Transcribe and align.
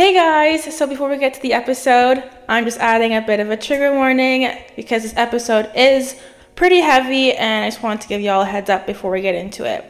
Hey 0.00 0.14
guys, 0.14 0.64
so 0.74 0.86
before 0.86 1.10
we 1.10 1.18
get 1.18 1.34
to 1.34 1.42
the 1.42 1.52
episode, 1.52 2.22
I'm 2.48 2.64
just 2.64 2.78
adding 2.78 3.14
a 3.14 3.20
bit 3.20 3.38
of 3.38 3.50
a 3.50 3.56
trigger 3.58 3.92
warning 3.92 4.50
because 4.74 5.02
this 5.02 5.12
episode 5.14 5.70
is 5.76 6.18
pretty 6.54 6.80
heavy 6.80 7.34
and 7.34 7.66
I 7.66 7.68
just 7.68 7.82
want 7.82 8.00
to 8.00 8.08
give 8.08 8.22
y'all 8.22 8.40
a 8.40 8.46
heads 8.46 8.70
up 8.70 8.86
before 8.86 9.10
we 9.10 9.20
get 9.20 9.34
into 9.34 9.66
it. 9.66 9.84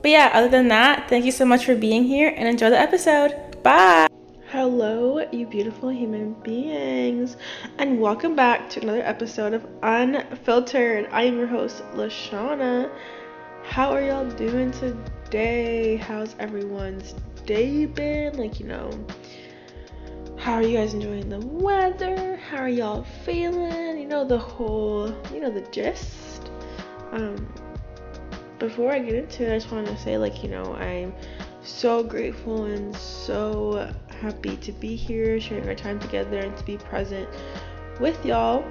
But 0.00 0.12
yeah, 0.12 0.30
other 0.32 0.48
than 0.48 0.68
that, 0.68 1.10
thank 1.10 1.26
you 1.26 1.30
so 1.30 1.44
much 1.44 1.66
for 1.66 1.74
being 1.74 2.04
here 2.04 2.32
and 2.34 2.48
enjoy 2.48 2.70
the 2.70 2.80
episode. 2.80 3.62
Bye! 3.62 4.06
Hello, 4.48 5.28
you 5.30 5.46
beautiful 5.46 5.90
human 5.90 6.32
beings, 6.42 7.36
and 7.76 8.00
welcome 8.00 8.34
back 8.34 8.70
to 8.70 8.80
another 8.80 9.02
episode 9.02 9.52
of 9.52 9.66
Unfiltered. 9.82 11.06
I 11.12 11.24
am 11.24 11.36
your 11.36 11.46
host, 11.46 11.82
Lashona. 11.92 12.90
How 13.64 13.90
are 13.90 14.00
y'all 14.00 14.30
doing 14.30 14.70
today? 14.70 15.96
How's 15.96 16.34
everyone's 16.38 17.14
day 17.44 17.84
been? 17.84 18.38
Like, 18.38 18.58
you 18.58 18.66
know, 18.66 18.90
how 20.40 20.54
are 20.54 20.62
you 20.62 20.78
guys 20.78 20.94
enjoying 20.94 21.28
the 21.28 21.38
weather? 21.38 22.36
How 22.36 22.62
are 22.62 22.68
y'all 22.68 23.04
feeling? 23.26 23.98
You 23.98 24.08
know, 24.08 24.24
the 24.24 24.38
whole, 24.38 25.14
you 25.34 25.40
know, 25.40 25.50
the 25.50 25.60
gist. 25.70 26.50
Um, 27.12 27.52
before 28.58 28.90
I 28.90 29.00
get 29.00 29.14
into 29.14 29.46
it, 29.46 29.54
I 29.54 29.58
just 29.58 29.70
want 29.70 29.86
to 29.88 29.96
say, 29.98 30.16
like, 30.16 30.42
you 30.42 30.48
know, 30.48 30.74
I'm 30.76 31.12
so 31.62 32.02
grateful 32.02 32.64
and 32.64 32.96
so 32.96 33.92
happy 34.22 34.56
to 34.56 34.72
be 34.72 34.96
here, 34.96 35.38
sharing 35.40 35.68
our 35.68 35.74
time 35.74 35.98
together, 35.98 36.38
and 36.38 36.56
to 36.56 36.64
be 36.64 36.78
present 36.78 37.28
with 38.00 38.24
y'all. 38.24 38.64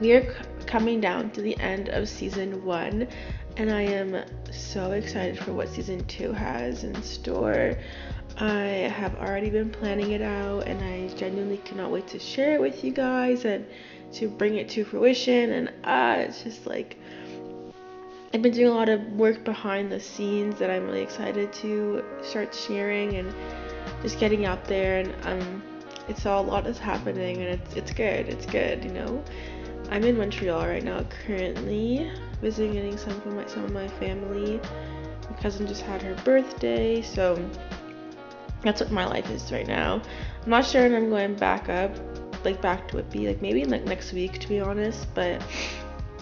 We 0.00 0.14
are 0.14 0.22
c- 0.22 0.40
coming 0.64 1.02
down 1.02 1.32
to 1.32 1.42
the 1.42 1.58
end 1.58 1.90
of 1.90 2.08
season 2.08 2.64
one, 2.64 3.08
and 3.58 3.70
I 3.70 3.82
am 3.82 4.24
so 4.50 4.92
excited 4.92 5.38
for 5.38 5.52
what 5.52 5.68
season 5.68 6.02
two 6.06 6.32
has 6.32 6.82
in 6.82 7.02
store. 7.02 7.76
I 8.38 8.90
have 8.92 9.14
already 9.16 9.50
been 9.50 9.70
planning 9.70 10.12
it 10.12 10.22
out, 10.22 10.66
and 10.66 10.82
I 10.82 11.14
genuinely 11.16 11.58
cannot 11.58 11.90
wait 11.90 12.06
to 12.08 12.18
share 12.18 12.54
it 12.54 12.60
with 12.60 12.84
you 12.84 12.92
guys 12.92 13.44
and 13.44 13.66
to 14.14 14.28
bring 14.28 14.56
it 14.56 14.68
to 14.70 14.84
fruition. 14.84 15.50
And 15.50 15.68
uh, 15.84 16.26
it's 16.26 16.42
just 16.42 16.66
like 16.66 16.98
I've 18.34 18.42
been 18.42 18.52
doing 18.52 18.68
a 18.68 18.74
lot 18.74 18.88
of 18.88 19.00
work 19.12 19.44
behind 19.44 19.90
the 19.90 20.00
scenes 20.00 20.58
that 20.58 20.70
I'm 20.70 20.84
really 20.84 21.00
excited 21.00 21.52
to 21.54 22.04
start 22.22 22.54
sharing 22.54 23.16
and 23.16 23.34
just 24.02 24.18
getting 24.18 24.44
out 24.44 24.64
there 24.64 24.98
and 24.98 25.14
um 25.26 25.62
it's 26.08 26.26
all 26.26 26.44
a 26.44 26.46
lot 26.46 26.66
is 26.66 26.78
happening 26.78 27.42
and 27.42 27.48
it's 27.48 27.74
it's 27.74 27.92
good 27.92 28.28
it's 28.28 28.46
good 28.46 28.84
you 28.84 28.92
know 28.92 29.22
i'm 29.90 30.04
in 30.04 30.16
montreal 30.16 30.66
right 30.66 30.84
now 30.84 31.02
currently 31.26 32.10
visiting 32.40 32.96
some 32.96 33.12
of 33.12 33.26
my 33.26 33.46
some 33.46 33.64
of 33.64 33.72
my 33.72 33.88
family 33.88 34.60
my 35.30 35.36
cousin 35.40 35.66
just 35.66 35.82
had 35.82 36.02
her 36.02 36.14
birthday 36.24 37.00
so 37.00 37.36
that's 38.62 38.80
what 38.80 38.90
my 38.90 39.04
life 39.04 39.30
is 39.30 39.52
right 39.52 39.66
now 39.66 40.00
i'm 40.42 40.50
not 40.50 40.64
sure 40.64 40.82
when 40.82 40.94
i'm 40.94 41.10
going 41.10 41.34
back 41.34 41.68
up 41.68 41.94
like 42.44 42.60
back 42.60 42.88
to 42.88 43.02
be 43.04 43.26
like 43.26 43.42
maybe 43.42 43.64
like 43.64 43.84
next 43.84 44.12
week 44.12 44.38
to 44.38 44.48
be 44.48 44.60
honest 44.60 45.06
but 45.14 45.42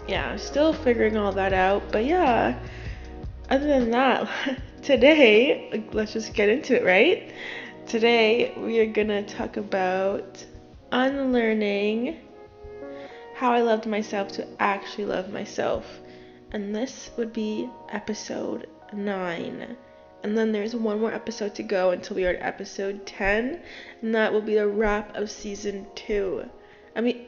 yeah 0.08 0.36
still 0.36 0.72
figuring 0.72 1.16
all 1.16 1.32
that 1.32 1.52
out 1.52 1.82
but 1.92 2.04
yeah 2.04 2.58
other 3.50 3.66
than 3.66 3.91
that 3.91 4.28
today 4.82 5.84
let's 5.92 6.12
just 6.12 6.34
get 6.34 6.48
into 6.48 6.76
it 6.76 6.84
right 6.84 7.32
Today, 7.86 8.54
we 8.56 8.80
are 8.80 8.91
to 8.92 9.22
talk 9.24 9.58
about 9.58 10.42
unlearning 10.91 12.19
how 13.34 13.52
I 13.52 13.60
loved 13.60 13.84
myself 13.84 14.28
to 14.32 14.46
actually 14.58 15.04
love 15.04 15.30
myself. 15.30 16.00
And 16.52 16.74
this 16.74 17.10
would 17.19 17.32
be 17.32 17.69
episode 17.91 18.69
9. 18.94 19.76
And 20.25 20.39
then 20.39 20.53
there's 20.53 20.75
one 20.75 21.00
more 21.00 21.12
episode 21.12 21.55
to 21.56 21.62
go 21.62 21.91
until 21.91 22.17
we 22.17 22.25
are 22.25 22.30
at 22.30 22.42
episode 22.42 23.06
10. 23.06 23.61
And 24.00 24.14
that 24.14 24.33
will 24.33 24.41
be 24.41 24.55
the 24.55 24.66
wrap 24.66 25.14
of 25.14 25.31
season 25.31 25.86
2. 25.97 26.48
I 26.97 27.03
mean, 27.03 27.27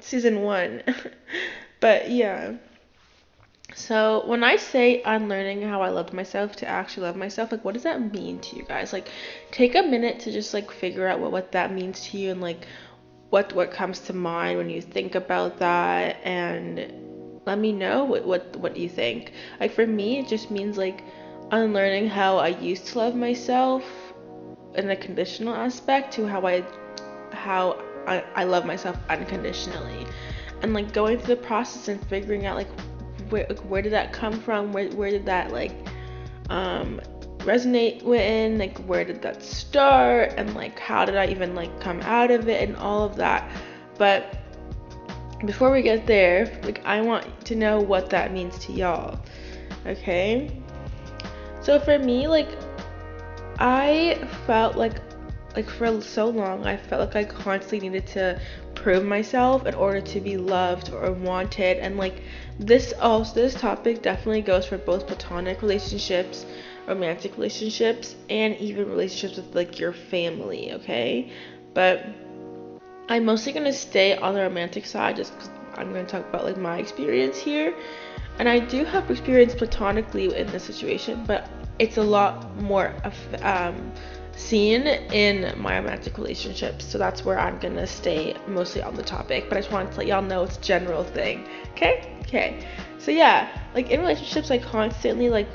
season 0.00 0.42
1. 0.42 0.84
but 1.80 2.08
yeah. 2.08 2.54
So 3.74 4.22
when 4.26 4.44
I 4.44 4.56
say 4.56 5.02
unlearning 5.02 5.62
how 5.62 5.82
I 5.82 5.88
loved 5.88 6.12
myself 6.12 6.54
to 6.56 6.68
actually 6.68 7.08
love 7.08 7.16
myself, 7.16 7.50
like 7.50 7.64
what 7.64 7.74
does 7.74 7.82
that 7.82 8.12
mean 8.12 8.38
to 8.42 8.56
you 8.56 8.62
guys? 8.62 8.92
Like 8.92 9.08
take 9.50 9.74
a 9.74 9.82
minute 9.82 10.20
to 10.20 10.30
just 10.30 10.54
like 10.54 10.70
figure 10.70 11.08
out 11.08 11.18
what, 11.18 11.32
what 11.32 11.50
that 11.50 11.72
means 11.72 12.00
to 12.10 12.18
you 12.18 12.30
and 12.30 12.40
like 12.40 12.64
what 13.30 13.52
what 13.54 13.72
comes 13.72 13.98
to 14.00 14.12
mind 14.12 14.56
when 14.56 14.70
you 14.70 14.80
think 14.80 15.16
about 15.16 15.58
that 15.58 16.18
and 16.22 16.92
let 17.44 17.58
me 17.58 17.72
know 17.72 18.04
what 18.04 18.24
what, 18.24 18.54
what 18.56 18.76
you 18.76 18.88
think. 18.88 19.32
Like 19.58 19.72
for 19.72 19.86
me 19.86 20.20
it 20.20 20.28
just 20.28 20.52
means 20.52 20.78
like 20.78 21.02
unlearning 21.50 22.08
how 22.08 22.38
I 22.38 22.48
used 22.48 22.86
to 22.88 22.98
love 22.98 23.14
myself 23.14 23.84
in 24.74 24.90
a 24.90 24.96
conditional 24.96 25.54
aspect 25.54 26.12
to 26.14 26.26
how 26.26 26.46
I 26.46 26.64
how 27.32 27.82
I, 28.06 28.24
I 28.34 28.44
love 28.44 28.64
myself 28.64 28.96
unconditionally. 29.08 30.06
And 30.62 30.74
like 30.74 30.92
going 30.92 31.18
through 31.18 31.36
the 31.36 31.42
process 31.42 31.88
and 31.88 32.04
figuring 32.08 32.46
out 32.46 32.56
like 32.56 32.68
where 33.30 33.46
where 33.68 33.82
did 33.82 33.92
that 33.92 34.12
come 34.12 34.40
from? 34.40 34.72
Where 34.72 34.88
where 34.90 35.10
did 35.10 35.26
that 35.26 35.52
like 35.52 35.72
um 36.48 37.00
resonate 37.38 38.02
with? 38.02 38.58
Like 38.58 38.78
where 38.80 39.04
did 39.04 39.22
that 39.22 39.42
start? 39.42 40.34
And 40.36 40.54
like 40.54 40.78
how 40.78 41.04
did 41.04 41.16
I 41.16 41.26
even 41.26 41.54
like 41.54 41.80
come 41.80 42.00
out 42.02 42.30
of 42.30 42.48
it 42.48 42.68
and 42.68 42.76
all 42.76 43.04
of 43.04 43.16
that. 43.16 43.50
But 43.98 44.36
before 45.44 45.70
we 45.70 45.82
get 45.82 46.06
there, 46.06 46.60
like 46.62 46.84
I 46.84 47.00
want 47.00 47.44
to 47.46 47.54
know 47.56 47.80
what 47.80 48.10
that 48.10 48.32
means 48.32 48.58
to 48.66 48.72
y'all. 48.72 49.18
Okay? 49.86 50.62
So 51.62 51.78
for 51.78 51.98
me, 51.98 52.26
like 52.26 52.48
I 53.58 54.26
felt 54.46 54.76
like 54.76 55.00
like 55.56 55.68
for 55.68 56.00
so 56.00 56.28
long 56.28 56.64
I 56.64 56.76
felt 56.76 57.00
like 57.14 57.16
I 57.16 57.28
constantly 57.28 57.88
needed 57.88 58.06
to 58.08 58.40
prove 58.76 59.04
myself 59.04 59.66
in 59.66 59.74
order 59.74 60.00
to 60.00 60.20
be 60.20 60.36
loved 60.36 60.90
or 60.92 61.12
wanted. 61.12 61.78
And 61.78 61.96
like 61.96 62.22
this 62.58 62.92
also 63.00 63.34
this 63.34 63.54
topic 63.54 64.02
definitely 64.02 64.42
goes 64.42 64.66
for 64.66 64.78
both 64.78 65.06
platonic 65.06 65.60
relationships 65.62 66.46
romantic 66.86 67.36
relationships 67.36 68.16
and 68.30 68.56
even 68.56 68.88
relationships 68.88 69.36
with 69.36 69.54
like 69.54 69.78
your 69.78 69.92
family 69.92 70.72
okay? 70.72 71.30
But 71.74 72.06
i'm 73.10 73.24
mostly 73.24 73.52
going 73.52 73.64
to 73.64 73.72
stay 73.72 74.16
on 74.16 74.34
the 74.34 74.40
romantic 74.40 74.86
side 74.86 75.16
just 75.16 75.34
because 75.34 75.50
i'm 75.74 75.92
going 75.92 76.06
to 76.06 76.10
talk 76.10 76.26
about 76.28 76.44
like 76.44 76.56
my 76.56 76.78
experience 76.78 77.36
here 77.36 77.74
and 78.40 78.48
i 78.48 78.58
do 78.58 78.84
have 78.84 79.08
experience 79.10 79.54
platonically 79.54 80.34
in 80.34 80.46
this 80.48 80.64
situation 80.64 81.24
but 81.26 81.48
it's 81.78 81.96
a 81.96 82.02
lot 82.02 82.54
more 82.60 82.94
um, 83.42 83.92
seen 84.40 84.86
in 84.86 85.58
my 85.60 85.78
romantic 85.78 86.16
relationships. 86.18 86.84
So 86.84 86.98
that's 86.98 87.24
where 87.24 87.38
I'm 87.38 87.58
gonna 87.58 87.86
stay 87.86 88.36
mostly 88.46 88.82
on 88.82 88.94
the 88.94 89.02
topic. 89.02 89.48
But 89.48 89.58
I 89.58 89.60
just 89.60 89.72
wanted 89.72 89.92
to 89.92 89.98
let 89.98 90.06
y'all 90.06 90.22
know 90.22 90.42
it's 90.42 90.56
a 90.56 90.60
general 90.60 91.04
thing. 91.04 91.46
Okay? 91.72 92.16
Okay. 92.20 92.66
So 92.98 93.10
yeah, 93.10 93.48
like 93.74 93.90
in 93.90 94.00
relationships 94.00 94.50
I 94.50 94.58
constantly 94.58 95.30
like 95.30 95.48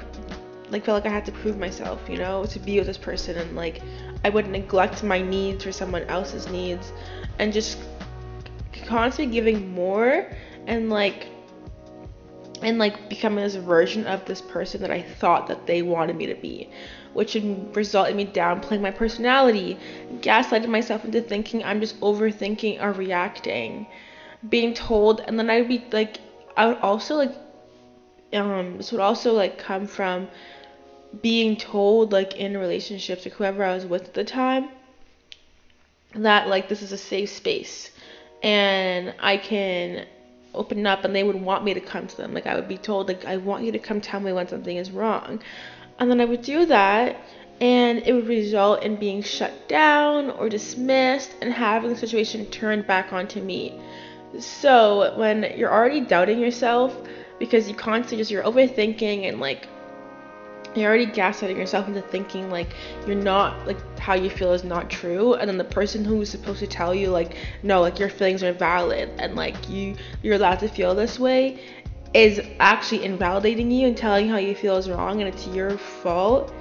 like 0.72 0.84
felt 0.84 1.04
like 1.04 1.12
I 1.12 1.14
had 1.14 1.26
to 1.26 1.32
prove 1.32 1.58
myself, 1.58 2.02
you 2.10 2.18
know, 2.18 2.46
to 2.46 2.60
be 2.60 2.78
with 2.78 2.88
this 2.88 2.98
person 2.98 3.38
and 3.38 3.56
like 3.56 3.82
I 4.24 4.30
would 4.30 4.48
neglect 4.48 5.04
my 5.04 5.22
needs 5.22 5.64
for 5.64 5.72
someone 5.72 6.04
else's 6.04 6.48
needs 6.50 6.92
and 7.38 7.54
just 7.54 7.78
constantly 8.86 9.32
giving 9.32 9.72
more 9.72 10.32
and 10.66 10.90
like 10.90 11.28
and 12.66 12.80
like 12.80 13.10
becoming 13.10 13.44
this 13.44 13.56
version 13.56 14.06
of 14.08 14.26
this 14.26 14.42
person 14.42 14.82
that 14.82 14.92
I 14.92 15.02
thought 15.02 15.48
that 15.48 15.68
they 15.68 15.82
wanted 15.82 16.18
me 16.18 16.26
to 16.26 16.36
be 16.36 16.70
which 17.16 17.34
would 17.34 17.74
result 17.76 18.10
in 18.10 18.18
me 18.18 18.26
downplaying 18.26 18.82
my 18.82 18.92
personality, 18.92 19.78
gaslighting 20.20 20.68
myself 20.68 21.06
into 21.06 21.22
thinking 21.22 21.64
I'm 21.64 21.80
just 21.80 21.98
overthinking 22.02 22.82
or 22.82 22.92
reacting, 22.92 23.88
being 24.50 24.74
told, 24.74 25.22
and 25.22 25.40
then 25.40 25.50
I'd 25.50 25.70
be 25.70 25.82
like, 25.94 26.18
I 26.58 26.68
would 26.68 26.78
also 26.80 27.16
like, 27.16 27.34
um, 28.34 28.76
this 28.76 28.92
would 28.92 29.00
also 29.00 29.32
like 29.32 29.58
come 29.58 29.88
from 29.88 30.28
being 31.22 31.56
told 31.56 32.12
like 32.12 32.36
in 32.36 32.58
relationships 32.58 33.26
or 33.26 33.30
whoever 33.30 33.64
I 33.64 33.74
was 33.74 33.86
with 33.86 34.04
at 34.10 34.14
the 34.14 34.26
time 34.26 34.68
that 36.16 36.50
like 36.50 36.68
this 36.68 36.82
is 36.82 36.92
a 36.92 36.98
safe 36.98 37.30
space 37.30 37.92
and 38.44 39.14
I 39.20 39.38
can 39.38 40.06
open 40.56 40.86
up 40.88 41.04
and 41.06 41.16
they 41.16 41.24
would 41.24 41.42
want 41.42 41.64
me 41.64 41.74
to 41.74 41.80
come 41.80 42.08
to 42.08 42.18
them 42.18 42.34
like 42.34 42.48
I 42.48 42.56
would 42.56 42.68
be 42.68 42.78
told 42.78 43.08
like 43.08 43.26
I 43.26 43.38
want 43.38 43.64
you 43.64 43.72
to 43.72 43.80
come 43.80 44.02
tell 44.02 44.20
me 44.20 44.32
when 44.34 44.48
something 44.48 44.78
is 44.78 44.92
wrong 44.92 45.42
and 46.00 46.12
then 46.12 46.20
I 46.20 46.26
would 46.26 46.42
do 46.42 46.66
that, 46.66 47.16
and 47.62 48.00
it 48.00 48.14
would 48.14 48.28
result 48.28 48.84
in 48.84 48.98
being 48.98 49.22
shut 49.22 49.70
down 49.70 50.30
or 50.30 50.50
dismissed 50.50 51.36
and 51.42 51.54
having 51.54 51.90
the 51.90 51.96
situation 51.96 52.46
turned 52.48 52.86
back 52.86 53.14
onto 53.14 53.42
me. 53.42 53.80
So 54.40 55.16
when 55.18 55.54
you're 55.56 55.72
already 55.72 56.02
doubting 56.02 56.40
yourself 56.40 56.98
because 57.40 57.70
you 57.70 57.76
constantly 57.76 58.18
just 58.18 58.32
you're 58.32 58.44
overthinking 58.44 59.28
and 59.28 59.40
like 59.40 59.70
you're 60.76 60.88
already 60.88 61.08
gaslighting 61.08 61.58
yourself 61.58 61.88
into 61.88 62.02
thinking 62.02 62.50
like 62.50 62.76
you're 63.08 63.16
not 63.16 63.66
like 63.66 63.78
how 64.00 64.14
you 64.14 64.30
feel 64.30 64.52
is 64.54 64.64
not 64.64 64.90
true 64.90 65.34
and 65.36 65.50
then 65.50 65.58
the 65.58 65.64
person 65.64 66.04
who's 66.04 66.30
supposed 66.30 66.60
to 66.60 66.68
tell 66.68 66.94
you 66.94 67.10
like 67.10 67.38
no 67.64 67.82
like 67.82 67.98
your 67.98 68.10
feelings 68.10 68.44
are 68.44 68.54
valid 68.54 69.10
and 69.18 69.36
like 69.36 69.70
you 69.70 69.96
you're 70.22 70.36
allowed 70.36 70.60
to 70.60 70.68
feel 70.68 70.94
this 70.94 71.18
way 71.18 71.60
is 72.16 72.40
actually 72.62 73.04
invalidating 73.04 73.70
you 73.70 73.88
and 73.88 73.98
telling 73.98 74.30
how 74.30 74.38
you 74.38 74.56
feel 74.56 74.78
is 74.78 74.90
wrong 74.90 75.22
and 75.22 75.28
it's 75.28 75.46
your 75.48 75.78
fault, 75.78 76.54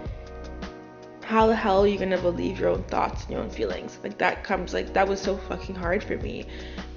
how 1.23 1.47
the 1.47 1.55
hell 1.55 1.85
are 1.85 1.87
you 1.87 1.97
gonna 1.97 2.21
believe 2.21 2.59
your 2.59 2.71
own 2.71 2.83
thoughts 2.85 3.23
and 3.23 3.31
your 3.31 3.41
own 3.41 3.49
feelings? 3.49 4.01
Like 4.03 4.19
that 4.19 4.43
comes 4.43 4.75
like 4.75 4.93
that 4.95 5.07
was 5.07 5.21
so 5.21 5.37
fucking 5.37 5.77
hard 5.77 6.03
for 6.03 6.17
me. 6.17 6.47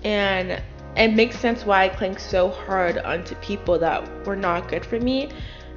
And 0.04 0.60
it 0.96 1.14
makes 1.14 1.38
sense 1.38 1.68
why 1.68 1.84
I 1.84 1.90
cling 1.90 2.18
so 2.18 2.50
hard 2.50 2.98
onto 2.98 3.36
people 3.36 3.78
that 3.78 4.26
were 4.26 4.36
not 4.36 4.68
good 4.68 4.84
for 4.84 5.00
me 5.00 5.30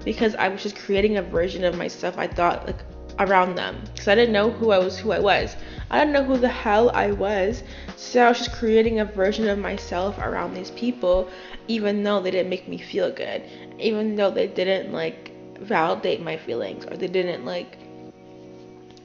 because 0.05 0.35
I 0.35 0.49
was 0.49 0.63
just 0.63 0.77
creating 0.77 1.17
a 1.17 1.23
version 1.23 1.65
of 1.65 1.77
myself 1.77 2.17
I 2.19 2.27
thought 2.27 2.67
like 2.67 2.79
around 3.21 3.55
them 3.55 3.81
because 3.93 4.09
I 4.09 4.15
didn't 4.15 4.33
know 4.33 4.51
who 4.51 4.71
I 4.71 4.79
was 4.79 4.99
who 4.99 5.13
I 5.13 5.19
was. 5.19 5.57
I 5.91 5.99
didn't 5.99 6.13
know 6.13 6.25
who 6.25 6.39
the 6.39 6.49
hell 6.49 6.91
I 6.91 7.13
was. 7.13 7.63
So 7.97 8.25
I 8.25 8.29
was 8.29 8.39
just 8.39 8.53
creating 8.53 9.01
a 9.01 9.05
version 9.05 9.49
of 9.49 9.59
myself 9.59 10.19
around 10.19 10.55
these 10.55 10.71
people 10.73 11.31
even 11.69 12.03
though 12.03 12.21
they 12.21 12.31
didn't 12.31 12.51
make 12.51 12.67
me 12.67 12.79
feel 12.79 13.13
good. 13.13 13.43
Even 13.79 14.17
though 14.17 14.31
they 14.31 14.47
didn't 14.47 14.93
like 14.93 15.33
validate 15.59 16.23
my 16.23 16.37
feelings 16.37 16.85
or 16.87 16.97
they 16.97 17.09
didn't 17.09 17.45
like 17.45 17.77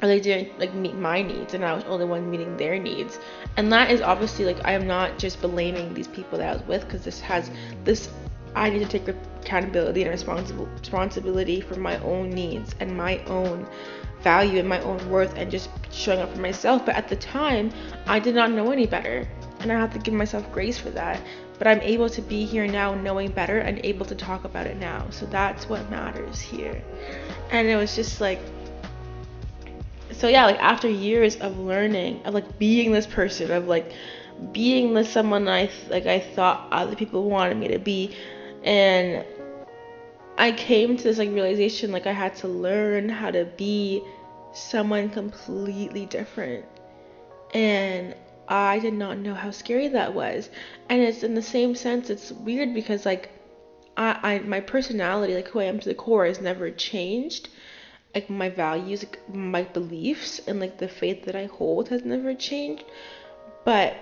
or 0.01 0.07
they 0.07 0.19
didn't 0.19 0.57
like 0.59 0.73
meet 0.73 0.95
my 0.95 1.21
needs 1.21 1.53
and 1.53 1.63
I 1.63 1.73
was 1.73 1.83
the 1.83 1.89
only 1.89 2.05
one 2.05 2.29
meeting 2.31 2.55
their 2.57 2.79
needs. 2.79 3.19
And 3.57 3.71
that 3.71 3.91
is 3.91 4.01
obviously 4.01 4.45
like 4.45 4.63
I 4.65 4.71
am 4.71 4.87
not 4.87 5.17
just 5.17 5.41
blaming 5.41 5.93
these 5.93 6.07
people 6.07 6.37
that 6.37 6.49
I 6.49 6.53
was 6.53 6.67
with 6.67 6.85
because 6.85 7.03
this 7.03 7.19
has 7.19 7.51
this 7.83 8.09
I 8.55 8.69
need 8.69 8.79
to 8.79 8.99
take 8.99 9.07
accountability 9.07 10.03
and 10.03 10.11
responsible 10.11 10.65
responsibility 10.79 11.61
for 11.61 11.75
my 11.75 11.97
own 11.99 12.29
needs 12.29 12.73
and 12.79 12.95
my 12.95 13.23
own 13.25 13.67
value 14.21 14.59
and 14.59 14.67
my 14.67 14.79
own 14.81 15.09
worth 15.09 15.35
and 15.35 15.51
just 15.51 15.69
showing 15.91 16.19
up 16.19 16.33
for 16.33 16.41
myself. 16.41 16.85
But 16.85 16.95
at 16.95 17.07
the 17.07 17.15
time, 17.15 17.71
I 18.07 18.19
did 18.19 18.33
not 18.33 18.51
know 18.51 18.71
any 18.71 18.87
better. 18.87 19.27
And 19.59 19.71
I 19.71 19.79
have 19.79 19.93
to 19.93 19.99
give 19.99 20.13
myself 20.13 20.51
grace 20.51 20.77
for 20.77 20.89
that. 20.91 21.21
But 21.57 21.67
I'm 21.67 21.81
able 21.81 22.09
to 22.09 22.21
be 22.21 22.45
here 22.45 22.67
now 22.67 22.95
knowing 22.95 23.31
better 23.31 23.59
and 23.59 23.79
able 23.83 24.05
to 24.07 24.15
talk 24.15 24.43
about 24.43 24.67
it 24.67 24.77
now. 24.77 25.07
So 25.09 25.25
that's 25.25 25.69
what 25.69 25.89
matters 25.89 26.39
here. 26.39 26.81
And 27.51 27.67
it 27.67 27.75
was 27.75 27.95
just 27.95 28.19
like 28.19 28.39
so 30.11 30.27
yeah, 30.29 30.45
like 30.45 30.59
after 30.59 30.89
years 30.89 31.35
of 31.37 31.59
learning, 31.59 32.21
of 32.25 32.33
like 32.33 32.57
being 32.57 32.91
this 32.91 33.05
person, 33.05 33.51
of 33.51 33.67
like 33.67 33.91
being 34.51 34.93
the 34.93 35.03
someone 35.03 35.47
I 35.47 35.69
like 35.89 36.05
I 36.05 36.19
thought 36.19 36.67
other 36.71 36.95
people 36.95 37.29
wanted 37.29 37.57
me 37.57 37.67
to 37.69 37.79
be, 37.79 38.15
and 38.65 39.23
I 40.37 40.51
came 40.51 40.97
to 40.97 41.03
this 41.03 41.19
like 41.19 41.29
realization 41.29 41.91
like 41.91 42.07
I 42.07 42.11
had 42.11 42.35
to 42.37 42.47
learn 42.47 43.07
how 43.07 43.31
to 43.31 43.45
be 43.45 44.03
someone 44.53 45.09
completely 45.09 46.07
different, 46.07 46.65
and 47.53 48.15
I 48.47 48.79
did 48.79 48.93
not 48.93 49.19
know 49.19 49.35
how 49.35 49.51
scary 49.51 49.87
that 49.89 50.13
was, 50.13 50.49
and 50.89 51.01
it's 51.01 51.23
in 51.23 51.35
the 51.35 51.41
same 51.41 51.75
sense 51.75 52.09
it's 52.09 52.31
weird 52.31 52.73
because 52.73 53.05
like 53.05 53.29
I, 53.95 54.19
I 54.23 54.39
my 54.39 54.59
personality 54.59 55.35
like 55.35 55.47
who 55.49 55.59
I 55.59 55.65
am 55.65 55.79
to 55.79 55.89
the 55.89 55.95
core 55.95 56.25
has 56.25 56.41
never 56.41 56.71
changed. 56.71 57.49
Like 58.13 58.29
my 58.29 58.47
values, 58.47 59.03
like 59.03 59.19
my 59.27 59.63
beliefs, 59.63 60.39
and 60.47 60.59
like 60.59 60.77
the 60.77 60.87
faith 60.87 61.25
that 61.25 61.35
I 61.35 61.45
hold 61.47 61.89
has 61.89 62.05
never 62.05 62.33
changed. 62.33 62.85
But 63.65 63.97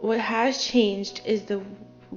what 0.00 0.20
has 0.20 0.64
changed 0.64 1.20
is 1.24 1.42
the 1.42 1.62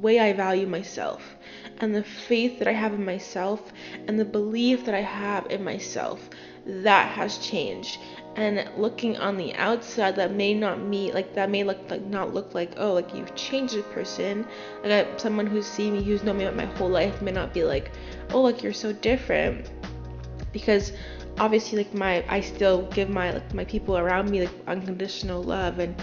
way 0.02 0.20
I 0.20 0.34
value 0.34 0.68
myself 0.68 1.36
and 1.80 1.96
the 1.96 2.04
faith 2.04 2.60
that 2.60 2.68
I 2.68 2.74
have 2.74 2.94
in 2.94 3.04
myself 3.04 3.72
and 4.08 4.20
the 4.20 4.26
belief 4.26 4.86
that 4.86 4.96
I 4.96 5.02
have 5.02 5.48
in 5.50 5.64
myself. 5.64 6.30
That 6.66 7.12
has 7.12 7.38
changed. 7.38 8.00
And 8.36 8.70
looking 8.78 9.18
on 9.18 9.38
the 9.38 9.56
outside, 9.56 10.16
that 10.18 10.34
may 10.34 10.54
not 10.54 10.80
me 10.80 11.12
like 11.12 11.34
that 11.34 11.50
may 11.50 11.64
look 11.64 11.80
like 11.90 12.06
not 12.06 12.34
look 12.34 12.54
like 12.54 12.74
oh 12.78 12.94
like 12.94 13.14
you've 13.14 13.34
changed 13.36 13.76
a 13.76 13.84
person. 13.84 14.46
Like 14.84 15.08
I, 15.08 15.18
someone 15.18 15.48
who's 15.48 15.66
seen 15.66 15.94
me, 15.94 16.04
who's 16.04 16.24
known 16.24 16.38
me 16.38 16.50
my 16.52 16.66
whole 16.66 16.90
life, 16.90 17.22
may 17.22 17.32
not 17.32 17.54
be 17.54 17.64
like 17.64 17.92
oh 18.32 18.42
like 18.42 18.62
you're 18.62 18.74
so 18.74 18.94
different 18.94 19.72
because 20.52 20.94
obviously 21.40 21.80
like 21.80 21.94
my 21.94 22.24
I 22.28 22.42
still 22.42 22.84
give 22.92 23.10
my 23.10 23.32
like 23.32 23.54
my 23.54 23.66
people 23.66 23.98
around 23.98 24.30
me 24.30 24.42
like 24.42 24.56
unconditional 24.68 25.42
love 25.42 25.80
and 25.80 25.96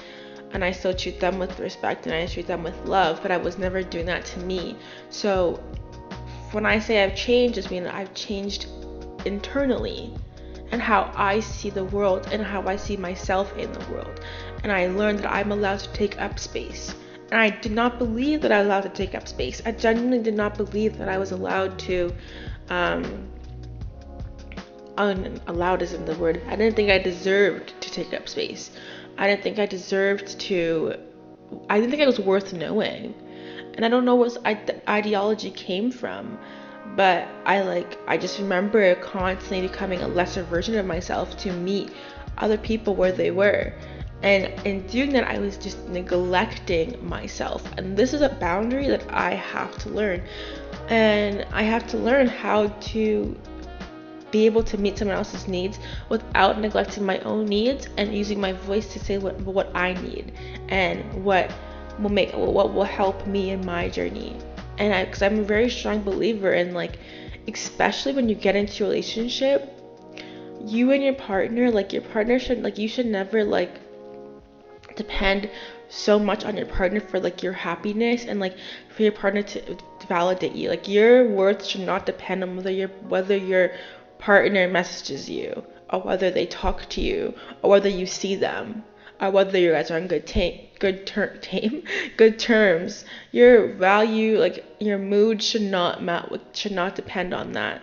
and 0.56 0.64
I 0.64 0.70
still 0.70 0.94
treat 0.94 1.20
them 1.20 1.38
with 1.38 1.60
respect 1.60 2.06
and 2.06 2.14
I 2.14 2.24
treat 2.24 2.46
them 2.46 2.62
with 2.62 2.86
love, 2.86 3.20
but 3.20 3.30
I 3.30 3.36
was 3.36 3.58
never 3.58 3.82
doing 3.82 4.06
that 4.06 4.24
to 4.24 4.38
me. 4.40 4.74
So 5.10 5.62
when 6.52 6.64
I 6.64 6.78
say 6.78 7.04
I've 7.04 7.14
changed, 7.14 7.56
just 7.56 7.70
mean 7.70 7.86
I've 7.86 8.14
changed 8.14 8.66
internally 9.26 10.14
and 10.70 10.80
how 10.80 11.12
I 11.14 11.40
see 11.40 11.68
the 11.68 11.84
world 11.84 12.28
and 12.32 12.42
how 12.42 12.66
I 12.66 12.76
see 12.76 12.96
myself 12.96 13.54
in 13.58 13.70
the 13.70 13.84
world. 13.92 14.24
And 14.62 14.72
I 14.72 14.86
learned 14.86 15.18
that 15.18 15.30
I'm 15.30 15.52
allowed 15.52 15.80
to 15.80 15.92
take 15.92 16.18
up 16.18 16.38
space. 16.38 16.94
And 17.30 17.38
I 17.38 17.50
did 17.50 17.72
not 17.72 17.98
believe 17.98 18.40
that 18.40 18.50
I 18.50 18.60
was 18.60 18.66
allowed 18.68 18.84
to 18.84 18.88
take 18.88 19.14
up 19.14 19.28
space. 19.28 19.60
I 19.66 19.72
genuinely 19.72 20.22
did 20.22 20.36
not 20.36 20.56
believe 20.56 20.96
that 20.96 21.10
I 21.10 21.18
was 21.18 21.32
allowed 21.32 21.78
to 21.80 22.14
um, 22.70 23.28
unallowed 24.96 25.82
isn't 25.82 26.06
the 26.06 26.14
word. 26.14 26.40
I 26.46 26.56
didn't 26.56 26.76
think 26.76 26.90
I 26.90 26.98
deserved 26.98 27.78
to 27.82 27.90
take 27.90 28.14
up 28.14 28.26
space. 28.26 28.70
I 29.18 29.26
didn't 29.26 29.42
think 29.42 29.58
I 29.58 29.66
deserved 29.66 30.38
to. 30.40 30.94
I 31.70 31.78
didn't 31.78 31.90
think 31.90 32.02
I 32.02 32.06
was 32.06 32.20
worth 32.20 32.52
knowing. 32.52 33.14
And 33.74 33.84
I 33.84 33.88
don't 33.88 34.04
know 34.04 34.14
what 34.14 34.38
ideology 34.88 35.50
came 35.50 35.90
from, 35.90 36.38
but 36.96 37.28
I 37.44 37.60
like 37.62 37.98
I 38.06 38.16
just 38.16 38.38
remember 38.38 38.94
constantly 38.96 39.68
becoming 39.68 40.00
a 40.00 40.08
lesser 40.08 40.42
version 40.42 40.76
of 40.78 40.86
myself 40.86 41.36
to 41.38 41.52
meet 41.52 41.90
other 42.38 42.56
people 42.56 42.94
where 42.94 43.12
they 43.12 43.30
were. 43.30 43.72
And 44.22 44.46
in 44.66 44.86
doing 44.86 45.12
that, 45.12 45.24
I 45.24 45.38
was 45.38 45.58
just 45.58 45.78
neglecting 45.88 47.06
myself. 47.06 47.62
And 47.76 47.96
this 47.96 48.14
is 48.14 48.22
a 48.22 48.30
boundary 48.30 48.88
that 48.88 49.04
I 49.12 49.34
have 49.34 49.76
to 49.78 49.90
learn. 49.90 50.22
And 50.88 51.46
I 51.52 51.62
have 51.62 51.86
to 51.88 51.98
learn 51.98 52.26
how 52.26 52.68
to 52.68 53.38
be 54.30 54.46
able 54.46 54.62
to 54.64 54.78
meet 54.78 54.98
someone 54.98 55.16
else's 55.16 55.46
needs 55.46 55.78
without 56.08 56.60
neglecting 56.60 57.04
my 57.04 57.18
own 57.20 57.46
needs 57.46 57.88
and 57.96 58.14
using 58.14 58.40
my 58.40 58.52
voice 58.52 58.92
to 58.92 58.98
say 58.98 59.18
what, 59.18 59.38
what 59.42 59.70
I 59.74 59.94
need 59.94 60.32
and 60.68 61.24
what 61.24 61.52
will 61.98 62.10
make 62.10 62.32
what 62.32 62.74
will 62.74 62.84
help 62.84 63.26
me 63.26 63.50
in 63.50 63.64
my 63.64 63.88
journey. 63.88 64.36
And 64.78 64.92
I 64.92 65.04
because 65.04 65.22
I'm 65.22 65.38
a 65.38 65.42
very 65.42 65.70
strong 65.70 66.02
believer 66.02 66.52
in 66.52 66.74
like 66.74 66.98
especially 67.48 68.12
when 68.12 68.28
you 68.28 68.34
get 68.34 68.56
into 68.56 68.84
a 68.84 68.88
relationship, 68.88 69.72
you 70.64 70.90
and 70.90 71.02
your 71.02 71.14
partner, 71.14 71.70
like 71.70 71.92
your 71.92 72.02
partner 72.02 72.38
should 72.38 72.62
like 72.62 72.78
you 72.78 72.88
should 72.88 73.06
never 73.06 73.44
like 73.44 73.80
depend 74.96 75.50
so 75.88 76.18
much 76.18 76.44
on 76.44 76.56
your 76.56 76.66
partner 76.66 77.00
for 77.00 77.20
like 77.20 77.42
your 77.42 77.52
happiness 77.52 78.24
and 78.24 78.40
like 78.40 78.56
for 78.88 79.02
your 79.02 79.12
partner 79.12 79.42
to, 79.42 79.60
to 79.74 80.06
validate 80.08 80.52
you. 80.52 80.68
Like 80.68 80.88
your 80.88 81.28
worth 81.28 81.64
should 81.64 81.82
not 81.82 82.06
depend 82.06 82.42
on 82.42 82.56
whether 82.56 82.70
you're 82.70 82.88
whether 83.08 83.36
you're 83.36 83.72
partner 84.18 84.68
messages 84.68 85.28
you, 85.28 85.64
or 85.90 86.00
whether 86.00 86.30
they 86.30 86.46
talk 86.46 86.88
to 86.90 87.00
you, 87.00 87.34
or 87.62 87.70
whether 87.70 87.88
you 87.88 88.06
see 88.06 88.34
them, 88.34 88.84
or 89.20 89.30
whether 89.30 89.58
you 89.58 89.72
guys 89.72 89.90
are 89.90 89.96
on 89.96 90.06
good 90.06 90.26
ta- 90.26 90.60
good 90.78 91.06
ter- 91.06 91.36
tame, 91.40 91.82
good 92.16 92.38
terms. 92.38 93.04
Your 93.32 93.68
value, 93.68 94.38
like 94.38 94.64
your 94.80 94.98
mood, 94.98 95.42
should 95.42 95.62
not 95.62 96.02
mat- 96.02 96.30
should 96.52 96.72
not 96.72 96.94
depend 96.94 97.32
on 97.32 97.52
that. 97.52 97.80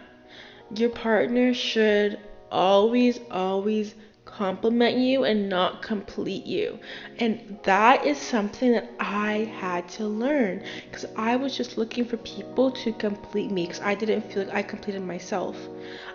Your 0.76 0.90
partner 0.90 1.54
should 1.54 2.20
always, 2.52 3.20
always 3.32 3.96
compliment 4.26 4.98
you 4.98 5.24
and 5.24 5.48
not 5.48 5.82
complete 5.82 6.46
you. 6.46 6.80
And 7.20 7.60
that 7.64 8.06
is 8.06 8.18
something 8.18 8.72
that 8.72 8.90
I 9.00 9.52
had 9.60 9.88
to 9.90 10.08
learn 10.08 10.64
because 10.86 11.06
I 11.16 11.36
was 11.36 11.56
just 11.56 11.78
looking 11.78 12.06
for 12.06 12.18
people 12.18 12.72
to 12.72 12.92
complete 12.94 13.52
me 13.52 13.66
because 13.68 13.82
I 13.82 13.94
didn't 13.96 14.22
feel 14.32 14.46
like 14.46 14.56
I 14.56 14.64
completed 14.64 15.04
myself. 15.04 15.56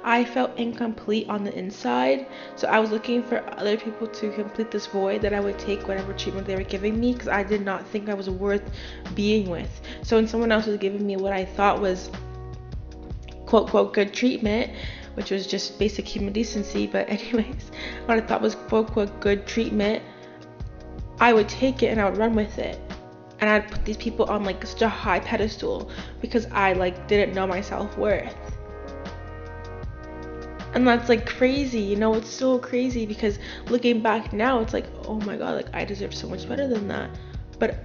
I 0.09 0.25
felt 0.25 0.57
incomplete 0.57 1.29
on 1.29 1.45
the 1.45 1.55
inside, 1.55 2.29
so 2.57 2.67
I 2.67 2.79
was 2.79 2.91
looking 2.91 3.23
for 3.23 3.45
other 3.61 3.77
people 3.77 4.07
to 4.07 4.31
complete 4.31 4.71
this 4.71 4.87
void 4.87 5.21
that 5.21 5.35
I 5.35 5.41
would 5.41 5.59
take 5.59 5.87
whatever 5.87 6.15
treatment 6.15 6.47
they 6.47 6.57
were 6.57 6.63
giving 6.63 6.99
me 6.99 7.13
because 7.13 7.29
I 7.29 7.43
did 7.43 7.63
not 7.63 7.87
think 7.87 8.09
I 8.09 8.15
was 8.15 8.31
worth 8.31 8.63
being 9.15 9.51
with. 9.51 9.69
So 10.03 10.17
when 10.17 10.27
someone 10.27 10.51
else 10.51 10.65
was 10.65 10.79
giving 10.79 11.07
me 11.07 11.19
what 11.19 11.35
I 11.35 11.45
thought 11.45 11.83
was 11.83 12.11
quote 13.45 13.69
quote 13.69 13.93
good 13.93 14.15
treatment, 14.15 14.71
which 15.13 15.31
was 15.31 15.47
just 15.47 15.79
basic 15.79 16.09
human 16.09 16.33
decency. 16.33 16.87
But, 16.87 17.07
anyways, 17.11 17.71
what 18.07 18.17
I 18.17 18.23
thought 18.23 18.41
was 18.41 18.55
quote 18.55 18.87
unquote 18.87 19.21
good 19.21 19.47
treatment, 19.47 20.03
I 21.21 21.35
would 21.35 21.51
take 21.51 21.83
it 21.83 21.89
and 21.89 22.01
I 22.01 22.09
would 22.09 22.17
run 22.17 22.35
with 22.35 22.59
it. 22.59 22.81
And 23.41 23.51
I'd 23.51 23.71
put 23.71 23.85
these 23.85 23.99
people 23.99 24.25
on 24.31 24.43
like 24.43 24.65
such 24.65 24.81
a 24.81 24.89
high 24.89 25.21
pedestal 25.21 25.91
because 26.23 26.47
I 26.47 26.73
like 26.73 27.09
didn't 27.09 27.35
know 27.35 27.47
my 27.47 27.61
self 27.61 27.99
worth. 27.99 28.58
And 30.75 30.87
that's 30.87 31.09
like 31.09 31.27
crazy, 31.27 31.81
you 31.81 31.97
know, 31.97 32.15
it's 32.15 32.31
so 32.31 32.59
crazy 32.59 33.07
because 33.07 33.39
looking 33.69 34.03
back 34.03 34.33
now, 34.33 34.61
it's 34.61 34.73
like, 34.73 34.87
oh 35.07 35.21
my 35.21 35.37
god, 35.37 35.57
like 35.57 35.75
I 35.75 35.85
deserve 35.85 36.15
so 36.15 36.29
much 36.29 36.49
better 36.49 36.67
than 36.69 36.89
that. 36.89 37.11
But 37.59 37.79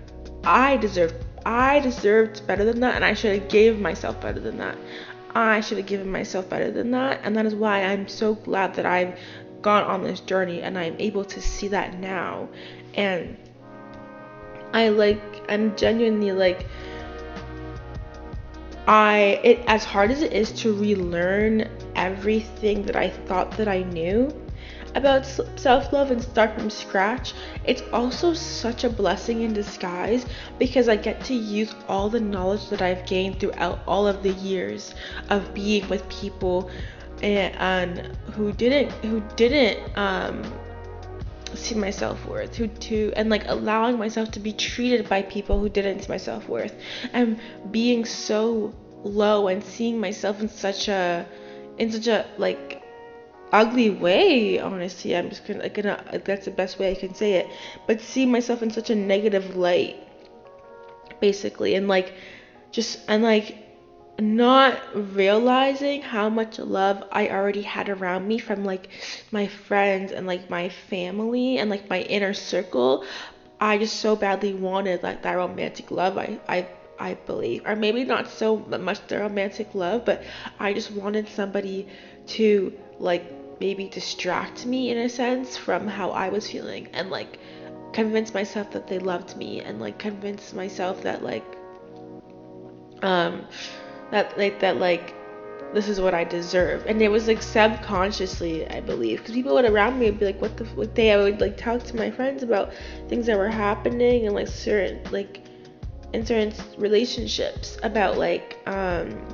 I 0.44 0.78
deserve 0.78 1.13
I 1.46 1.80
deserved 1.80 2.46
better 2.48 2.63
than 2.66 2.80
that 2.82 2.96
and 2.96 3.04
I 3.04 3.13
should 3.13 3.40
have 3.40 3.50
gave 3.50 3.80
myself 3.80 4.20
better 4.22 4.40
than 4.40 4.58
that. 4.58 4.78
I 5.36 5.62
should 5.62 5.78
have 5.78 5.88
given 5.88 6.12
myself 6.12 6.50
better 6.50 6.72
than 6.72 6.92
that. 6.92 7.20
And 7.24 7.36
that 7.36 7.46
is 7.46 7.56
why 7.56 7.84
I'm 7.84 8.08
so 8.08 8.36
glad 8.36 8.75
that 8.75 8.86
I've 8.86 9.18
gone 9.62 9.84
on 9.84 10.04
this 10.04 10.20
journey 10.20 10.62
and 10.62 10.78
I'm 10.78 10.96
able 11.00 11.25
to 11.25 11.42
see 11.42 11.68
that 11.70 12.00
now. 12.00 12.50
And 12.94 13.38
I 14.74 14.90
like, 14.90 15.22
I'm 15.50 15.75
genuinely 15.75 16.32
like, 16.32 16.68
I, 18.88 19.40
it, 19.44 19.60
as 19.68 19.84
hard 19.84 20.12
as 20.12 20.22
it 20.22 20.34
is 20.34 20.52
to 20.62 20.74
relearn 20.74 21.70
everything 22.04 22.84
that 22.84 22.96
I 22.96 23.10
thought 23.10 23.52
that 23.58 23.68
I 23.68 23.84
knew 23.84 24.32
about 24.96 25.26
self 25.56 25.92
love 25.92 26.12
and 26.12 26.22
start 26.22 26.54
from 26.54 26.70
scratch, 26.70 27.34
it's 27.66 27.82
also 27.92 28.34
such 28.34 28.84
a 28.84 28.90
blessing 28.90 29.42
in 29.42 29.54
disguise 29.54 30.26
because 30.60 30.88
I 30.90 30.98
get 30.98 31.24
to 31.26 31.34
use 31.34 31.74
all 31.88 32.10
the 32.10 32.20
knowledge 32.20 32.70
that 32.70 32.82
I've 32.82 33.06
gained 33.06 33.40
throughout 33.40 33.80
all 33.88 34.08
of 34.08 34.22
the 34.22 34.34
years 34.34 34.94
of 35.30 35.54
being 35.54 35.88
with 35.90 36.08
people 36.10 36.70
and, 37.22 37.56
and 37.56 38.18
who 38.34 38.52
didn't 38.52 38.92
who 39.06 39.22
didn't 39.36 39.98
um, 39.98 40.44
see 41.56 41.76
my 41.76 41.90
self 41.90 42.26
worth, 42.26 42.56
who 42.56 42.68
to 42.68 43.14
and 43.16 43.30
like 43.30 43.48
allowing 43.48 43.98
myself 43.98 44.32
to 44.32 44.40
be 44.40 44.54
treated 44.54 45.08
by 45.10 45.22
people 45.22 45.60
who 45.60 45.70
didn't 45.70 46.02
see 46.02 46.10
my 46.10 46.18
self 46.18 46.48
worth, 46.50 46.76
and 47.14 47.40
being 47.72 48.06
so 48.06 48.74
low 49.04 49.48
and 49.48 49.64
seeing 49.64 50.00
myself 50.00 50.40
in 50.42 50.50
such 50.50 50.88
a 50.88 51.26
in 51.77 51.92
such 51.92 52.08
a 52.08 52.25
like 52.38 52.82
ugly 53.51 53.89
way 53.89 54.60
honestly 54.60 55.15
i'm 55.15 55.30
just 55.30 55.46
gonna, 55.46 55.70
gonna 55.70 56.22
that's 56.25 56.46
the 56.46 56.51
best 56.51 56.80
way 56.80 56.92
i 56.92 56.96
can 56.96 57.13
say 57.13 57.34
it 57.34 57.48
but 57.88 58.01
see 58.01 58.25
myself 58.25 58.63
in 58.63 58.72
such 58.72 58.89
a 58.89 58.96
negative 58.96 59.56
light 59.56 59.96
basically 61.20 61.75
and 61.75 61.88
like 61.88 62.13
just 62.72 63.00
and 63.08 63.22
like 63.24 63.56
not 64.20 64.80
realizing 64.94 66.01
how 66.01 66.30
much 66.30 66.60
love 66.60 67.03
I 67.12 67.30
already 67.30 67.63
had 67.63 67.89
around 67.89 68.27
me 68.27 68.38
from 68.38 68.63
like 68.63 68.89
my 69.32 69.48
friends 69.48 70.12
and 70.12 70.27
like 70.27 70.50
my 70.50 70.70
family 70.70 71.58
and 71.58 71.70
like 71.70 71.89
my 71.89 72.01
inner 72.01 72.34
circle. 72.34 73.03
I 73.60 73.77
just 73.77 74.00
so 74.00 74.15
badly 74.15 74.53
wanted 74.53 75.01
like 75.03 75.24
that 75.24 75.34
romantic 75.34 75.89
love. 75.89 76.18
I 76.18 76.39
I 76.48 76.68
I 77.00 77.16
believe, 77.16 77.64
or 77.66 77.76
maybe 77.76 78.04
not 78.04 78.30
so 78.30 78.58
much 78.58 79.06
the 79.08 79.20
romantic 79.20 79.74
love, 79.74 80.06
but 80.06 80.24
I 80.60 80.74
just 80.74 80.92
wanted 80.92 81.28
somebody 81.28 81.88
to 82.28 82.74
like 83.00 83.26
maybe 83.60 83.88
distract 83.88 84.66
me 84.66 84.90
in 84.90 84.98
a 84.98 85.10
sense 85.10 85.58
from 85.58 85.88
how 85.88 86.12
I 86.12 86.30
was 86.30 86.50
feeling 86.50 86.88
and 86.94 87.10
like 87.10 87.40
convince 87.94 88.34
myself 88.34 88.72
that 88.72 88.88
they 88.88 89.00
loved 89.00 89.38
me 89.38 89.62
and 89.62 89.80
like 89.80 90.00
convince 90.00 90.54
myself 90.54 91.04
that 91.04 91.24
like 91.24 91.46
um 93.04 93.46
that 94.12 94.38
like 94.38 94.60
that 94.60 94.78
like 94.78 95.14
this 95.74 95.90
is 95.90 96.00
what 96.00 96.14
I 96.14 96.24
deserve. 96.24 96.86
And 96.86 97.02
it 97.02 97.10
was 97.10 97.28
like 97.28 97.42
subconsciously, 97.42 98.68
I 98.70 98.80
believe, 98.80 99.20
because 99.20 99.34
people 99.34 99.56
would 99.56 99.66
around 99.66 100.00
me 100.00 100.06
would 100.06 100.20
be 100.20 100.28
like, 100.28 100.40
"What 100.42 100.56
the 100.56 100.66
what 100.66 100.94
day?" 100.94 101.12
I 101.12 101.18
would 101.18 101.42
like 101.42 101.58
talk 101.58 101.84
to 101.84 101.96
my 101.96 102.12
friends 102.12 102.44
about 102.44 102.74
things 103.10 103.26
that 103.26 103.38
were 103.38 103.50
happening 103.50 104.28
and 104.28 104.36
like 104.36 104.48
certain 104.48 105.02
like 105.12 105.42
in 106.13 106.25
certain 106.25 106.53
relationships 106.77 107.77
about 107.84 108.17
like 108.17 108.60
um 108.67 109.25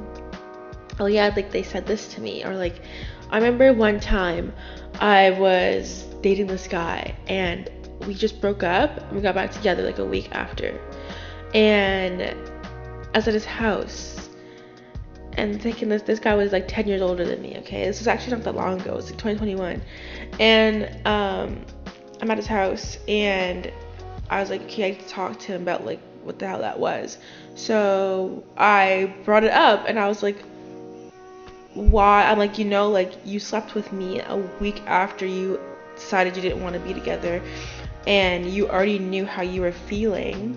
oh 0.99 1.05
yeah 1.05 1.31
like 1.35 1.51
they 1.51 1.63
said 1.63 1.85
this 1.85 2.13
to 2.13 2.21
me 2.21 2.43
or 2.43 2.55
like 2.55 2.81
I 3.29 3.37
remember 3.37 3.73
one 3.73 3.99
time 3.99 4.53
I 4.99 5.31
was 5.31 6.03
dating 6.21 6.47
this 6.47 6.67
guy 6.67 7.15
and 7.27 7.69
we 8.07 8.13
just 8.13 8.41
broke 8.41 8.63
up. 8.63 9.11
We 9.13 9.21
got 9.21 9.35
back 9.35 9.51
together 9.51 9.83
like 9.83 9.99
a 9.99 10.05
week 10.05 10.29
after. 10.31 10.79
And 11.53 12.21
I 12.23 13.17
was 13.17 13.27
at 13.27 13.33
his 13.33 13.45
house 13.45 14.29
and 15.33 15.61
thinking 15.61 15.89
this 15.89 16.01
this 16.01 16.19
guy 16.19 16.35
was 16.35 16.51
like 16.51 16.67
10 16.67 16.87
years 16.87 17.01
older 17.01 17.25
than 17.25 17.41
me, 17.41 17.57
okay? 17.59 17.85
This 17.85 17.99
was 17.99 18.07
actually 18.07 18.35
not 18.37 18.43
that 18.45 18.55
long 18.55 18.81
ago. 18.81 18.93
It 18.93 18.95
was 18.95 19.11
like 19.11 19.19
2021. 19.19 19.81
And 20.39 21.07
um, 21.07 21.65
I'm 22.21 22.31
at 22.31 22.37
his 22.37 22.47
house 22.47 22.97
and 23.07 23.71
I 24.29 24.39
was 24.39 24.49
like, 24.49 24.61
okay, 24.63 24.87
I 24.87 24.91
need 24.91 25.01
to 25.01 25.07
talk 25.07 25.39
to 25.39 25.53
him 25.53 25.61
about 25.61 25.85
like 25.85 25.99
what 26.23 26.39
the 26.39 26.47
hell 26.47 26.59
that 26.59 26.79
was. 26.79 27.17
So 27.55 28.43
I 28.57 29.13
brought 29.25 29.43
it 29.43 29.51
up 29.51 29.85
and 29.87 29.99
I 29.99 30.07
was 30.07 30.23
like, 30.23 30.37
why 31.73 32.25
I'm 32.25 32.37
like, 32.37 32.57
you 32.57 32.65
know, 32.65 32.89
like 32.89 33.13
you 33.25 33.39
slept 33.39 33.75
with 33.75 33.91
me 33.93 34.21
a 34.21 34.37
week 34.59 34.81
after 34.85 35.25
you 35.25 35.59
decided 35.95 36.35
you 36.35 36.41
didn't 36.41 36.61
want 36.61 36.73
to 36.73 36.79
be 36.79 36.93
together 36.93 37.41
and 38.07 38.49
you 38.49 38.69
already 38.69 38.99
knew 38.99 39.25
how 39.25 39.41
you 39.41 39.61
were 39.61 39.71
feeling 39.71 40.53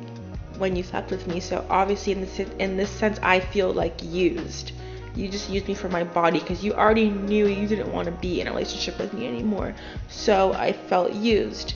when 0.58 0.76
you 0.76 0.82
slept 0.82 1.10
with 1.10 1.26
me. 1.26 1.40
So 1.40 1.66
obviously 1.68 2.12
in 2.12 2.20
this 2.20 2.38
in 2.38 2.76
this 2.76 2.90
sense 2.90 3.18
I 3.22 3.40
feel 3.40 3.72
like 3.72 4.02
used. 4.02 4.72
You 5.14 5.28
just 5.28 5.50
used 5.50 5.68
me 5.68 5.74
for 5.74 5.90
my 5.90 6.04
body 6.04 6.38
because 6.38 6.64
you 6.64 6.72
already 6.72 7.10
knew 7.10 7.46
you 7.46 7.66
didn't 7.66 7.92
want 7.92 8.06
to 8.06 8.12
be 8.12 8.40
in 8.40 8.46
a 8.46 8.50
relationship 8.50 8.98
with 8.98 9.12
me 9.12 9.26
anymore. 9.26 9.74
So 10.08 10.54
I 10.54 10.72
felt 10.72 11.12
used. 11.12 11.74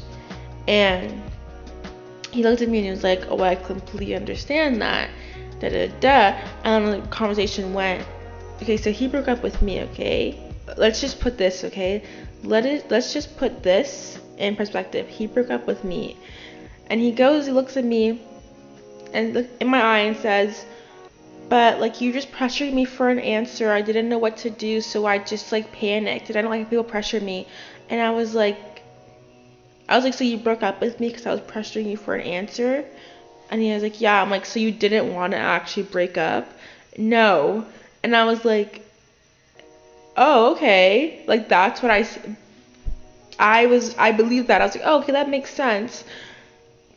And 0.67 1.23
he 2.31 2.43
looked 2.43 2.63
at 2.63 2.69
me 2.69 2.79
and 2.79 2.85
he 2.85 2.91
was 2.91 3.05
like, 3.05 3.25
"Oh, 3.29 3.41
I 3.43 3.55
completely 3.55 4.15
understand 4.15 4.81
that." 4.83 5.11
Da 5.61 5.69
da 5.71 5.89
da. 6.01 6.39
And 6.65 7.03
the 7.03 7.09
conversation 7.09 7.73
went 7.73 8.07
okay, 8.63 8.77
so 8.77 8.91
he 8.91 9.07
broke 9.07 9.29
up 9.29 9.43
with 9.43 9.61
me, 9.63 9.83
okay? 9.83 10.39
Let's 10.77 11.01
just 11.01 11.21
put 11.21 11.39
this, 11.39 11.65
okay? 11.65 12.03
Let 12.43 12.67
it 12.67 12.91
let's 12.91 13.13
just 13.13 13.37
put 13.37 13.63
this 13.63 14.19
in 14.39 14.57
perspective. 14.57 15.09
He 15.09 15.27
broke 15.27 15.51
up 15.51 15.67
with 15.67 15.85
me. 15.85 16.17
And 16.89 17.01
he 17.01 17.13
goes, 17.13 17.47
he 17.47 17.53
looks 17.53 17.77
at 17.77 17.85
me 17.85 18.23
and 19.13 19.35
look 19.35 19.47
in 19.61 19.69
my 19.69 19.81
eye 19.81 19.99
and 20.01 20.17
says, 20.17 20.65
but 21.49 21.81
like 21.81 22.01
you 22.01 22.13
just 22.13 22.33
pressured 22.33 22.73
me 22.73 22.85
for 22.85 23.09
an 23.09 23.19
answer. 23.19 23.73
I 23.73 23.83
didn't 23.83 24.09
know 24.09 24.19
what 24.19 24.37
to 24.39 24.51
do, 24.51 24.81
so 24.81 25.07
I 25.07 25.19
just 25.19 25.53
like 25.53 25.73
panicked. 25.73 26.29
And 26.29 26.37
I 26.37 26.43
don't 26.43 26.51
like 26.51 26.69
people 26.69 26.85
pressure 26.85 27.21
me. 27.21 27.47
And 27.89 28.01
I 28.01 28.11
was 28.11 28.35
like 28.35 28.76
I 29.89 29.97
was 29.97 30.05
like, 30.05 30.15
so 30.15 30.25
you 30.25 30.39
broke 30.39 30.63
up 30.63 30.81
with 30.81 30.99
me 30.99 31.09
because 31.09 31.27
I 31.27 31.33
was 31.33 31.41
pressuring 31.41 31.89
you 31.89 31.97
for 31.97 32.15
an 32.15 32.23
answer? 32.23 32.85
And 33.51 33.63
he 33.63 33.73
was 33.73 33.83
like, 33.83 34.01
yeah. 34.01 34.21
I'm 34.21 34.31
like, 34.31 34.45
so 34.45 34.59
you 34.59 34.73
didn't 34.73 35.15
want 35.15 35.33
to 35.33 35.39
actually 35.39 35.85
break 35.85 36.19
up? 36.19 36.51
No. 36.97 37.65
And 38.03 38.17
I 38.17 38.25
was 38.25 38.45
like, 38.45 38.83
oh, 40.17 40.55
okay. 40.55 41.25
Like, 41.27 41.49
that's 41.49 41.83
what 41.83 41.91
I. 41.91 42.07
I 43.39 43.67
was, 43.67 43.95
I 43.99 44.13
believed 44.13 44.49
that. 44.49 44.63
I 44.63 44.67
was 44.67 44.75
like, 44.75 44.85
oh, 44.87 45.01
okay, 45.01 45.13
that 45.13 45.29
makes 45.29 45.51
sense. 45.51 46.05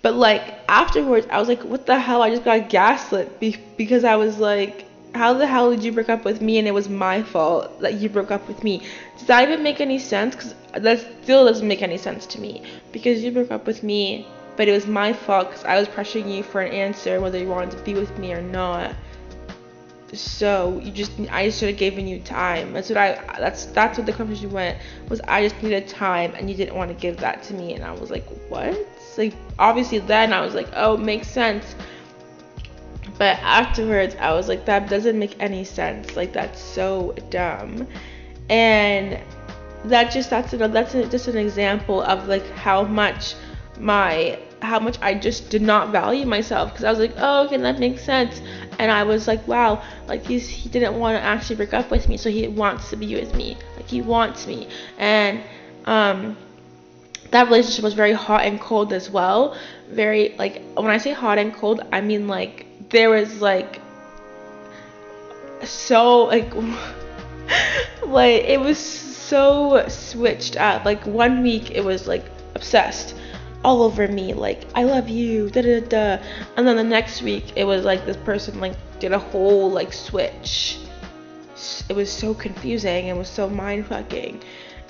But, 0.02 0.16
like, 0.16 0.42
afterwards, 0.70 1.28
I 1.30 1.38
was 1.40 1.50
like, 1.50 1.64
what 1.64 1.86
the 1.86 2.00
hell? 2.00 2.22
I 2.22 2.30
just 2.30 2.46
got 2.46 2.70
gaslit 2.70 3.40
be- 3.40 3.58
because 3.76 4.06
I 4.06 4.16
was 4.16 4.38
like, 4.38 4.86
how 5.16 5.34
the 5.34 5.48
hell 5.48 5.72
did 5.72 5.84
you 5.84 5.92
break 5.92 6.10
up 6.10 6.26
with 6.26 6.42
me 6.42 6.60
and 6.60 6.68
it 6.68 6.74
was 6.74 6.90
my 6.90 7.24
fault 7.24 7.80
that 7.82 7.96
you 7.96 8.10
broke 8.10 8.32
up 8.32 8.48
with 8.48 8.64
me? 8.64 8.84
Does 9.18 9.28
that 9.28 9.44
even 9.48 9.64
make 9.64 9.82
any 9.82 10.00
sense? 10.00 10.36
Because 10.36 10.56
that 10.74 11.00
still 11.24 11.46
doesn't 11.46 11.68
make 11.68 11.82
any 11.82 11.98
sense 11.98 12.26
to 12.28 12.40
me. 12.40 12.64
Because 12.92 13.24
you 13.24 13.32
broke 13.32 13.52
up 13.52 13.66
with 13.66 13.84
me, 13.84 14.28
but 14.56 14.68
it 14.68 14.72
was 14.72 14.88
my 14.88 15.14
fault 15.14 15.50
because 15.50 15.66
I 15.66 15.80
was 15.80 15.88
pressuring 15.88 16.34
you 16.34 16.44
for 16.44 16.62
an 16.62 16.74
answer 16.74 17.22
whether 17.22 17.40
you 17.40 17.48
wanted 17.48 17.78
to 17.78 17.84
be 17.84 17.94
with 17.94 18.18
me 18.18 18.34
or 18.34 18.42
not 18.42 18.96
so 20.14 20.80
you 20.84 20.92
just 20.92 21.12
I 21.32 21.46
just 21.46 21.60
should 21.60 21.70
have 21.70 21.78
given 21.78 22.08
you 22.08 22.20
time. 22.20 22.74
That's 22.74 22.90
what 22.90 22.98
I 22.98 23.16
that's 23.38 23.66
that's 23.68 23.98
what 23.98 24.08
the 24.08 24.14
conversation 24.14 24.52
went 24.52 24.78
was 25.08 25.22
I 25.22 25.48
just 25.48 25.62
needed 25.62 25.88
time 25.88 26.34
and 26.36 26.50
you 26.50 26.56
didn't 26.56 26.76
want 26.76 26.90
to 26.90 26.96
give 26.96 27.18
that 27.18 27.44
to 27.44 27.54
me 27.54 27.74
and 27.74 27.84
I 27.84 27.92
was 27.92 28.10
like 28.10 28.26
what? 28.50 28.78
Like 29.18 29.34
obviously 29.58 30.00
then 30.00 30.34
I 30.34 30.42
was 30.42 30.56
like 30.56 30.70
oh 30.74 30.96
it 30.96 31.02
makes 31.02 31.28
sense. 31.28 31.76
But 33.20 33.38
afterwards 33.42 34.16
I 34.20 34.34
was 34.34 34.48
like 34.48 34.66
that 34.66 34.90
doesn't 34.90 35.20
make 35.20 35.36
any 35.40 35.64
sense. 35.64 36.16
Like 36.16 36.34
that's 36.34 36.60
so 36.60 37.14
dumb. 37.30 37.88
And 38.50 39.20
that 39.86 40.12
just 40.12 40.32
that's 40.32 40.54
an, 40.54 40.72
that's 40.72 40.94
just 40.94 41.28
an 41.28 41.38
example 41.38 42.02
of 42.02 42.28
like 42.28 42.50
how 42.52 42.84
much 42.84 43.36
my 43.78 44.40
how 44.62 44.80
much 44.80 44.98
I 45.02 45.14
just 45.14 45.50
did 45.50 45.62
not 45.62 45.90
value 45.90 46.26
myself 46.26 46.72
because 46.72 46.84
I 46.84 46.90
was 46.90 47.00
like, 47.00 47.14
oh, 47.18 47.46
okay, 47.46 47.58
that 47.58 47.80
makes 47.80 48.04
sense. 48.04 48.42
And 48.78 48.92
I 48.92 49.04
was 49.04 49.28
like, 49.28 49.48
wow, 49.48 49.82
like 50.08 50.26
he's, 50.26 50.48
he 50.48 50.70
didn't 50.70 51.00
want 51.00 51.18
to 51.18 51.22
actually 51.22 51.56
break 51.56 51.74
up 51.74 51.92
with 51.92 52.10
me, 52.10 52.18
so 52.18 52.30
he 52.30 52.48
wants 52.48 52.90
to 52.90 52.96
be 52.96 53.16
with 53.16 53.34
me. 53.36 53.58
Like 53.78 53.88
he 53.88 54.02
wants 54.02 54.48
me. 54.48 54.68
And 54.98 55.42
um, 55.86 56.38
that 57.32 57.46
relationship 57.46 57.84
was 57.84 57.94
very 57.94 58.14
hot 58.14 58.44
and 58.44 58.60
cold 58.60 58.92
as 58.92 59.10
well. 59.10 59.58
Very, 59.90 60.36
like, 60.38 60.62
when 60.76 60.92
I 60.92 60.98
say 60.98 61.14
hot 61.14 61.38
and 61.38 61.54
cold, 61.54 61.82
I 61.92 62.02
mean 62.02 62.28
like 62.28 62.66
there 62.90 63.10
was 63.10 63.42
like 63.42 63.82
so, 65.64 66.24
like, 66.26 66.54
like 68.06 68.44
it 68.44 68.60
was 68.60 68.78
so 68.78 69.88
switched 69.88 70.58
up. 70.58 70.86
Like 70.86 71.06
one 71.06 71.44
week 71.44 71.72
it 71.72 71.84
was 71.84 72.08
like 72.08 72.26
obsessed 72.56 73.16
all 73.64 73.84
over 73.84 74.08
me 74.08 74.34
like 74.34 74.66
I 74.74 74.84
love 74.84 75.10
you 75.10 75.50
da 75.50 75.62
da 75.62 75.80
da 75.82 76.24
and 76.56 76.66
then 76.66 76.78
the 76.78 76.84
next 76.84 77.22
week 77.22 77.52
it 77.58 77.66
was 77.66 77.84
like 77.84 78.06
this 78.06 78.16
person 78.18 78.60
like 78.62 78.74
did 79.00 79.12
a 79.12 79.20
whole 79.20 79.70
like 79.70 79.94
switch. 79.94 80.78
It 81.90 81.96
was 81.96 82.12
so 82.12 82.34
confusing. 82.34 83.08
It 83.08 83.18
was 83.18 83.28
so 83.28 83.50
mind 83.50 83.88
fucking 83.88 84.42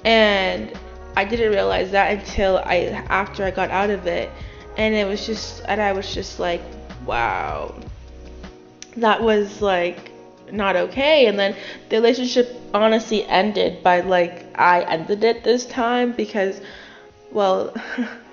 and 0.06 0.72
I 1.18 1.26
didn't 1.26 1.52
realize 1.52 1.92
that 1.92 2.18
until 2.18 2.60
I 2.60 3.04
after 3.10 3.44
I 3.44 3.52
got 3.52 3.72
out 3.72 3.90
of 3.90 4.08
it. 4.08 4.30
And 4.78 4.94
it 4.96 5.08
was 5.08 5.26
just 5.26 5.64
and 5.66 5.82
I 5.82 5.92
was 5.92 6.14
just 6.14 6.40
like 6.40 6.62
wow 7.10 7.76
that 8.98 9.22
was 9.22 9.62
like 9.62 10.12
not 10.52 10.76
okay 10.76 11.28
and 11.28 11.38
then 11.38 11.56
the 11.90 11.96
relationship 11.98 12.48
honestly 12.74 13.24
ended 13.26 13.84
by 13.84 14.02
like 14.02 14.46
I 14.56 14.82
ended 14.82 15.24
it 15.24 15.44
this 15.44 15.66
time 15.66 16.12
because 16.14 16.62
well 17.32 17.74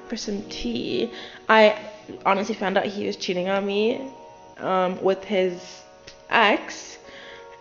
for 0.08 0.16
some 0.16 0.42
tea. 0.48 1.10
I 1.48 1.78
honestly 2.24 2.54
found 2.54 2.78
out 2.78 2.86
he 2.86 3.06
was 3.06 3.16
cheating 3.16 3.48
on 3.48 3.66
me 3.66 4.00
um, 4.58 5.02
with 5.02 5.24
his 5.24 5.82
ex, 6.30 6.98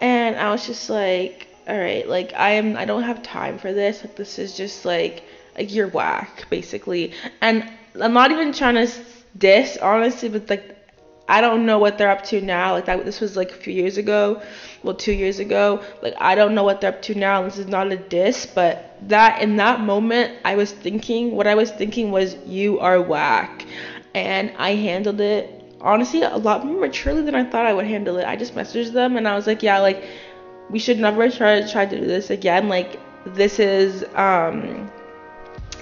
and 0.02 0.36
I 0.36 0.52
was 0.52 0.66
just 0.66 0.90
like, 0.90 1.48
all 1.68 1.78
right, 1.78 2.08
like 2.08 2.34
I 2.34 2.52
am, 2.52 2.78
I 2.78 2.86
don't 2.86 3.04
have 3.04 3.24
time 3.24 3.58
for 3.58 3.74
this. 3.74 4.04
Like 4.04 4.16
this 4.16 4.40
is 4.40 4.56
just 4.56 4.86
like, 4.86 5.24
like 5.58 5.74
you're 5.74 5.88
whack, 5.88 6.46
basically. 6.50 7.14
And 7.42 7.70
I'm 8.00 8.14
not 8.14 8.32
even 8.32 8.54
trying 8.54 8.76
to 8.76 8.92
diss, 9.38 9.78
honestly, 9.78 10.30
but 10.30 10.50
like 10.50 10.75
I 11.28 11.42
don't 11.42 11.66
know 11.66 11.80
what 11.80 11.98
they're 11.98 12.12
up 12.12 12.24
to 12.26 12.42
now. 12.42 12.74
Like 12.74 12.86
that, 12.86 13.04
this 13.04 13.20
was 13.20 13.36
like 13.36 13.52
a 13.52 13.56
few 13.56 13.74
years 13.74 13.98
ago, 13.98 14.42
well, 14.84 14.96
two 14.96 15.12
years 15.12 15.40
ago. 15.40 15.84
Like 16.02 16.14
I 16.20 16.36
don't 16.36 16.54
know 16.54 16.64
what 16.64 16.82
they're 16.82 16.92
up 16.92 17.02
to 17.04 17.16
now. 17.16 17.44
This 17.44 17.58
is 17.58 17.68
not 17.68 17.92
a 17.92 17.98
diss, 17.98 18.46
but 18.46 18.98
that 19.10 19.42
in 19.42 19.58
that 19.58 19.80
moment, 19.80 20.38
I 20.46 20.56
was 20.56 20.72
thinking, 20.72 21.32
what 21.32 21.48
I 21.48 21.56
was 21.56 21.72
thinking 21.72 22.12
was, 22.12 22.36
you 22.46 22.80
are 22.80 23.02
whack, 23.02 23.66
and 24.14 24.54
I 24.58 24.76
handled 24.76 25.20
it 25.20 25.52
honestly 25.82 26.24
a 26.24 26.36
lot 26.36 26.66
more 26.66 26.82
maturely 26.82 27.22
than 27.22 27.36
I 27.36 27.44
thought 27.44 27.66
I 27.66 27.74
would 27.74 27.86
handle 27.86 28.18
it. 28.18 28.26
I 28.26 28.36
just 28.36 28.56
messaged 28.56 28.94
them 28.94 29.18
and 29.18 29.28
I 29.28 29.36
was 29.36 29.46
like, 29.48 29.62
yeah, 29.62 29.80
like 29.80 30.04
we 30.70 30.80
should 30.80 31.00
never 31.00 31.30
try 31.30 31.62
to 31.62 31.72
try 31.72 31.86
to 31.86 32.00
do 32.00 32.06
this 32.06 32.32
again. 32.32 32.68
Like 32.68 33.00
this 33.26 33.60
is 33.60 34.04
um 34.16 34.92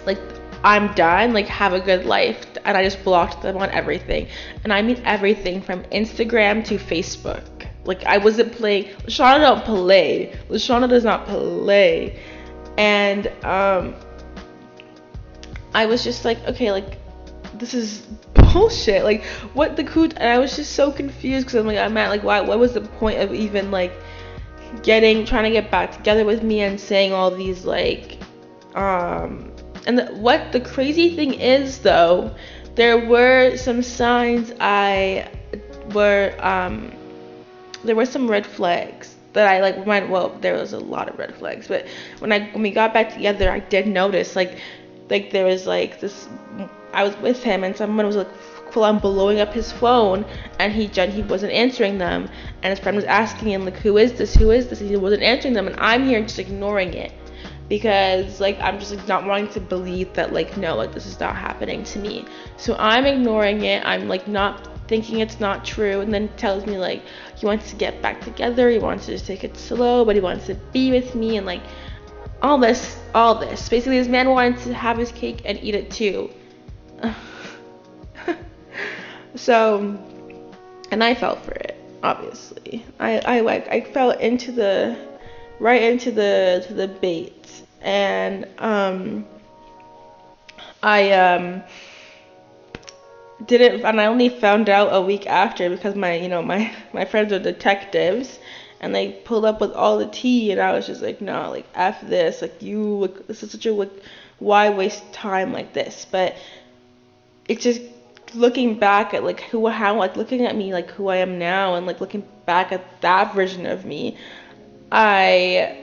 like 0.05 0.19
I'm 0.63 0.93
done. 0.93 1.34
Like 1.34 1.48
have 1.48 1.74
a 1.74 1.79
good 1.79 2.05
life. 2.05 2.46
And 2.65 2.77
I 2.77 2.84
just 2.84 3.03
blocked 3.03 3.41
them 3.41 3.58
on 3.58 3.70
everything. 3.72 4.27
And 4.63 4.72
I 4.72 4.82
mean 4.82 5.01
everything 5.05 5.62
from 5.62 5.84
Instagram 5.86 6.63
to 6.65 6.77
Facebook. 6.77 7.67
Like 7.86 8.03
I 8.05 8.17
wasn't 8.17 8.53
playing. 8.53 8.86
Lashona 9.05 9.39
don't 9.39 9.65
play. 9.65 10.38
Lashona 10.50 10.88
does 10.88 11.03
not 11.03 11.25
play. 11.25 12.20
And 12.77 13.27
um 13.43 13.96
I 15.74 15.86
was 15.86 16.03
just 16.03 16.24
like, 16.24 16.39
okay, 16.48 16.72
like 16.72 16.98
this 17.58 17.74
is 17.74 18.00
bullshit. 18.34 19.03
Like 19.03 19.24
what 19.53 19.75
the 19.75 19.84
coot? 19.84 20.13
And 20.15 20.29
I 20.29 20.38
was 20.39 20.55
just 20.55 20.74
so 20.74 20.91
confused 20.91 21.46
because 21.46 21.60
I'm 21.60 21.67
like, 21.67 21.77
I'm 21.77 21.98
at 21.98 22.10
like, 22.10 22.24
why? 22.24 22.41
What 22.41 22.60
was 22.60 22.74
the 22.74 22.82
point 22.82 23.20
of 23.20 23.34
even 23.34 23.70
like 23.72 23.91
getting 24.82 25.25
trying 25.25 25.43
to 25.43 25.51
get 25.51 25.70
back 25.70 25.91
together 25.91 26.25
with 26.25 26.41
me 26.41 26.62
and 26.62 26.79
saying 26.79 27.13
all 27.13 27.29
these 27.29 27.63
like 27.63 28.17
um 28.75 29.52
and 29.85 29.97
the, 29.97 30.05
what 30.15 30.51
the 30.51 30.59
crazy 30.59 31.15
thing 31.15 31.33
is 31.33 31.79
though 31.79 32.33
there 32.75 32.97
were 32.97 33.55
some 33.57 33.81
signs 33.81 34.53
i 34.59 35.29
were 35.93 36.33
um 36.39 36.91
there 37.83 37.95
were 37.95 38.05
some 38.05 38.29
red 38.29 38.45
flags 38.45 39.15
that 39.33 39.47
i 39.47 39.59
like 39.59 39.85
went 39.85 40.09
well 40.09 40.29
there 40.41 40.53
was 40.53 40.73
a 40.73 40.79
lot 40.79 41.09
of 41.09 41.17
red 41.17 41.33
flags 41.35 41.67
but 41.67 41.85
when 42.19 42.31
i 42.31 42.39
when 42.51 42.61
we 42.63 42.71
got 42.71 42.93
back 42.93 43.13
together 43.13 43.51
i 43.51 43.59
did 43.59 43.87
notice 43.87 44.35
like 44.35 44.57
like 45.09 45.31
there 45.31 45.45
was 45.45 45.67
like 45.67 45.99
this 45.99 46.27
i 46.93 47.03
was 47.03 47.15
with 47.17 47.43
him 47.43 47.63
and 47.63 47.75
someone 47.75 48.05
was 48.05 48.15
like 48.15 48.33
full 48.73 48.83
on 48.83 48.97
blowing 48.97 49.39
up 49.39 49.53
his 49.53 49.71
phone 49.71 50.25
and 50.59 50.73
he 50.73 50.87
he 50.87 51.21
wasn't 51.21 51.51
answering 51.51 51.99
them. 51.99 52.27
And 52.63 52.71
his 52.71 52.79
friend 52.79 52.95
was 52.95 53.05
asking 53.05 53.51
him 53.51 53.65
like 53.65 53.77
who 53.77 53.97
is 53.97 54.13
this? 54.13 54.33
Who 54.33 54.49
is 54.49 54.67
this? 54.67 54.81
And 54.81 54.89
he 54.89 54.95
wasn't 54.95 55.21
answering 55.21 55.53
them 55.53 55.67
and 55.67 55.79
i'm 55.79 56.05
here 56.05 56.19
just 56.21 56.39
ignoring 56.39 56.93
it 56.93 57.11
because 57.70 58.39
like 58.39 58.60
i'm 58.60 58.79
just 58.79 58.93
like 58.93 59.08
not 59.08 59.25
wanting 59.25 59.48
to 59.48 59.60
believe 59.60 60.12
that 60.13 60.34
like 60.34 60.58
no 60.58 60.75
like 60.75 60.93
this 60.93 61.05
is 61.05 61.20
not 61.20 61.36
happening 61.36 61.84
to 61.84 62.00
me. 62.00 62.25
So 62.58 62.75
i'm 62.77 63.05
ignoring 63.05 63.63
it. 63.63 63.86
I'm 63.86 64.08
like 64.08 64.27
not 64.27 64.70
thinking 64.88 65.20
it's 65.20 65.39
not 65.39 65.63
true. 65.63 66.01
And 66.01 66.13
then 66.13 66.27
tells 66.36 66.65
me 66.65 66.77
like 66.77 67.01
he 67.38 67.46
wants 67.46 67.70
to 67.70 67.75
get 67.75 68.01
back 68.01 68.22
together. 68.22 68.70
He 68.70 68.79
wants 68.79 69.05
to 69.05 69.13
just 69.13 69.25
take 69.25 69.43
it 69.43 69.58
slow 69.58 70.05
but 70.05 70.15
he 70.15 70.22
wants 70.22 70.46
to 70.48 70.55
be 70.72 70.91
with 70.91 71.15
me 71.15 71.38
and 71.38 71.46
like 71.46 71.63
all 72.41 72.58
this 72.58 72.98
all 73.15 73.36
this. 73.36 73.70
Basically 73.70 73.98
this 73.98 74.08
man 74.08 74.29
wanted 74.29 74.60
to 74.63 74.74
have 74.74 74.98
his 74.98 75.12
cake 75.12 75.41
and 75.46 75.58
eat 75.63 75.75
it 75.75 75.89
too. 75.91 76.29
So, 79.36 79.98
and 80.91 81.03
I 81.03 81.15
fell 81.15 81.36
for 81.38 81.51
it. 81.51 81.75
Obviously, 82.03 82.86
I 83.00 83.20
I 83.20 83.39
like 83.39 83.67
I 83.70 83.82
fell 83.82 84.12
into 84.12 84.51
the 84.51 84.98
right 85.60 85.82
into 85.82 86.12
the 86.12 86.63
to 86.67 86.74
the 86.74 86.88
bait, 86.88 87.42
and 87.83 88.45
um, 88.57 89.25
I 90.81 91.11
um 91.11 91.63
didn't 93.45 93.83
and 93.83 93.99
I 93.99 94.05
only 94.05 94.29
found 94.29 94.69
out 94.69 94.89
a 94.91 95.01
week 95.01 95.27
after 95.27 95.69
because 95.69 95.96
my 95.96 96.15
you 96.15 96.29
know 96.29 96.41
my 96.41 96.72
my 96.93 97.05
friends 97.05 97.31
are 97.33 97.39
detectives 97.39 98.39
and 98.79 98.93
they 98.93 99.11
pulled 99.25 99.46
up 99.46 99.61
with 99.61 99.72
all 99.74 99.98
the 99.98 100.07
tea 100.07 100.51
and 100.51 100.59
I 100.59 100.74
was 100.74 100.87
just 100.87 101.01
like 101.01 101.22
no 101.22 101.50
like 101.51 101.65
f 101.75 102.01
this 102.01 102.41
like 102.41 102.61
you 102.61 102.81
like 103.00 103.27
this 103.27 103.43
is 103.43 103.51
such 103.51 103.65
a 103.65 103.74
like 103.74 103.91
why 104.39 104.69
waste 104.69 105.11
time 105.13 105.53
like 105.53 105.74
this? 105.74 106.05
But 106.09 106.35
it's 107.48 107.63
just 107.63 107.81
looking 108.33 108.75
back 108.75 109.13
at 109.13 109.24
like 109.24 109.41
who 109.41 109.67
how 109.67 109.98
like 109.98 110.15
looking 110.15 110.46
at 110.46 110.55
me 110.55 110.74
like 110.74 110.89
who 110.91 111.07
I 111.07 111.17
am 111.17 111.39
now 111.39 111.75
and 111.75 111.85
like 111.85 112.01
looking 112.01 112.25
back 112.46 112.72
at 112.72 112.81
that 113.01 113.33
version 113.33 113.65
of 113.65 113.85
me, 113.85 114.15
I 114.91 115.75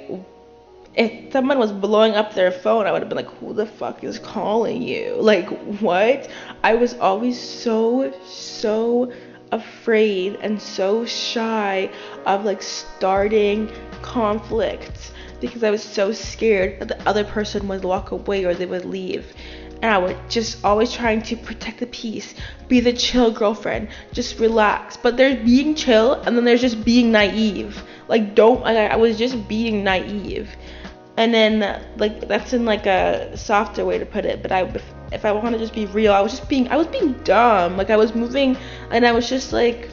if 0.95 1.33
someone 1.33 1.59
was 1.59 1.73
blowing 1.73 2.15
up 2.15 2.35
their 2.35 2.51
phone, 2.51 2.87
I 2.87 2.93
would 2.93 3.03
have 3.03 3.09
been 3.09 3.17
like, 3.17 3.33
who 3.39 3.53
the 3.53 3.67
fuck 3.67 4.03
is 4.03 4.19
calling 4.19 4.83
you? 4.83 5.17
Like 5.21 5.49
what? 5.81 6.29
I 6.65 6.75
was 6.75 6.95
always 6.95 7.41
so 7.41 8.13
so 8.25 9.13
afraid 9.53 10.37
and 10.43 10.61
so 10.61 11.05
shy 11.05 11.91
of 12.25 12.45
like 12.45 12.63
starting 12.63 13.71
conflicts 14.03 15.13
because 15.41 15.65
I 15.65 15.71
was 15.71 15.83
so 15.83 16.13
scared 16.13 16.81
that 16.81 16.89
the 16.89 17.09
other 17.09 17.25
person 17.25 17.67
would 17.69 17.83
walk 17.83 18.13
away 18.13 18.45
or 18.45 18.55
they 18.55 18.67
would 18.67 18.85
leave 18.85 19.35
and 19.83 19.93
I 19.93 19.99
was 19.99 20.15
just 20.29 20.63
always 20.65 20.93
trying 20.93 21.23
to 21.23 21.37
protect 21.37 21.81
the 21.81 21.87
peace, 21.87 22.35
be 22.69 22.81
the 22.81 22.93
chill 22.93 23.31
girlfriend, 23.31 23.89
just 24.13 24.39
relax. 24.39 24.97
But 24.97 25.17
there's 25.17 25.43
being 25.45 25.75
chill, 25.75 26.15
and 26.15 26.37
then 26.37 26.45
there's 26.45 26.61
just 26.61 26.85
being 26.85 27.11
naive. 27.11 27.83
Like 28.09 28.35
don't 28.35 28.61
like 28.61 28.77
I 28.77 28.97
was 28.97 29.17
just 29.17 29.49
being 29.49 29.85
naive, 29.85 30.55
and 31.21 31.35
then 31.35 31.85
like 31.99 32.27
that's 32.29 32.55
in 32.55 32.65
like 32.65 32.87
a 32.87 33.37
softer 33.37 33.85
way 33.85 33.99
to 33.99 34.07
put 34.07 34.25
it. 34.25 34.41
But 34.41 34.53
I 34.53 34.63
if, 34.63 34.85
if 35.13 35.25
I 35.27 35.33
want 35.33 35.53
to 35.53 35.59
just 35.59 35.75
be 35.75 35.85
real, 35.85 36.15
I 36.15 36.21
was 36.23 36.33
just 36.33 36.49
being 36.49 36.67
I 36.69 36.77
was 36.77 36.87
being 36.87 37.13
dumb. 37.25 37.77
Like 37.77 37.91
I 37.91 37.97
was 37.99 38.15
moving, 38.15 38.57
and 38.91 39.07
I 39.07 39.13
was 39.13 39.29
just 39.29 39.53
like 39.53 39.91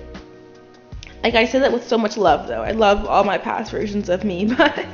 like 1.25 1.35
I 1.35 1.43
say 1.43 1.59
that 1.59 1.73
with 1.73 1.85
so 1.85 1.97
much 1.97 2.15
love 2.15 2.47
though. 2.47 2.61
I 2.61 2.71
love 2.71 3.05
all 3.05 3.25
my 3.25 3.37
past 3.37 3.71
versions 3.71 4.07
of 4.07 4.23
me, 4.23 4.45
but 4.57 4.87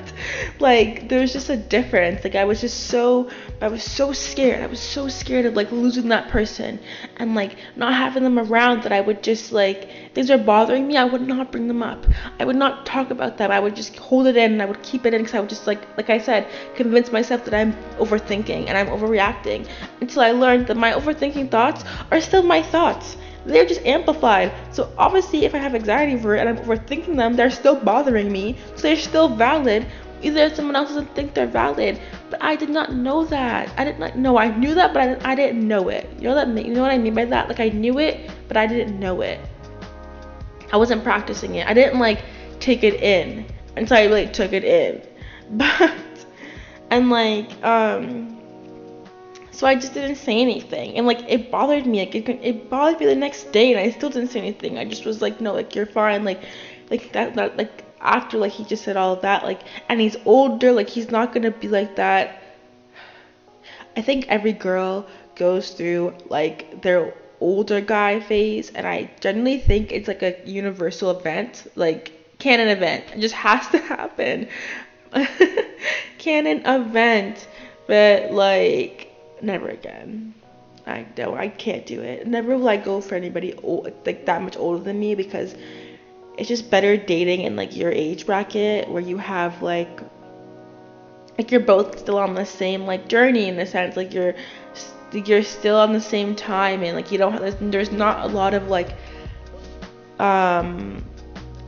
like 0.59 1.07
there's 1.07 1.33
just 1.33 1.49
a 1.49 1.57
difference. 1.57 2.23
Like 2.23 2.33
I 2.33 2.45
was 2.45 2.59
just 2.59 2.87
so 2.87 3.29
I 3.63 3.69
was 3.69 3.81
so 3.81 4.11
scared. 4.11 4.61
I 4.61 4.67
was 4.67 4.81
so 4.81 5.07
scared 5.07 5.45
of 5.45 5.53
like 5.53 5.71
losing 5.71 6.09
that 6.09 6.27
person 6.27 6.81
and 7.15 7.33
like 7.33 7.55
not 7.77 7.93
having 7.93 8.23
them 8.23 8.37
around 8.37 8.83
that 8.83 8.91
I 8.91 8.99
would 8.99 9.23
just 9.23 9.53
like 9.53 10.13
things 10.13 10.29
are 10.29 10.37
bothering 10.37 10.85
me. 10.85 10.97
I 10.97 11.05
would 11.05 11.25
not 11.25 11.49
bring 11.49 11.69
them 11.69 11.81
up. 11.81 12.05
I 12.41 12.43
would 12.43 12.57
not 12.57 12.85
talk 12.85 13.09
about 13.09 13.37
them. 13.37 13.51
I 13.51 13.61
would 13.61 13.73
just 13.73 13.95
hold 13.95 14.27
it 14.27 14.35
in 14.35 14.51
and 14.51 14.61
I 14.61 14.65
would 14.65 14.83
keep 14.83 15.05
it 15.05 15.13
in 15.13 15.21
because 15.21 15.33
I 15.33 15.39
would 15.39 15.47
just 15.47 15.65
like 15.65 15.81
like 15.95 16.09
I 16.09 16.17
said 16.17 16.45
convince 16.75 17.09
myself 17.13 17.45
that 17.45 17.53
I'm 17.53 17.71
overthinking 17.99 18.67
and 18.67 18.77
I'm 18.77 18.87
overreacting 18.87 19.65
until 20.01 20.23
I 20.23 20.31
learned 20.31 20.67
that 20.67 20.75
my 20.75 20.91
overthinking 20.91 21.49
thoughts 21.49 21.85
are 22.11 22.19
still 22.19 22.43
my 22.43 22.61
thoughts 22.61 23.15
they're 23.45 23.65
just 23.65 23.85
amplified. 23.85 24.53
So 24.71 24.89
obviously, 24.97 25.43
if 25.45 25.53
I 25.53 25.57
have 25.57 25.75
anxiety 25.75 26.13
over 26.13 26.35
it 26.35 26.39
and 26.39 26.49
I'm 26.49 26.65
overthinking 26.65 27.17
them, 27.17 27.35
they're 27.35 27.51
still 27.51 27.75
bothering 27.75 28.31
me. 28.31 28.57
So 28.75 28.83
they're 28.83 28.95
still 28.95 29.27
valid. 29.27 29.85
Either 30.23 30.53
someone 30.55 30.75
else 30.75 30.89
doesn't 30.89 31.13
think 31.15 31.33
they're 31.33 31.45
valid, 31.45 31.99
but 32.29 32.41
I 32.41 32.55
did 32.55 32.69
not 32.69 32.93
know 32.93 33.25
that. 33.25 33.71
I 33.77 33.83
did 33.83 33.99
not 33.99 34.17
know. 34.17 34.37
I 34.37 34.55
knew 34.55 34.73
that, 34.73 34.93
but 34.93 35.01
I 35.01 35.07
didn't, 35.07 35.25
I 35.25 35.35
didn't 35.35 35.67
know 35.67 35.89
it. 35.89 36.09
You 36.17 36.29
know 36.29 36.35
that? 36.35 36.47
You 36.65 36.73
know 36.73 36.81
what 36.81 36.91
I 36.91 36.97
mean 36.97 37.13
by 37.13 37.25
that? 37.25 37.49
Like 37.49 37.59
I 37.59 37.69
knew 37.69 37.99
it, 37.99 38.31
but 38.47 38.57
I 38.57 38.65
didn't 38.65 38.99
know 38.99 39.21
it. 39.21 39.39
I 40.71 40.77
wasn't 40.77 41.03
practicing 41.03 41.55
it. 41.55 41.67
I 41.67 41.73
didn't 41.73 41.99
like 41.99 42.23
take 42.59 42.83
it 42.83 42.95
in 43.01 43.45
until 43.75 43.97
I 43.97 44.05
really 44.05 44.27
took 44.27 44.53
it 44.53 44.63
in. 44.63 45.01
But 45.51 45.93
and 46.89 47.09
like 47.09 47.51
um 47.63 48.33
so 49.53 49.67
I 49.67 49.75
just 49.75 49.93
didn't 49.93 50.15
say 50.15 50.41
anything, 50.41 50.97
and 50.97 51.05
like 51.05 51.23
it 51.27 51.51
bothered 51.51 51.85
me. 51.85 51.99
Like 51.99 52.15
it, 52.15 52.27
it 52.27 52.69
bothered 52.71 52.99
me 52.99 53.05
the 53.05 53.15
next 53.15 53.51
day, 53.51 53.71
and 53.71 53.79
I 53.79 53.91
still 53.91 54.09
didn't 54.09 54.29
say 54.29 54.39
anything. 54.39 54.79
I 54.79 54.85
just 54.85 55.05
was 55.05 55.21
like, 55.21 55.39
no, 55.39 55.53
like 55.53 55.75
you're 55.75 55.85
fine. 55.85 56.23
Like, 56.23 56.41
like 56.89 57.13
that, 57.13 57.35
that, 57.35 57.55
like 57.55 57.92
after 58.03 58.37
like 58.37 58.51
he 58.51 58.63
just 58.65 58.83
said 58.83 58.97
all 58.97 59.15
that, 59.17 59.43
like, 59.43 59.61
and 59.89 59.99
he's 59.99 60.17
older. 60.25 60.71
Like 60.71 60.89
he's 60.89 61.09
not 61.09 61.33
gonna 61.33 61.51
be 61.51 61.67
like 61.67 61.95
that. 61.95 62.41
I 63.95 64.01
think 64.01 64.25
every 64.27 64.53
girl 64.53 65.07
goes 65.35 65.71
through 65.71 66.15
like 66.29 66.81
their 66.81 67.13
older 67.39 67.81
guy 67.81 68.19
phase, 68.19 68.71
and 68.75 68.85
I 68.85 69.09
generally 69.19 69.59
think 69.59 69.91
it's 69.91 70.07
like 70.07 70.21
a 70.21 70.37
universal 70.45 71.11
event, 71.11 71.65
like 71.75 72.11
canon 72.39 72.67
event. 72.67 73.05
It 73.15 73.19
just 73.19 73.35
has 73.35 73.67
to 73.69 73.77
happen. 73.79 74.47
canon 76.17 76.65
event, 76.65 77.47
but 77.87 78.31
like 78.31 79.11
never 79.41 79.69
again. 79.69 80.33
I 80.85 81.03
don't. 81.15 81.37
I 81.37 81.47
can't 81.47 81.85
do 81.85 82.01
it. 82.01 82.27
Never 82.27 82.57
will 82.57 82.67
I 82.67 82.77
go 82.77 82.99
for 82.99 83.15
anybody 83.15 83.53
old, 83.63 83.93
like 84.05 84.25
that 84.25 84.41
much 84.41 84.57
older 84.57 84.83
than 84.83 84.99
me 84.99 85.15
because 85.15 85.55
it's 86.37 86.47
just 86.47 86.69
better 86.69 86.97
dating 86.97 87.41
in 87.41 87.55
like 87.55 87.75
your 87.75 87.91
age 87.91 88.25
bracket 88.25 88.89
where 88.89 89.01
you 89.01 89.17
have 89.17 89.61
like 89.61 90.01
like 91.37 91.51
you're 91.51 91.59
both 91.59 91.99
still 91.99 92.17
on 92.17 92.33
the 92.33 92.45
same 92.45 92.85
like 92.85 93.07
journey 93.07 93.47
in 93.47 93.55
the 93.55 93.65
sense 93.65 93.95
like 93.95 94.13
you're 94.13 94.33
you're 95.11 95.43
still 95.43 95.77
on 95.77 95.93
the 95.93 96.01
same 96.01 96.35
time 96.35 96.83
and 96.83 96.95
like 96.95 97.11
you 97.11 97.17
don't 97.17 97.33
have 97.33 97.71
there's, 97.71 97.91
not 97.91 98.25
a 98.25 98.27
lot 98.27 98.53
of 98.53 98.67
like 98.67 98.95
um 100.19 101.03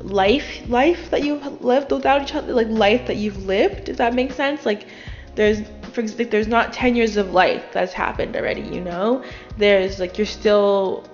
life 0.01 0.67
life 0.67 1.09
that 1.09 1.23
you've 1.23 1.61
lived 1.63 1.91
without 1.91 2.21
each 2.21 2.35
other 2.35 2.53
like 2.53 2.67
life 2.67 3.05
that 3.07 3.17
you've 3.17 3.45
lived 3.45 3.89
if 3.89 3.97
that 3.97 4.13
makes 4.13 4.35
sense. 4.35 4.65
Like 4.65 4.87
there's 5.35 5.61
for 5.91 6.01
example 6.01 6.27
there's 6.31 6.47
not 6.47 6.73
10 6.73 6.95
years 6.95 7.17
of 7.17 7.33
life 7.33 7.63
that's 7.71 7.93
happened 7.93 8.35
already 8.35 8.61
you 8.61 8.81
know? 8.81 9.23
There's 9.57 9.99
like 9.99 10.17
you're 10.17 10.27
still 10.27 11.07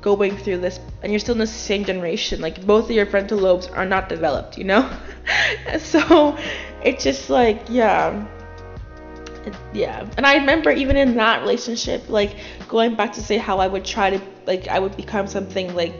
going 0.00 0.36
through 0.36 0.58
this 0.58 0.80
and 1.02 1.12
you're 1.12 1.18
still 1.18 1.34
in 1.34 1.38
the 1.38 1.46
same 1.46 1.84
generation 1.84 2.40
like 2.40 2.64
both 2.66 2.86
of 2.86 2.90
your 2.90 3.06
frontal 3.06 3.38
lobes 3.38 3.68
are 3.68 3.86
not 3.86 4.08
developed 4.08 4.58
you 4.58 4.64
know 4.64 4.90
so 5.78 6.36
it's 6.82 7.04
just 7.04 7.30
like 7.30 7.62
yeah 7.68 8.26
yeah 9.72 10.04
and 10.16 10.26
i 10.26 10.34
remember 10.36 10.70
even 10.70 10.96
in 10.96 11.14
that 11.14 11.40
relationship 11.40 12.08
like 12.08 12.36
going 12.68 12.96
back 12.96 13.12
to 13.12 13.22
say 13.22 13.38
how 13.38 13.58
i 13.58 13.66
would 13.68 13.84
try 13.84 14.10
to 14.10 14.20
like 14.46 14.66
i 14.68 14.78
would 14.78 14.96
become 14.96 15.26
something 15.26 15.72
like 15.74 15.94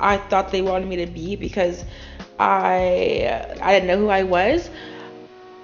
I 0.00 0.16
thought 0.16 0.50
they 0.50 0.62
wanted 0.62 0.88
me 0.88 0.96
to 0.96 1.06
be 1.06 1.36
because 1.36 1.84
I 2.38 3.54
I 3.60 3.74
didn't 3.74 3.86
know 3.86 3.98
who 3.98 4.08
I 4.08 4.22
was. 4.22 4.70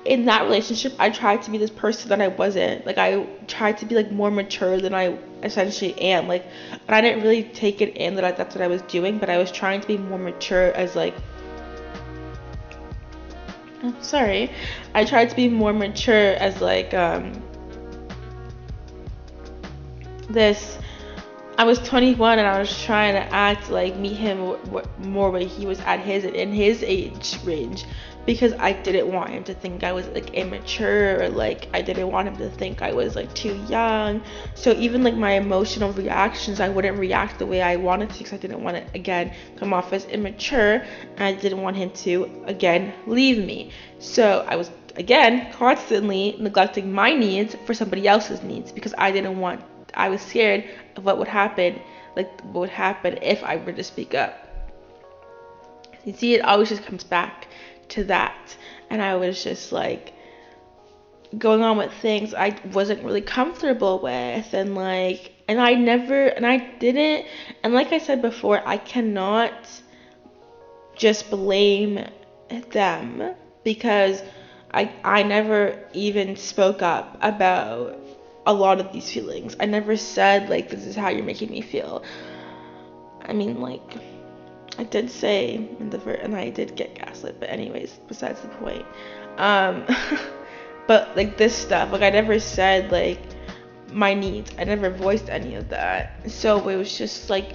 In 0.05 0.27
that 0.27 0.43
relationship, 0.43 0.95
I 1.01 1.11
tried 1.11 1.43
to 1.43 1.51
be 1.51 1.59
this 1.59 1.71
person 1.71 2.11
that 2.11 2.21
I 2.21 2.29
wasn't. 2.29 2.87
Like 2.87 2.99
I 2.99 3.27
tried 3.49 3.79
to 3.79 3.87
be 3.87 3.97
like 3.97 4.13
more 4.13 4.31
mature 4.31 4.81
than 4.81 4.95
I 4.95 5.19
essentially 5.43 6.01
am. 6.01 6.29
Like, 6.29 6.45
and 6.73 6.95
I 6.95 7.01
didn't 7.01 7.23
really 7.23 7.45
take 7.45 7.81
it 7.81 7.97
in 7.97 8.15
that 8.17 8.25
I, 8.25 8.33
that's 8.33 8.55
what 8.55 8.63
I 8.63 8.67
was 8.67 8.83
doing, 8.83 9.19
but 9.19 9.31
I 9.31 9.39
was 9.39 9.51
trying 9.51 9.81
to 9.81 9.87
be 9.87 9.99
more 9.99 10.19
mature 10.19 10.73
as 10.73 10.97
like. 10.97 11.15
Oh, 13.83 13.95
sorry, 14.01 14.51
I 14.95 15.05
tried 15.05 15.31
to 15.31 15.37
be 15.37 15.49
more 15.49 15.73
mature 15.73 16.35
as 16.35 16.61
like 16.61 16.95
um 16.95 17.43
this 20.29 20.79
I 21.59 21.65
was 21.65 21.79
21 21.79 22.39
and 22.39 22.47
I 22.47 22.59
was 22.59 22.83
trying 22.85 23.15
to 23.15 23.33
act 23.33 23.71
like 23.71 23.97
meet 23.97 24.17
him 24.17 24.57
more 24.99 25.31
when 25.31 25.47
he 25.47 25.65
was 25.65 25.81
at 25.81 26.01
his 26.01 26.25
in 26.25 26.53
his 26.53 26.83
age 26.83 27.39
range 27.45 27.85
because 28.27 28.53
I 28.55 28.73
didn't 28.73 29.13
want 29.13 29.31
him 29.31 29.45
to 29.45 29.55
think 29.55 29.85
I 29.85 29.93
was 29.93 30.09
like 30.09 30.35
immature 30.35 31.23
or 31.23 31.29
like 31.29 31.69
I 31.73 31.81
didn't 31.81 32.11
want 32.11 32.27
him 32.27 32.37
to 32.39 32.51
think 32.51 32.83
I 32.83 32.93
was 32.93 33.15
like 33.15 33.33
too 33.35 33.55
young. 33.69 34.21
So 34.55 34.73
even 34.73 35.05
like 35.05 35.15
my 35.15 35.33
emotional 35.33 35.93
reactions, 35.93 36.59
I 36.59 36.69
wouldn't 36.69 36.99
react 36.99 37.39
the 37.39 37.47
way 37.47 37.63
I 37.63 37.77
wanted 37.77 38.11
to 38.11 38.19
because 38.19 38.33
I 38.33 38.39
didn't 38.39 38.63
want 38.63 38.77
to 38.77 38.85
again 38.95 39.33
come 39.57 39.73
off 39.73 39.93
as 39.93 40.05
immature 40.07 40.85
and 41.17 41.23
I 41.23 41.35
didn't 41.35 41.63
want 41.63 41.77
him 41.77 41.91
to 41.91 42.29
again 42.47 42.93
leave 43.07 43.39
me. 43.39 43.71
So 44.01 44.45
I 44.49 44.57
was 44.57 44.71
again 44.97 45.53
constantly 45.53 46.37
neglecting 46.41 46.93
my 46.93 47.15
needs 47.15 47.55
for 47.65 47.75
somebody 47.75 48.09
else's 48.09 48.43
needs 48.43 48.73
because 48.73 48.93
I 48.99 49.13
didn't 49.13 49.39
want 49.39 49.63
I 49.95 50.09
was 50.09 50.21
scared 50.21 50.65
of 50.97 51.05
what 51.05 51.17
would 51.19 51.29
happen, 51.29 51.81
like 52.17 52.41
what 52.47 52.61
would 52.61 52.71
happen 52.71 53.19
if 53.23 53.43
I 53.45 53.57
were 53.57 53.73
to 53.73 53.85
speak 53.85 54.15
up. 54.15 54.43
You 56.05 56.13
see, 56.13 56.35
it 56.35 56.41
always 56.43 56.69
just 56.69 56.85
comes 56.85 57.03
back 57.03 57.46
to 57.91 58.05
that. 58.05 58.57
And 58.91 59.03
I 59.03 59.17
was 59.17 59.43
just 59.43 59.73
like 59.73 60.13
going 61.37 61.63
on 61.63 61.77
with 61.77 61.93
things 61.93 62.35
I 62.35 62.57
wasn't 62.73 63.03
really 63.03 63.21
comfortable 63.21 63.99
with 64.01 64.55
and 64.55 64.75
like 64.75 65.33
and 65.49 65.61
I 65.61 65.75
never 65.75 66.29
and 66.29 66.47
I 66.47 66.59
didn't 66.79 67.27
and 67.63 67.75
like 67.75 67.93
I 67.93 67.99
said 67.99 68.23
before, 68.23 68.63
I 68.67 68.79
cannot 68.79 69.53
just 70.95 71.31
blame 71.31 72.05
them 72.71 73.35
because 73.65 74.23
I 74.73 74.93
I 75.05 75.23
never 75.25 75.79
even 75.93 76.37
spoke 76.37 76.81
up 76.81 77.19
about 77.21 77.99
a 78.47 78.53
lot 78.53 78.79
of 78.79 78.93
these 78.93 79.11
feelings. 79.13 79.57
I 79.59 79.67
never 79.67 79.97
said 79.97 80.49
like 80.49 80.71
this 80.71 80.87
is 80.87 80.95
how 80.95 81.09
you're 81.09 81.25
making 81.25 81.51
me 81.51 81.61
feel. 81.61 82.05
I 83.23 83.33
mean 83.33 83.61
like 83.61 83.99
I 84.79 84.85
did 84.85 85.11
say 85.11 85.55
in 85.55 85.91
the 85.91 85.99
first, 85.99 86.23
and 86.23 86.37
I 86.37 86.51
did 86.51 86.77
get 86.77 86.95
gaslit, 86.95 87.41
but 87.41 87.49
anyways, 87.49 87.99
besides 88.09 88.41
the 88.41 88.49
point. 88.49 88.85
Um 89.39 89.87
but 90.87 91.17
like 91.17 91.37
this 91.37 91.55
stuff, 91.55 91.93
like 91.93 92.03
I 92.03 92.11
never 92.11 92.39
said 92.39 92.93
like 92.93 93.21
my 93.93 94.15
needs. 94.15 94.53
I 94.59 94.65
never 94.65 94.91
voiced 94.91 95.29
any 95.29 95.55
of 95.55 95.69
that. 95.71 96.31
So 96.31 96.69
it 96.69 96.77
was 96.77 96.97
just 96.97 97.31
like 97.31 97.55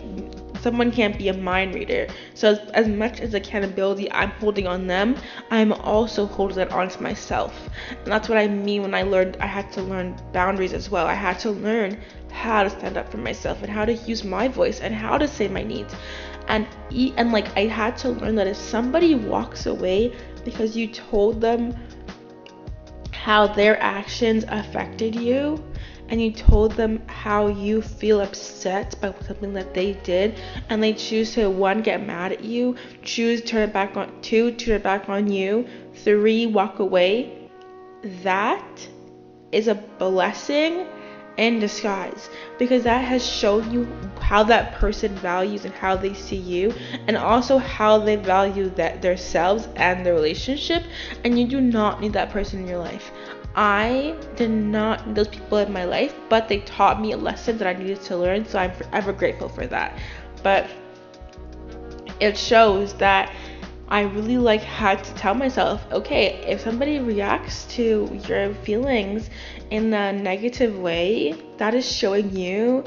someone 0.61 0.91
can't 0.91 1.17
be 1.17 1.27
a 1.27 1.33
mind 1.33 1.73
reader. 1.73 2.07
So 2.33 2.51
as, 2.51 2.59
as 2.71 2.87
much 2.87 3.19
as 3.19 3.33
accountability 3.33 4.11
I'm 4.11 4.29
holding 4.31 4.67
on 4.67 4.87
them, 4.87 5.15
I'm 5.49 5.73
also 5.73 6.25
holding 6.25 6.57
that 6.57 6.71
onto 6.71 7.01
myself. 7.01 7.69
And 7.89 8.07
that's 8.11 8.29
what 8.29 8.37
I 8.37 8.47
mean 8.47 8.81
when 8.83 8.93
I 8.93 9.03
learned 9.03 9.37
I 9.39 9.47
had 9.47 9.71
to 9.73 9.81
learn 9.81 10.15
boundaries 10.31 10.73
as 10.73 10.89
well. 10.89 11.07
I 11.07 11.13
had 11.13 11.39
to 11.39 11.51
learn 11.51 11.99
how 12.31 12.63
to 12.63 12.69
stand 12.69 12.97
up 12.97 13.11
for 13.11 13.17
myself 13.17 13.61
and 13.61 13.69
how 13.71 13.85
to 13.85 13.93
use 13.93 14.23
my 14.23 14.47
voice 14.47 14.79
and 14.79 14.95
how 14.95 15.17
to 15.17 15.27
say 15.27 15.47
my 15.47 15.63
needs. 15.63 15.93
And 16.47 16.67
eat 16.89 17.13
and 17.17 17.31
like 17.31 17.55
I 17.57 17.65
had 17.65 17.97
to 17.97 18.09
learn 18.09 18.35
that 18.35 18.47
if 18.47 18.57
somebody 18.57 19.15
walks 19.15 19.65
away 19.65 20.13
because 20.43 20.75
you 20.75 20.87
told 20.87 21.41
them 21.41 21.75
how 23.11 23.47
their 23.47 23.81
actions 23.81 24.43
affected 24.47 25.15
you, 25.15 25.63
and 26.11 26.21
you 26.21 26.29
told 26.31 26.73
them 26.73 27.01
how 27.07 27.47
you 27.47 27.81
feel 27.81 28.19
upset 28.19 28.95
by 29.01 29.13
something 29.25 29.53
that 29.53 29.73
they 29.73 29.93
did 30.03 30.39
and 30.69 30.83
they 30.83 30.91
choose 30.91 31.33
to 31.33 31.49
one 31.49 31.81
get 31.81 32.05
mad 32.05 32.33
at 32.33 32.43
you 32.43 32.75
choose 33.01 33.41
turn 33.41 33.69
it 33.69 33.73
back 33.73 33.95
on 33.95 34.21
two 34.21 34.51
turn 34.51 34.75
it 34.75 34.83
back 34.83 35.07
on 35.07 35.31
you 35.31 35.65
three 35.95 36.45
walk 36.45 36.79
away 36.79 37.49
that 38.23 38.87
is 39.53 39.69
a 39.69 39.75
blessing 39.75 40.85
in 41.37 41.59
disguise 41.59 42.29
because 42.59 42.83
that 42.83 42.99
has 42.99 43.25
shown 43.25 43.71
you 43.71 43.87
how 44.19 44.43
that 44.43 44.73
person 44.73 45.15
values 45.15 45.65
and 45.65 45.73
how 45.73 45.95
they 45.95 46.13
see 46.13 46.35
you 46.35 46.73
and 47.07 47.15
also 47.15 47.57
how 47.57 47.97
they 47.97 48.15
value 48.15 48.69
that 48.69 49.01
themselves 49.01 49.67
and 49.75 50.05
their 50.05 50.13
relationship 50.13 50.83
and 51.23 51.39
you 51.39 51.47
do 51.47 51.61
not 51.61 52.01
need 52.01 52.13
that 52.13 52.29
person 52.29 52.59
in 52.59 52.67
your 52.67 52.79
life 52.79 53.11
I 53.55 54.15
did 54.35 54.49
not 54.49 55.07
need 55.07 55.15
those 55.15 55.27
people 55.27 55.57
in 55.57 55.73
my 55.73 55.83
life, 55.83 56.15
but 56.29 56.47
they 56.47 56.59
taught 56.59 57.01
me 57.01 57.11
a 57.11 57.17
lesson 57.17 57.57
that 57.57 57.67
I 57.67 57.77
needed 57.77 58.01
to 58.03 58.15
learn, 58.15 58.45
so 58.45 58.59
I'm 58.59 58.71
forever 58.71 59.11
grateful 59.11 59.49
for 59.49 59.67
that. 59.67 59.97
But 60.41 60.69
it 62.21 62.37
shows 62.37 62.93
that 62.93 63.33
I 63.91 64.03
really 64.03 64.37
like 64.37 64.61
had 64.61 65.03
to 65.03 65.13
tell 65.15 65.33
myself, 65.33 65.85
okay, 65.91 66.45
if 66.47 66.61
somebody 66.61 66.99
reacts 66.99 67.65
to 67.75 68.09
your 68.25 68.53
feelings 68.63 69.29
in 69.69 69.93
a 69.93 70.13
negative 70.13 70.79
way, 70.79 71.35
that 71.57 71.75
is 71.75 71.91
showing 71.91 72.33
you 72.33 72.85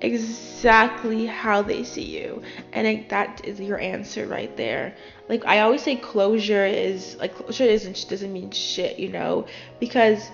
exactly 0.00 1.26
how 1.26 1.60
they 1.60 1.84
see 1.84 2.04
you. 2.04 2.40
And 2.72 2.86
it, 2.86 3.10
that 3.10 3.44
is 3.44 3.60
your 3.60 3.78
answer 3.78 4.26
right 4.26 4.56
there. 4.56 4.94
Like 5.28 5.44
i 5.44 5.60
always 5.60 5.82
say 5.82 5.94
closure 5.96 6.64
is 6.64 7.16
like 7.16 7.34
closure 7.34 7.64
isn't 7.64 8.06
doesn't 8.08 8.32
mean 8.32 8.50
shit 8.50 8.98
you 8.98 9.10
know? 9.10 9.46
Because 9.78 10.30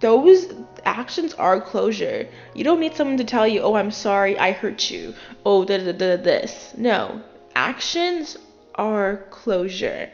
those 0.00 0.46
actions 0.86 1.34
are 1.34 1.60
closure. 1.60 2.26
You 2.54 2.64
don't 2.64 2.80
need 2.80 2.94
someone 2.94 3.18
to 3.18 3.24
tell 3.24 3.46
you 3.46 3.60
oh 3.60 3.74
i'm 3.74 3.90
sorry 3.90 4.38
i 4.38 4.52
hurt 4.52 4.90
you. 4.90 5.12
Oh 5.44 5.66
da 5.66 5.76
da 5.76 5.92
da 5.92 6.16
this. 6.16 6.72
No. 6.78 7.20
Actions 7.54 8.38
are 8.78 9.26
closure. 9.30 10.10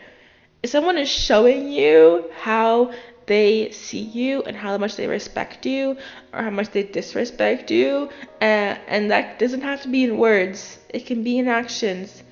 If 0.62 0.70
someone 0.70 0.96
is 0.96 1.10
showing 1.10 1.68
you 1.68 2.30
how 2.40 2.92
they 3.26 3.70
see 3.70 4.00
you 4.00 4.42
and 4.42 4.56
how 4.56 4.76
much 4.78 4.96
they 4.96 5.06
respect 5.06 5.64
you 5.66 5.96
or 6.32 6.42
how 6.42 6.50
much 6.50 6.70
they 6.70 6.82
disrespect 6.82 7.70
you 7.70 8.08
and, 8.40 8.78
and 8.88 9.10
that 9.10 9.38
doesn't 9.38 9.62
have 9.62 9.82
to 9.82 9.88
be 9.88 10.04
in 10.04 10.18
words. 10.18 10.78
It 10.90 11.06
can 11.06 11.22
be 11.22 11.38
in 11.38 11.48
actions. 11.48 12.22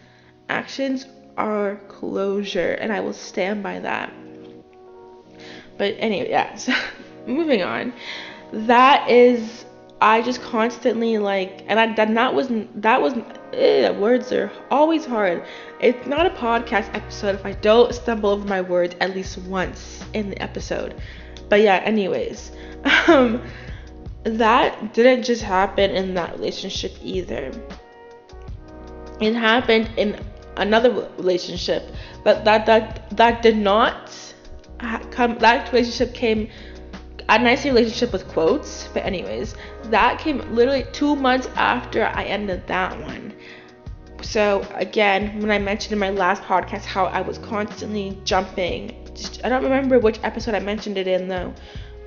Actions 0.48 1.06
are 1.36 1.80
closure 1.88 2.72
and 2.72 2.92
i 2.92 3.00
will 3.00 3.14
stand 3.14 3.62
by 3.62 3.78
that. 3.80 4.12
But 5.78 5.94
anyway 5.98 6.30
yeah 6.30 6.54
so 6.56 6.72
moving 7.26 7.62
on. 7.62 7.92
That 8.52 9.08
is 9.10 9.64
i 10.00 10.20
just 10.20 10.42
constantly 10.42 11.16
like 11.18 11.64
and 11.68 11.78
i 11.78 11.94
that, 11.94 12.12
that 12.12 12.34
was 12.34 12.48
that 12.74 13.00
was 13.00 13.14
eh, 13.52 13.90
words 13.90 14.32
are 14.32 14.50
always 14.70 15.04
hard 15.04 15.44
it's 15.80 16.06
not 16.06 16.26
a 16.26 16.30
podcast 16.30 16.94
episode 16.94 17.34
if 17.34 17.44
i 17.46 17.52
don't 17.52 17.94
stumble 17.94 18.30
over 18.30 18.46
my 18.46 18.60
words 18.60 18.94
at 19.00 19.14
least 19.14 19.38
once 19.38 20.02
in 20.14 20.30
the 20.30 20.42
episode. 20.42 21.00
But 21.48 21.60
yeah, 21.60 21.76
anyways, 21.84 22.52
um, 23.08 23.42
that 24.24 24.94
didn't 24.94 25.24
just 25.24 25.42
happen 25.42 25.90
in 25.90 26.14
that 26.14 26.32
relationship 26.34 26.92
either. 27.02 27.52
It 29.20 29.34
happened 29.34 29.90
in 29.96 30.18
another 30.56 31.08
relationship, 31.16 31.90
but 32.24 32.44
that 32.44 32.66
that 32.66 33.16
that 33.16 33.42
did 33.42 33.56
not 33.56 34.10
come. 35.10 35.38
That 35.38 35.72
relationship 35.72 36.14
came. 36.14 36.48
A 37.28 37.38
nice 37.38 37.64
relationship 37.64 38.12
with 38.12 38.28
quotes, 38.28 38.88
but 38.92 39.04
anyways, 39.04 39.54
that 39.84 40.18
came 40.18 40.38
literally 40.54 40.86
two 40.92 41.16
months 41.16 41.48
after 41.56 42.04
I 42.04 42.24
ended 42.24 42.66
that 42.66 42.98
one. 43.00 43.32
So 44.22 44.66
again, 44.74 45.40
when 45.40 45.50
I 45.50 45.58
mentioned 45.58 45.92
in 45.92 45.98
my 45.98 46.10
last 46.10 46.42
podcast 46.42 46.84
how 46.84 47.06
I 47.06 47.20
was 47.20 47.38
constantly 47.38 48.18
jumping 48.24 49.02
I 49.44 49.48
don't 49.48 49.62
remember 49.62 49.98
which 49.98 50.18
episode 50.22 50.54
I 50.54 50.60
mentioned 50.60 50.96
it 50.98 51.06
in 51.06 51.28
though, 51.28 51.52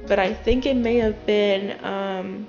but 0.07 0.19
I 0.19 0.33
think 0.33 0.65
it 0.65 0.75
may 0.75 0.97
have 0.97 1.25
been 1.25 1.83
um 1.85 2.47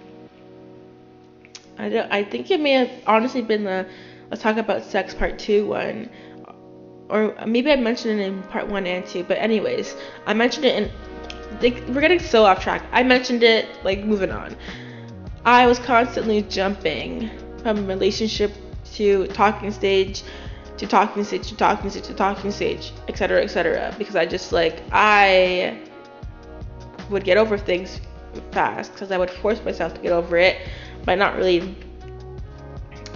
I 1.79 1.88
don't 1.88 2.11
I 2.11 2.24
think 2.24 2.50
it 2.50 2.61
may 2.61 2.72
have 2.72 2.90
honestly 3.07 3.42
been 3.42 3.64
the 3.64 3.87
let's 4.31 4.42
talk 4.42 4.57
about 4.57 4.83
sex 4.83 5.14
part 5.14 5.38
2 5.38 5.66
one 5.66 6.11
or 7.09 7.35
maybe 7.46 7.70
I 7.70 7.76
mentioned 7.76 8.20
it 8.20 8.24
in 8.24 8.42
part 8.44 8.66
one 8.66 8.85
and 8.87 9.07
two, 9.07 9.22
but 9.22 9.38
anyways, 9.38 9.94
I 10.26 10.35
mentioned 10.35 10.64
it 10.64 10.74
in. 10.74 10.90
Like, 11.60 11.82
we're 11.88 12.00
getting 12.00 12.20
so 12.20 12.44
off 12.44 12.62
track. 12.62 12.82
I 12.92 13.02
mentioned 13.02 13.42
it, 13.42 13.66
like, 13.84 14.04
moving 14.04 14.30
on. 14.30 14.56
I 15.44 15.66
was 15.66 15.78
constantly 15.78 16.42
jumping 16.42 17.30
from 17.62 17.86
relationship 17.86 18.52
to 18.94 19.26
talking 19.28 19.70
stage 19.70 20.22
to 20.78 20.86
talking 20.86 21.24
stage 21.24 21.48
to 21.48 21.56
talking 21.56 21.90
stage 21.90 22.04
to 22.04 22.14
talking 22.14 22.50
stage, 22.50 22.92
etc., 23.08 23.42
etc. 23.42 23.94
Because 23.98 24.16
I 24.16 24.26
just 24.26 24.52
like 24.52 24.82
I 24.92 25.80
would 27.10 27.24
get 27.24 27.36
over 27.36 27.56
things 27.56 28.00
fast 28.52 28.92
because 28.92 29.10
I 29.10 29.18
would 29.18 29.30
force 29.30 29.64
myself 29.64 29.94
to 29.94 30.00
get 30.00 30.12
over 30.12 30.36
it 30.36 30.58
by 31.04 31.14
not 31.14 31.36
really 31.36 31.76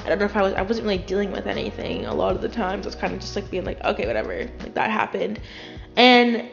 I 0.05 0.09
don't 0.09 0.19
know 0.19 0.25
if 0.25 0.37
I 0.37 0.43
was 0.43 0.55
I 0.55 0.63
wasn't 0.63 0.87
really 0.87 0.99
dealing 0.99 1.33
with 1.33 1.47
anything 1.47 2.07
a 2.07 2.15
lot 2.15 2.35
of 2.35 2.43
the 2.43 2.49
times. 2.49 2.87
I 2.87 2.89
was 2.89 2.95
kind 2.95 3.13
of 3.13 3.21
just 3.21 3.37
like 3.37 3.51
being 3.51 3.65
like, 3.65 3.83
okay, 3.85 4.07
whatever, 4.07 4.49
like 4.61 4.75
that 4.75 4.91
happened. 4.91 5.41
And 5.97 6.49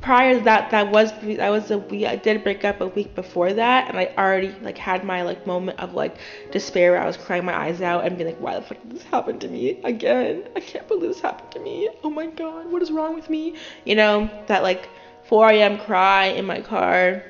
prior 0.00 0.38
to 0.38 0.44
that, 0.44 0.70
that 0.70 0.90
was 0.90 1.12
that 1.22 1.50
was 1.50 1.70
a 1.70 1.78
week. 1.78 2.06
I 2.06 2.16
did 2.16 2.42
break 2.44 2.64
up 2.64 2.80
a 2.80 2.86
week 2.88 3.14
before 3.14 3.52
that, 3.52 3.88
and 3.88 3.98
I 3.98 4.12
already 4.16 4.54
like 4.62 4.78
had 4.78 5.04
my 5.04 5.22
like 5.22 5.46
moment 5.46 5.78
of 5.80 5.94
like 5.94 6.16
despair 6.50 6.92
where 6.92 7.02
I 7.02 7.06
was 7.06 7.16
crying 7.16 7.44
my 7.44 7.56
eyes 7.56 7.80
out 7.82 8.04
and 8.04 8.16
being 8.16 8.30
like, 8.30 8.40
why 8.40 8.54
the 8.54 8.62
fuck 8.62 8.80
did 8.82 8.92
this 8.92 9.02
happen 9.04 9.38
to 9.40 9.48
me 9.48 9.80
again? 9.84 10.44
I 10.56 10.60
can't 10.60 10.86
believe 10.88 11.10
this 11.10 11.20
happened 11.20 11.52
to 11.52 11.60
me. 11.60 11.88
Oh 12.02 12.10
my 12.10 12.26
god, 12.26 12.70
what 12.70 12.82
is 12.82 12.90
wrong 12.90 13.14
with 13.14 13.28
me? 13.30 13.56
You 13.84 13.96
know 13.96 14.30
that 14.46 14.62
like 14.62 14.88
4 15.24 15.50
a.m. 15.50 15.78
cry 15.78 16.26
in 16.26 16.44
my 16.46 16.60
car 16.60 17.22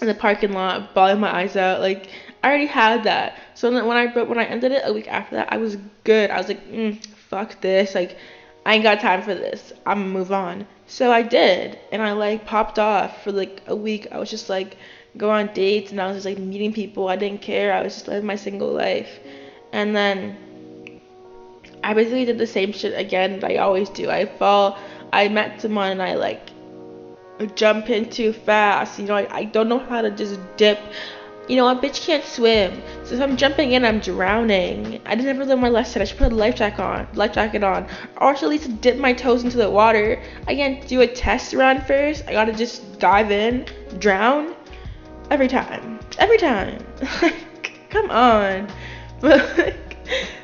in 0.00 0.06
the 0.08 0.14
parking 0.14 0.52
lot, 0.52 0.94
bawling 0.94 1.20
my 1.20 1.34
eyes 1.34 1.56
out. 1.56 1.80
Like 1.80 2.08
I 2.42 2.48
already 2.48 2.66
had 2.66 3.04
that. 3.04 3.38
So 3.54 3.70
then 3.70 3.86
when 3.86 3.96
I 3.96 4.06
when 4.06 4.38
I 4.38 4.44
ended 4.44 4.72
it 4.72 4.82
a 4.84 4.92
week 4.92 5.08
after 5.08 5.36
that, 5.36 5.52
I 5.52 5.56
was 5.56 5.76
good. 6.04 6.30
I 6.30 6.38
was 6.38 6.48
like, 6.48 6.66
mm, 6.70 7.04
fuck 7.06 7.60
this. 7.60 7.94
Like 7.94 8.16
I 8.64 8.74
ain't 8.74 8.82
got 8.82 9.00
time 9.00 9.22
for 9.22 9.34
this. 9.34 9.72
I'm 9.86 9.98
gonna 9.98 10.10
move 10.10 10.32
on. 10.32 10.66
So 10.86 11.10
I 11.10 11.22
did, 11.22 11.78
and 11.90 12.00
I 12.02 12.12
like 12.12 12.46
popped 12.46 12.78
off 12.78 13.24
for 13.24 13.32
like 13.32 13.62
a 13.66 13.74
week. 13.74 14.06
I 14.12 14.18
was 14.18 14.30
just 14.30 14.48
like 14.48 14.76
go 15.16 15.30
on 15.30 15.52
dates, 15.52 15.90
and 15.90 16.00
I 16.00 16.06
was 16.06 16.16
just 16.16 16.26
like 16.26 16.38
meeting 16.38 16.72
people. 16.72 17.08
I 17.08 17.16
didn't 17.16 17.42
care. 17.42 17.72
I 17.72 17.82
was 17.82 17.94
just 17.94 18.08
living 18.08 18.26
my 18.26 18.36
single 18.36 18.72
life, 18.72 19.18
and 19.72 19.96
then 19.96 20.36
I 21.82 21.94
basically 21.94 22.24
did 22.24 22.38
the 22.38 22.46
same 22.46 22.72
shit 22.72 22.98
again 22.98 23.40
that 23.40 23.50
I 23.50 23.56
always 23.56 23.88
do. 23.88 24.10
I 24.10 24.26
fall. 24.26 24.78
I 25.12 25.28
met 25.28 25.60
someone 25.60 25.92
and 25.92 26.02
I 26.02 26.14
like 26.14 26.50
jump 27.54 27.90
in 27.90 28.08
too 28.10 28.32
fast. 28.32 28.98
You 28.98 29.06
know, 29.06 29.16
I, 29.16 29.26
I 29.30 29.44
don't 29.44 29.68
know 29.68 29.78
how 29.78 30.02
to 30.02 30.10
just 30.10 30.38
dip. 30.56 30.78
You 31.48 31.56
know, 31.56 31.68
a 31.68 31.76
bitch 31.76 32.04
can't 32.04 32.24
swim. 32.24 32.82
So 33.04 33.14
if 33.14 33.20
I'm 33.20 33.36
jumping 33.36 33.72
in, 33.72 33.84
I'm 33.84 34.00
drowning. 34.00 35.00
I 35.06 35.14
didn't 35.14 35.28
ever 35.28 35.44
learn 35.44 35.60
my 35.60 35.68
lesson. 35.68 36.02
I 36.02 36.04
should 36.04 36.18
put 36.18 36.32
a 36.32 36.34
life 36.34 36.56
jacket 36.56 36.82
on, 36.82 37.06
life 37.14 37.32
jacket 37.32 37.62
on, 37.62 37.86
or 38.16 38.30
I 38.30 38.34
should 38.34 38.44
at 38.44 38.50
least 38.50 38.80
dip 38.80 38.98
my 38.98 39.12
toes 39.12 39.44
into 39.44 39.56
the 39.56 39.70
water. 39.70 40.20
I 40.48 40.56
can't 40.56 40.86
do 40.88 41.02
a 41.02 41.06
test 41.06 41.54
run 41.54 41.80
first. 41.82 42.24
I 42.26 42.32
gotta 42.32 42.52
just 42.52 42.98
dive 42.98 43.30
in, 43.30 43.66
drown, 43.98 44.56
every 45.30 45.46
time, 45.46 46.00
every 46.18 46.38
time. 46.38 46.84
Come 47.90 48.10
on, 48.10 48.68
but 49.20 49.56
like, 49.58 49.96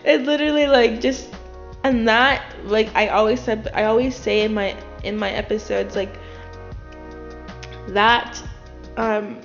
it 0.05 0.23
literally 0.23 0.67
like 0.67 1.01
just, 1.01 1.29
and 1.83 2.07
that 2.07 2.45
like 2.65 2.95
I 2.95 3.09
always 3.09 3.41
said, 3.41 3.71
I 3.75 3.85
always 3.85 4.15
say 4.15 4.43
in 4.43 4.55
my 4.55 4.77
in 5.03 5.17
my 5.17 5.31
episodes 5.31 5.97
like 5.97 6.17
that 7.89 8.41
um, 8.97 9.41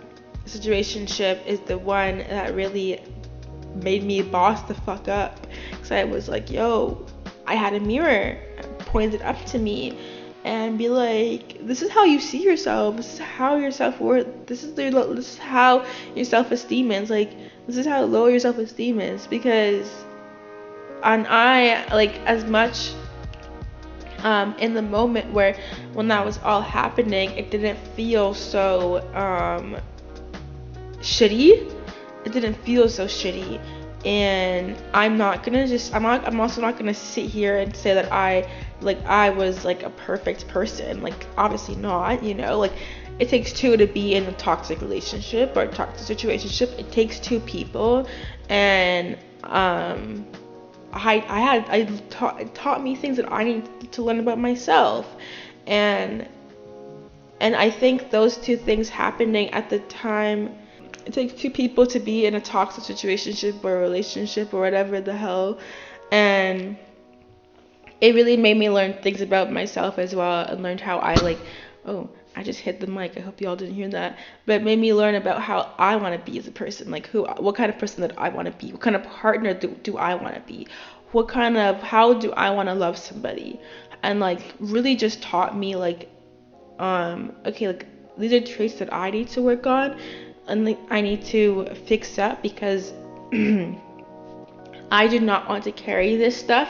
situationship 0.47 1.45
is 1.45 1.59
the 1.61 1.77
one 1.77 2.19
that 2.19 2.53
really 2.55 3.01
made 3.75 4.03
me 4.03 4.21
boss 4.21 4.61
the 4.63 4.73
fuck 4.73 5.07
up. 5.07 5.45
Cause 5.79 5.91
I 5.91 6.03
was 6.03 6.27
like, 6.27 6.49
yo, 6.49 7.05
I 7.45 7.55
had 7.55 7.73
a 7.73 7.79
mirror 7.79 8.37
pointed 8.79 9.21
up 9.21 9.43
to 9.45 9.59
me 9.59 9.97
and 10.43 10.77
be 10.77 10.89
like, 10.89 11.57
this 11.65 11.81
is 11.81 11.89
how 11.89 12.05
you 12.05 12.19
see 12.19 12.41
yourself. 12.41 12.95
This 12.95 13.13
is 13.13 13.19
how 13.19 13.57
your 13.57 13.71
self 13.71 13.99
worth. 13.99 14.27
This 14.45 14.63
is 14.63 14.73
the 14.75 14.89
this 15.13 15.33
is 15.33 15.37
how 15.37 15.85
your 16.15 16.25
self 16.25 16.51
esteem 16.51 16.91
is. 16.91 17.09
Like 17.09 17.31
this 17.67 17.77
is 17.77 17.85
how 17.85 18.03
low 18.03 18.27
your 18.27 18.39
self 18.39 18.57
esteem 18.57 18.99
is 18.99 19.27
because, 19.27 19.91
and 21.03 21.27
I 21.27 21.93
like 21.93 22.19
as 22.25 22.45
much 22.45 22.93
um, 24.19 24.55
in 24.57 24.73
the 24.73 24.81
moment 24.81 25.31
where 25.33 25.57
when 25.93 26.07
that 26.07 26.25
was 26.25 26.39
all 26.39 26.61
happening, 26.61 27.31
it 27.31 27.51
didn't 27.51 27.77
feel 27.95 28.33
so 28.33 29.05
um, 29.13 29.77
shitty. 31.07 31.73
It 32.25 32.33
didn't 32.33 32.55
feel 32.55 32.89
so 32.89 33.05
shitty. 33.05 33.61
And 34.05 34.77
I'm 34.93 35.17
not 35.17 35.43
gonna 35.43 35.67
just 35.67 35.93
I'm 35.93 36.03
not 36.03 36.27
I'm 36.27 36.39
also 36.39 36.61
not 36.61 36.77
gonna 36.77 36.93
sit 36.93 37.25
here 37.29 37.57
and 37.57 37.75
say 37.75 37.93
that 37.93 38.11
I 38.11 38.49
like 38.81 39.03
I 39.05 39.29
was 39.29 39.65
like 39.65 39.83
a 39.83 39.89
perfect 39.89 40.47
person. 40.47 41.01
Like 41.01 41.25
obviously 41.37 41.75
not, 41.75 42.23
you 42.23 42.33
know, 42.33 42.59
like 42.59 42.73
it 43.19 43.29
takes 43.29 43.51
two 43.51 43.75
to 43.77 43.87
be 43.87 44.13
in 44.13 44.25
a 44.25 44.33
toxic 44.33 44.81
relationship 44.81 45.57
or 45.57 45.65
toxic 45.67 46.17
situationship. 46.17 46.77
It 46.77 46.91
takes 46.91 47.19
two 47.19 47.39
people 47.39 48.07
and 48.49 49.17
um 49.43 50.25
I, 50.93 51.23
I 51.27 51.39
had 51.39 51.69
I 51.69 51.83
taught 52.09 52.41
it 52.41 52.53
taught 52.55 52.83
me 52.83 52.95
things 52.95 53.17
that 53.17 53.31
I 53.31 53.43
need 53.43 53.91
to 53.91 54.01
learn 54.01 54.19
about 54.19 54.39
myself, 54.39 55.15
and 55.65 56.27
and 57.39 57.55
I 57.55 57.69
think 57.69 58.09
those 58.09 58.37
two 58.37 58.57
things 58.57 58.89
happening 58.89 59.49
at 59.51 59.69
the 59.69 59.79
time. 59.79 60.55
It 61.07 61.13
takes 61.13 61.31
two 61.31 61.49
people 61.49 61.87
to 61.87 62.01
be 62.01 62.25
in 62.25 62.35
a 62.35 62.41
toxic 62.41 62.83
situation 62.83 63.57
or 63.63 63.77
relationship 63.77 64.53
or 64.53 64.59
whatever 64.59 64.99
the 64.99 65.15
hell, 65.15 65.57
and 66.11 66.75
it 68.01 68.13
really 68.13 68.35
made 68.35 68.57
me 68.57 68.69
learn 68.69 68.91
things 69.01 69.21
about 69.21 69.49
myself 69.49 69.99
as 69.99 70.13
well 70.13 70.41
and 70.41 70.61
learned 70.61 70.81
how 70.81 70.97
I 70.99 71.13
like. 71.15 71.39
Oh, 71.85 72.09
I 72.35 72.43
just 72.43 72.59
hit 72.59 72.81
the 72.81 72.87
mic. 72.87 73.15
I 73.15 73.21
hope 73.21 73.39
y'all 73.39 73.55
didn't 73.55 73.75
hear 73.75 73.87
that. 73.87 74.19
But 74.45 74.57
it 74.57 74.63
made 74.65 74.79
me 74.79 74.93
learn 74.93 75.15
about 75.15 75.41
how 75.41 75.73
I 75.79 75.95
want 75.95 76.13
to 76.13 76.31
be 76.31 76.37
as 76.39 76.45
a 76.45 76.51
person. 76.51 76.91
Like 76.91 77.07
who, 77.07 77.23
what 77.37 77.55
kind 77.55 77.69
of 77.71 77.79
person 77.79 78.01
that 78.01 78.13
I 78.17 78.27
want 78.27 78.47
to 78.47 78.65
be. 78.65 78.73
What 78.73 78.81
kind 78.81 78.95
of 78.97 79.03
partner 79.03 79.53
do, 79.53 79.69
do 79.83 79.97
I 79.97 80.13
want 80.13 80.35
to 80.35 80.41
be? 80.41 80.67
What 81.13 81.29
kind 81.29 81.55
of, 81.55 81.81
how 81.81 82.15
do 82.15 82.33
I 82.33 82.49
want 82.49 82.67
to 82.67 82.75
love 82.75 82.97
somebody? 82.97 83.61
And 84.03 84.19
like 84.19 84.41
really 84.59 84.97
just 84.97 85.21
taught 85.21 85.57
me 85.57 85.77
like, 85.77 86.09
um, 86.79 87.33
okay, 87.45 87.67
like 87.67 87.85
these 88.17 88.33
are 88.33 88.41
traits 88.41 88.73
that 88.79 88.93
I 88.93 89.09
need 89.09 89.29
to 89.29 89.41
work 89.41 89.65
on 89.65 89.97
I 90.47 91.01
need 91.01 91.25
to 91.25 91.65
fix 91.85 92.17
up 92.17 92.41
because 92.41 92.93
I 94.91 95.07
do 95.07 95.19
not 95.19 95.49
want 95.49 95.63
to 95.65 95.71
carry 95.71 96.15
this 96.15 96.37
stuff 96.37 96.69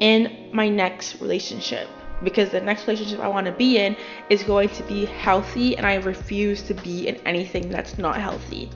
in 0.00 0.50
my 0.52 0.68
next 0.68 1.20
relationship 1.20 1.88
because 2.22 2.50
the 2.50 2.60
next 2.60 2.86
relationship 2.86 3.20
I 3.20 3.28
want 3.28 3.46
to 3.46 3.52
be 3.52 3.78
in 3.78 3.96
is 4.30 4.42
going 4.42 4.70
to 4.70 4.82
be 4.84 5.04
healthy 5.04 5.76
and 5.76 5.86
I 5.86 5.96
refuse 5.96 6.62
to 6.62 6.74
be 6.74 7.08
in 7.08 7.16
anything 7.26 7.68
that's 7.68 7.98
not 7.98 8.16
healthy. 8.16 8.70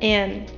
And 0.00 0.50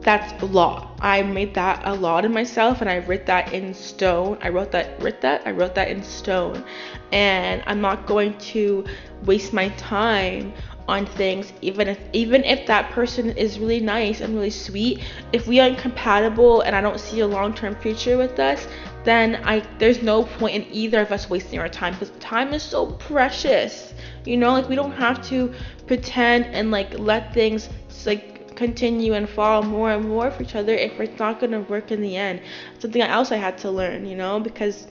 that's 0.00 0.40
a 0.40 0.46
law. 0.46 0.96
I 1.00 1.22
made 1.22 1.54
that 1.54 1.82
a 1.84 1.92
law 1.92 2.20
to 2.20 2.28
myself 2.28 2.80
and 2.80 2.88
I 2.88 2.98
wrote 2.98 3.26
that 3.26 3.52
in 3.52 3.74
stone. 3.74 4.38
I 4.40 4.50
wrote 4.50 4.70
that 4.70 5.02
wrote 5.02 5.20
that 5.22 5.42
I 5.46 5.50
wrote 5.50 5.74
that 5.74 5.88
in 5.88 6.02
stone. 6.02 6.64
And 7.12 7.62
I'm 7.66 7.80
not 7.80 8.06
going 8.06 8.36
to 8.38 8.84
waste 9.24 9.52
my 9.52 9.68
time 9.70 10.52
on 10.88 11.04
things 11.04 11.52
even 11.62 11.88
if 11.88 11.98
even 12.12 12.44
if 12.44 12.64
that 12.68 12.88
person 12.92 13.30
is 13.30 13.58
really 13.58 13.80
nice 13.80 14.20
and 14.20 14.32
really 14.36 14.50
sweet 14.50 15.02
if 15.32 15.48
we 15.48 15.58
aren't 15.58 15.76
compatible 15.76 16.60
and 16.60 16.76
i 16.76 16.80
don't 16.80 17.00
see 17.00 17.18
a 17.18 17.26
long-term 17.26 17.74
future 17.74 18.16
with 18.16 18.38
us 18.38 18.68
then 19.06 19.40
I 19.44 19.60
there's 19.78 20.02
no 20.02 20.24
point 20.24 20.56
in 20.56 20.66
either 20.72 21.00
of 21.00 21.12
us 21.12 21.30
wasting 21.30 21.60
our 21.60 21.68
time 21.68 21.92
because 21.92 22.10
time 22.18 22.52
is 22.52 22.62
so 22.62 22.86
precious. 22.86 23.94
You 24.24 24.36
know, 24.36 24.52
like 24.52 24.68
we 24.68 24.74
don't 24.74 24.92
have 24.92 25.24
to 25.28 25.54
pretend 25.86 26.46
and 26.46 26.72
like 26.72 26.98
let 26.98 27.32
things 27.32 27.68
like 28.04 28.56
continue 28.56 29.14
and 29.14 29.28
fall 29.28 29.62
more 29.62 29.92
and 29.92 30.08
more 30.08 30.32
for 30.32 30.42
each 30.42 30.56
other 30.56 30.74
if 30.74 30.98
it's 30.98 31.18
not 31.20 31.38
gonna 31.38 31.60
work 31.60 31.92
in 31.92 32.02
the 32.02 32.16
end. 32.16 32.40
Something 32.80 33.00
else 33.00 33.30
I 33.30 33.36
had 33.36 33.56
to 33.58 33.70
learn, 33.70 34.06
you 34.06 34.16
know, 34.16 34.40
because 34.40 34.88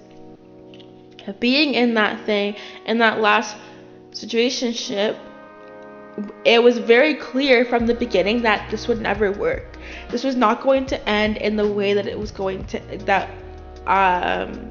being 1.34 1.74
in 1.74 1.94
that 1.96 2.26
thing 2.26 2.56
in 2.86 2.98
that 3.00 3.20
last 3.20 3.56
situationship 4.12 5.18
it 6.46 6.64
was 6.64 6.78
very 6.78 7.16
clear 7.16 7.66
from 7.66 7.88
the 7.88 7.94
beginning 7.94 8.42
that 8.44 8.70
this 8.72 8.88
would 8.88 9.02
never 9.02 9.32
work. 9.32 9.78
This 10.10 10.24
was 10.24 10.36
not 10.36 10.62
going 10.62 10.86
to 10.88 11.10
end 11.10 11.38
in 11.38 11.56
the 11.56 11.68
way 11.68 11.94
that 11.94 12.08
it 12.08 12.18
was 12.18 12.32
going 12.32 12.64
to 12.68 12.80
that 13.00 13.30
um, 13.86 14.70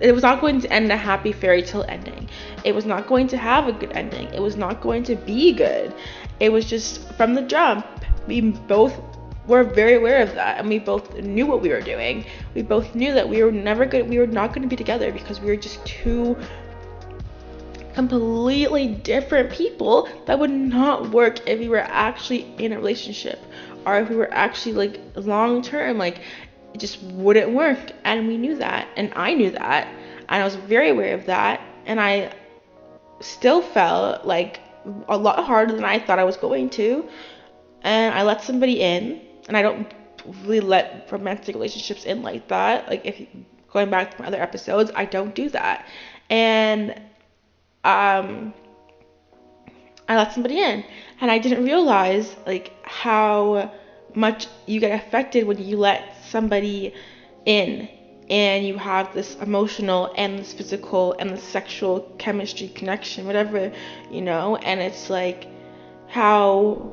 it 0.00 0.12
was 0.12 0.22
not 0.22 0.40
going 0.40 0.60
to 0.60 0.72
end 0.72 0.90
a 0.90 0.96
happy 0.96 1.32
fairy 1.32 1.62
tale 1.62 1.84
ending. 1.88 2.28
It 2.64 2.74
was 2.74 2.84
not 2.84 3.06
going 3.06 3.26
to 3.28 3.36
have 3.36 3.68
a 3.68 3.72
good 3.72 3.92
ending. 3.92 4.32
It 4.32 4.40
was 4.40 4.56
not 4.56 4.80
going 4.80 5.02
to 5.04 5.16
be 5.16 5.52
good. 5.52 5.94
It 6.40 6.50
was 6.50 6.64
just 6.64 7.12
from 7.14 7.34
the 7.34 7.42
jump. 7.42 7.86
We 8.26 8.40
both 8.40 9.00
were 9.46 9.64
very 9.64 9.94
aware 9.94 10.22
of 10.22 10.34
that, 10.34 10.58
and 10.58 10.68
we 10.68 10.78
both 10.78 11.14
knew 11.16 11.46
what 11.46 11.60
we 11.60 11.68
were 11.68 11.80
doing. 11.80 12.24
We 12.54 12.62
both 12.62 12.94
knew 12.94 13.12
that 13.14 13.28
we 13.28 13.42
were 13.42 13.52
never 13.52 13.86
good. 13.86 14.08
We 14.08 14.18
were 14.18 14.26
not 14.26 14.48
going 14.48 14.62
to 14.62 14.68
be 14.68 14.76
together 14.76 15.12
because 15.12 15.40
we 15.40 15.48
were 15.48 15.56
just 15.56 15.84
two 15.84 16.36
completely 17.94 18.88
different 18.88 19.52
people 19.52 20.08
that 20.26 20.38
would 20.38 20.50
not 20.50 21.10
work 21.10 21.46
if 21.48 21.60
we 21.60 21.68
were 21.68 21.78
actually 21.78 22.52
in 22.58 22.72
a 22.72 22.76
relationship 22.76 23.38
or 23.86 23.98
if 24.00 24.08
we 24.08 24.16
were 24.16 24.32
actually 24.34 24.72
like 24.72 25.00
long 25.14 25.62
term 25.62 25.96
like 25.96 26.18
it 26.72 26.78
just 26.78 27.00
wouldn't 27.04 27.52
work 27.52 27.78
and 28.02 28.26
we 28.26 28.36
knew 28.36 28.56
that 28.56 28.88
and 28.96 29.12
i 29.14 29.32
knew 29.32 29.48
that 29.48 29.86
and 30.28 30.42
I 30.42 30.44
was 30.44 30.54
very 30.54 30.90
aware 30.90 31.14
of 31.14 31.26
that, 31.26 31.60
and 31.86 32.00
I 32.00 32.32
still 33.20 33.62
felt 33.62 34.24
like 34.24 34.60
a 35.08 35.16
lot 35.16 35.44
harder 35.44 35.74
than 35.74 35.84
I 35.84 35.98
thought 35.98 36.18
I 36.18 36.24
was 36.24 36.36
going 36.36 36.70
to, 36.70 37.08
and 37.82 38.14
I 38.14 38.22
let 38.22 38.42
somebody 38.42 38.80
in, 38.80 39.20
and 39.48 39.56
I 39.56 39.62
don't 39.62 39.92
really 40.44 40.60
let 40.60 41.08
romantic 41.10 41.54
relationships 41.54 42.04
in 42.04 42.22
like 42.22 42.48
that. 42.48 42.88
Like 42.88 43.04
if 43.04 43.26
going 43.72 43.90
back 43.90 44.14
to 44.14 44.22
my 44.22 44.28
other 44.28 44.40
episodes, 44.40 44.90
I 44.94 45.04
don't 45.04 45.34
do 45.34 45.48
that, 45.50 45.86
and 46.30 46.90
um, 47.84 48.54
I 50.08 50.16
let 50.16 50.32
somebody 50.32 50.60
in, 50.60 50.84
and 51.20 51.30
I 51.30 51.38
didn't 51.38 51.64
realize 51.64 52.36
like 52.46 52.72
how 52.82 53.72
much 54.14 54.46
you 54.66 54.80
get 54.80 54.92
affected 54.92 55.46
when 55.46 55.58
you 55.58 55.76
let 55.76 56.16
somebody 56.28 56.94
in. 57.44 57.88
And 58.30 58.66
you 58.66 58.78
have 58.78 59.12
this 59.12 59.36
emotional 59.42 60.10
and 60.16 60.38
this 60.38 60.54
physical 60.54 61.14
and 61.18 61.28
the 61.28 61.36
sexual 61.36 62.00
chemistry 62.16 62.68
connection 62.68 63.26
whatever 63.26 63.70
you 64.10 64.22
know? 64.22 64.56
And 64.56 64.80
it's 64.80 65.10
like 65.10 65.46
how 66.08 66.90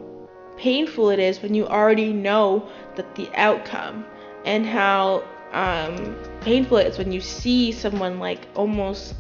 painful 0.61 1.09
it 1.09 1.17
is 1.17 1.41
when 1.41 1.55
you 1.55 1.65
already 1.67 2.13
know 2.13 2.69
that 2.95 3.15
the 3.15 3.27
outcome 3.33 4.05
and 4.45 4.63
how 4.63 5.23
um, 5.53 6.15
painful 6.41 6.77
it 6.77 6.85
is 6.85 6.99
when 6.99 7.11
you 7.11 7.19
see 7.19 7.71
someone 7.71 8.19
like 8.19 8.47
almost 8.55 9.15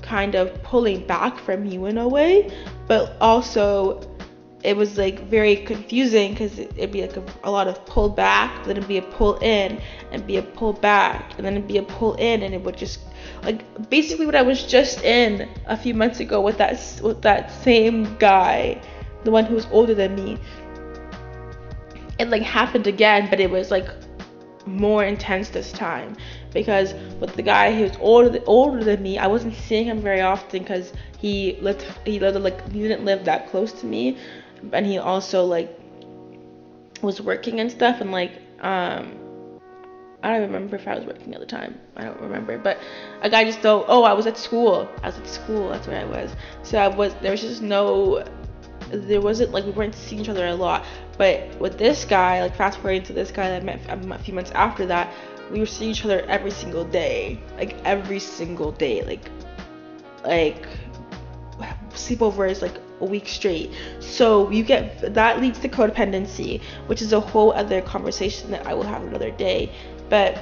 kind 0.00 0.36
of 0.36 0.62
pulling 0.62 1.04
back 1.08 1.38
from 1.38 1.64
you 1.64 1.86
in 1.86 1.98
a 1.98 2.06
way. 2.06 2.56
But 2.86 3.16
also 3.20 4.00
it 4.62 4.76
was 4.76 4.96
like 4.96 5.28
very 5.28 5.56
confusing 5.56 6.32
because 6.32 6.58
it, 6.60 6.76
would 6.76 6.92
be 6.92 7.02
like 7.02 7.16
a, 7.16 7.24
a, 7.44 7.50
lot 7.50 7.66
of 7.66 7.84
pull 7.86 8.08
back, 8.08 8.64
then 8.64 8.76
it'd 8.76 8.86
be 8.86 8.98
a 8.98 9.02
pull 9.02 9.38
in, 9.38 9.80
and 10.12 10.24
be 10.24 10.36
a 10.36 10.42
pull 10.42 10.72
back, 10.72 11.32
and 11.36 11.44
then 11.44 11.54
it'd 11.54 11.66
be 11.66 11.78
a 11.78 11.82
pull 11.82 12.14
in, 12.14 12.42
and 12.42 12.54
it 12.54 12.62
would 12.62 12.76
just 12.76 13.00
like 13.42 13.90
basically 13.90 14.26
what 14.26 14.36
I 14.36 14.42
was 14.42 14.62
just 14.64 15.02
in 15.02 15.48
a 15.66 15.76
few 15.76 15.94
months 15.94 16.20
ago 16.20 16.40
with 16.40 16.58
that 16.58 17.00
with 17.02 17.22
that 17.22 17.50
same 17.50 18.16
guy, 18.18 18.80
the 19.24 19.30
one 19.30 19.44
who 19.44 19.54
was 19.54 19.66
older 19.70 19.94
than 19.94 20.14
me. 20.14 20.38
It 22.18 22.28
like 22.28 22.42
happened 22.42 22.86
again, 22.86 23.28
but 23.30 23.40
it 23.40 23.50
was 23.50 23.70
like 23.70 23.88
more 24.66 25.04
intense 25.04 25.48
this 25.48 25.72
time 25.72 26.14
because 26.52 26.92
with 27.18 27.34
the 27.34 27.42
guy 27.42 27.74
who 27.74 27.84
was 27.84 27.96
older 28.00 28.40
older 28.46 28.84
than 28.84 29.02
me, 29.02 29.18
I 29.18 29.26
wasn't 29.26 29.54
seeing 29.54 29.86
him 29.86 30.00
very 30.00 30.20
often 30.20 30.62
because 30.62 30.92
he 31.18 31.58
lived 31.60 31.84
he 32.04 32.20
lived 32.20 32.38
like 32.38 32.70
he 32.70 32.82
didn't 32.82 33.04
live 33.04 33.24
that 33.24 33.50
close 33.50 33.72
to 33.80 33.86
me 33.86 34.18
and 34.72 34.86
he 34.86 34.98
also 34.98 35.44
like 35.44 35.78
was 37.02 37.20
working 37.20 37.60
and 37.60 37.70
stuff 37.70 38.00
and 38.00 38.12
like 38.12 38.32
um 38.60 39.16
I 40.22 40.32
don't 40.32 40.42
remember 40.42 40.76
if 40.76 40.86
I 40.86 40.96
was 40.96 41.06
working 41.06 41.32
at 41.34 41.40
the 41.40 41.46
time. 41.46 41.80
I 41.96 42.04
don't 42.04 42.20
remember, 42.20 42.58
but 42.58 42.78
a 43.22 43.30
guy 43.30 43.44
just 43.44 43.62
though. 43.62 43.86
Oh, 43.88 44.02
I 44.02 44.12
was 44.12 44.26
at 44.26 44.36
school. 44.36 44.86
I 45.02 45.06
was 45.06 45.16
at 45.16 45.26
school. 45.26 45.70
That's 45.70 45.86
where 45.86 45.98
I 45.98 46.04
was. 46.04 46.36
So 46.62 46.76
I 46.76 46.88
was. 46.88 47.14
There 47.22 47.30
was 47.30 47.40
just 47.40 47.62
no. 47.62 48.22
There 48.90 49.20
wasn't 49.20 49.52
like 49.52 49.64
we 49.64 49.70
weren't 49.70 49.94
seeing 49.94 50.22
each 50.22 50.28
other 50.28 50.46
a 50.46 50.54
lot. 50.54 50.84
But 51.18 51.58
with 51.60 51.78
this 51.78 52.04
guy, 52.04 52.42
like 52.42 52.56
fast 52.56 52.78
forwarding 52.78 53.02
to 53.04 53.12
this 53.12 53.30
guy 53.30 53.48
that 53.48 53.62
I 53.62 53.64
met 53.64 54.20
a 54.20 54.22
few 54.22 54.34
months 54.34 54.50
after 54.52 54.86
that, 54.86 55.12
we 55.50 55.60
were 55.60 55.66
seeing 55.66 55.90
each 55.90 56.04
other 56.04 56.24
every 56.26 56.50
single 56.50 56.84
day. 56.84 57.40
Like 57.56 57.76
every 57.84 58.18
single 58.18 58.72
day. 58.72 59.02
Like, 59.02 59.30
like 60.24 60.66
sleepovers 61.90 62.62
like 62.62 62.74
a 63.00 63.04
week 63.04 63.28
straight. 63.28 63.72
So 64.00 64.50
you 64.50 64.62
get 64.62 65.14
that 65.14 65.40
leads 65.40 65.58
to 65.60 65.68
codependency, 65.68 66.62
which 66.86 67.02
is 67.02 67.12
a 67.12 67.20
whole 67.20 67.52
other 67.52 67.80
conversation 67.82 68.50
that 68.50 68.66
I 68.66 68.74
will 68.74 68.84
have 68.84 69.02
another 69.02 69.30
day. 69.30 69.72
But 70.08 70.38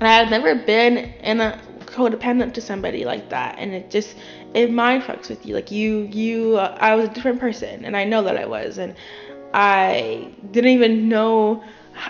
and 0.00 0.08
I've 0.08 0.30
never 0.30 0.54
been 0.54 0.96
in 0.96 1.40
a 1.40 1.60
codependent 1.86 2.54
to 2.54 2.60
somebody 2.60 3.04
like 3.04 3.28
that, 3.30 3.56
and 3.58 3.72
it 3.72 3.90
just 3.90 4.16
it 4.54 4.70
mind 4.70 5.02
fucks 5.02 5.28
with 5.28 5.44
you. 5.44 5.54
Like 5.54 5.70
you, 5.70 6.08
you, 6.12 6.56
uh, 6.56 6.76
I 6.80 6.94
was 6.94 7.08
a 7.08 7.12
different 7.12 7.40
person, 7.40 7.84
and 7.84 7.96
I 7.96 8.04
know 8.04 8.22
that 8.22 8.36
I 8.36 8.46
was, 8.46 8.78
and 8.78 8.94
I 9.54 10.32
didn't 10.50 10.70
even 10.70 11.08
know 11.08 11.62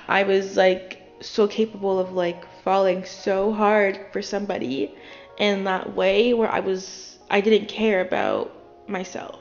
I 0.07 0.22
was 0.22 0.57
like 0.57 1.03
so 1.20 1.48
capable 1.48 1.98
of 1.98 2.12
like 2.12 2.44
falling 2.62 3.05
so 3.05 3.53
hard 3.53 3.98
for 4.12 4.22
somebody 4.22 4.94
in 5.38 5.64
that 5.64 5.94
way 5.94 6.35
where 6.35 6.51
I 6.51 6.61
was 6.61 7.18
I 7.31 7.40
didn't 7.40 7.68
care 7.68 8.01
about 8.01 8.53
myself. 8.88 9.40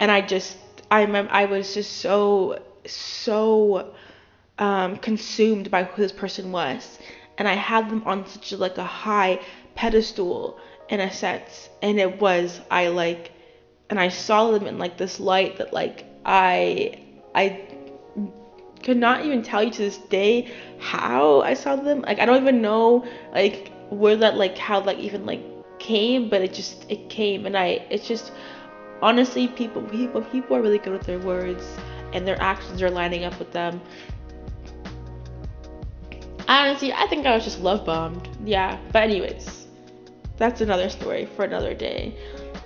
And 0.00 0.10
I 0.10 0.20
just, 0.20 0.56
I 0.90 1.02
remember, 1.02 1.32
I 1.32 1.44
was 1.44 1.74
just 1.74 1.98
so, 1.98 2.62
so 2.86 3.94
um, 4.58 4.96
consumed 4.96 5.70
by 5.70 5.84
who 5.84 6.02
this 6.02 6.12
person 6.12 6.50
was. 6.50 6.98
And 7.38 7.46
I 7.48 7.54
had 7.54 7.90
them 7.90 8.02
on 8.06 8.26
such 8.26 8.52
a, 8.52 8.56
like 8.56 8.78
a 8.78 8.84
high 8.84 9.40
pedestal 9.74 10.58
in 10.88 11.00
a 11.00 11.12
sense. 11.12 11.68
And 11.82 11.98
it 11.98 12.20
was, 12.20 12.60
I 12.70 12.88
like, 12.88 13.32
and 13.90 13.98
I 13.98 14.08
saw 14.08 14.50
them 14.50 14.66
in 14.66 14.78
like 14.78 14.96
this 14.96 15.20
light 15.20 15.58
that 15.58 15.72
like 15.72 16.04
I, 16.24 16.98
I 17.34 17.60
could 18.82 18.96
not 18.98 19.24
even 19.24 19.42
tell 19.42 19.62
you 19.62 19.70
to 19.70 19.78
this 19.78 19.96
day 19.96 20.52
how 20.78 21.40
I 21.40 21.54
saw 21.54 21.76
them. 21.76 22.02
Like 22.02 22.18
I 22.18 22.26
don't 22.26 22.40
even 22.40 22.60
know 22.60 23.06
like 23.32 23.72
where 23.90 24.16
that 24.16 24.36
like 24.36 24.58
how 24.58 24.80
like 24.80 24.98
even 24.98 25.26
like 25.26 25.42
came, 25.78 26.28
but 26.28 26.42
it 26.42 26.52
just 26.52 26.84
it 26.90 27.08
came 27.08 27.46
and 27.46 27.56
I 27.56 27.86
it's 27.90 28.06
just 28.06 28.32
honestly, 29.02 29.48
people 29.48 29.82
people 29.82 30.22
people 30.22 30.56
are 30.56 30.62
really 30.62 30.78
good 30.78 30.92
with 30.92 31.06
their 31.06 31.18
words 31.18 31.64
and 32.12 32.26
their 32.26 32.40
actions 32.40 32.82
are 32.82 32.90
lining 32.90 33.24
up 33.24 33.38
with 33.38 33.52
them. 33.52 33.80
Honestly, 36.46 36.92
I 36.92 37.06
think 37.06 37.26
I 37.26 37.34
was 37.34 37.44
just 37.44 37.60
love 37.60 37.86
bombed. 37.86 38.28
Yeah, 38.44 38.78
but 38.92 39.02
anyways, 39.02 39.53
that's 40.36 40.60
another 40.60 40.88
story 40.88 41.26
for 41.26 41.44
another 41.44 41.74
day. 41.74 42.14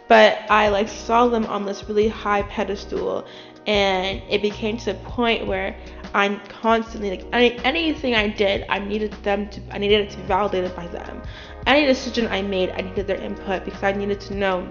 But 0.08 0.38
I 0.50 0.68
like 0.68 0.88
saw 0.88 1.28
them 1.28 1.44
on 1.46 1.66
this 1.66 1.84
really 1.84 2.08
high 2.08 2.42
pedestal, 2.42 3.26
and 3.66 4.22
it 4.30 4.40
became 4.40 4.78
to 4.78 4.92
the 4.92 4.98
point 5.00 5.46
where 5.46 5.76
I'm 6.14 6.40
constantly 6.46 7.10
like 7.10 7.26
any, 7.32 7.58
anything 7.64 8.14
I 8.14 8.28
did, 8.28 8.64
I 8.68 8.78
needed 8.78 9.12
them 9.22 9.48
to, 9.50 9.60
I 9.70 9.78
needed 9.78 10.00
it 10.00 10.10
to 10.10 10.16
be 10.16 10.22
validated 10.24 10.74
by 10.74 10.86
them. 10.88 11.22
Any 11.66 11.86
decision 11.86 12.26
I 12.28 12.40
made, 12.40 12.70
I 12.70 12.80
needed 12.80 13.06
their 13.06 13.20
input 13.20 13.64
because 13.64 13.82
I 13.82 13.92
needed 13.92 14.20
to 14.22 14.34
know 14.34 14.68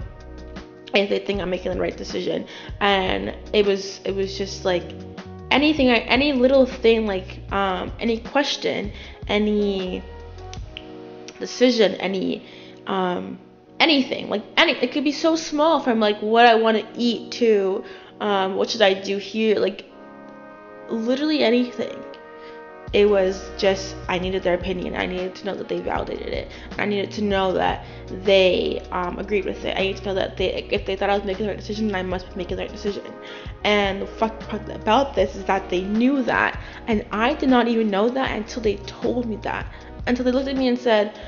if 0.95 1.09
they 1.09 1.19
think 1.19 1.41
I'm 1.41 1.49
making 1.51 1.73
the 1.73 1.79
right 1.79 1.95
decision. 1.95 2.47
And 2.79 3.35
it 3.53 3.65
was 3.65 4.01
it 4.03 4.15
was 4.15 4.35
just 4.37 4.65
like 4.65 4.83
anything 5.51 5.89
any 5.89 6.33
little 6.33 6.65
thing 6.65 7.05
like 7.05 7.39
um, 7.51 7.91
any 7.99 8.19
question, 8.19 8.91
any 9.27 10.01
decision, 11.39 11.93
any 11.95 12.43
um, 12.87 13.39
anything 13.79 14.29
like 14.29 14.43
any 14.57 14.73
it 14.73 14.91
could 14.91 15.03
be 15.03 15.11
so 15.11 15.35
small 15.35 15.79
from 15.79 15.99
like 15.99 16.19
what 16.21 16.45
I 16.45 16.55
want 16.55 16.77
to 16.77 16.99
eat 16.99 17.31
to 17.33 17.83
um, 18.19 18.55
what 18.55 18.69
should 18.69 18.81
I 18.81 18.93
do 18.95 19.17
here 19.17 19.59
like 19.59 19.85
literally 20.89 21.43
anything 21.43 22.03
it 22.93 23.09
was 23.09 23.51
just 23.57 23.95
I 24.07 24.17
needed 24.17 24.43
their 24.43 24.53
opinion. 24.53 24.95
I 24.95 25.05
needed 25.05 25.35
to 25.35 25.45
know 25.45 25.55
that 25.55 25.67
they 25.67 25.81
validated 25.81 26.29
it. 26.29 26.51
I 26.77 26.85
needed 26.85 27.11
to 27.11 27.21
know 27.21 27.51
that 27.53 27.85
they 28.09 28.81
um, 28.91 29.19
agreed 29.19 29.45
with 29.45 29.65
it. 29.65 29.77
I 29.77 29.81
needed 29.81 29.97
to 29.97 30.05
know 30.05 30.13
that 30.13 30.37
they, 30.37 30.63
if 30.71 30.85
they 30.85 30.95
thought 30.95 31.09
I 31.09 31.17
was 31.17 31.25
making 31.25 31.45
the 31.45 31.51
right 31.51 31.59
decision, 31.59 31.93
I 31.93 32.03
must 32.03 32.29
be 32.29 32.35
making 32.35 32.55
the 32.55 32.63
right 32.63 32.71
decision. 32.71 33.03
And 33.65 34.01
the 34.01 34.07
fucked 34.07 34.47
part 34.47 34.69
about 34.69 35.15
this 35.15 35.35
is 35.35 35.43
that 35.45 35.69
they 35.69 35.81
knew 35.81 36.23
that, 36.23 36.59
and 36.87 37.05
I 37.11 37.33
did 37.33 37.49
not 37.49 37.67
even 37.67 37.89
know 37.89 38.07
that 38.09 38.31
until 38.31 38.61
they 38.61 38.77
told 38.77 39.27
me 39.27 39.35
that. 39.37 39.67
Until 40.05 40.23
they 40.23 40.31
looked 40.31 40.47
at 40.47 40.55
me 40.55 40.69
and 40.69 40.79
said, 40.79 41.19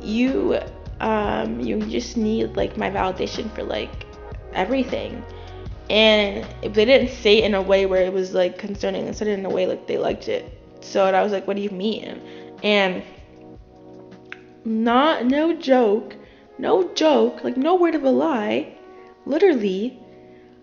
"You, 0.00 0.58
um, 1.04 1.60
you 1.60 1.78
just 1.86 2.16
need 2.16 2.56
like 2.56 2.76
my 2.76 2.90
validation 2.90 3.50
for 3.54 3.62
like 3.62 4.06
everything." 4.52 5.24
And 5.90 6.46
if 6.62 6.72
they 6.72 6.86
didn't 6.86 7.10
say 7.10 7.38
it 7.38 7.44
in 7.44 7.54
a 7.54 7.62
way 7.62 7.86
where 7.86 8.02
it 8.02 8.12
was 8.12 8.32
like 8.32 8.58
concerning, 8.58 9.04
they 9.04 9.12
said 9.12 9.28
it 9.28 9.38
in 9.38 9.44
a 9.44 9.50
way 9.50 9.66
like 9.66 9.86
they 9.86 9.98
liked 9.98 10.28
it 10.28 10.54
so 10.84 11.06
I 11.06 11.22
was 11.22 11.32
like, 11.32 11.46
what 11.46 11.56
do 11.56 11.62
you 11.62 11.70
mean? 11.70 12.20
And 12.62 13.02
not 14.64 15.24
no 15.24 15.54
joke, 15.54 16.14
no 16.58 16.92
joke, 16.94 17.42
like 17.42 17.56
no 17.56 17.74
word 17.74 17.94
of 17.94 18.04
a 18.04 18.10
lie, 18.10 18.76
literally, 19.24 19.98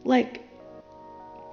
like 0.05 0.47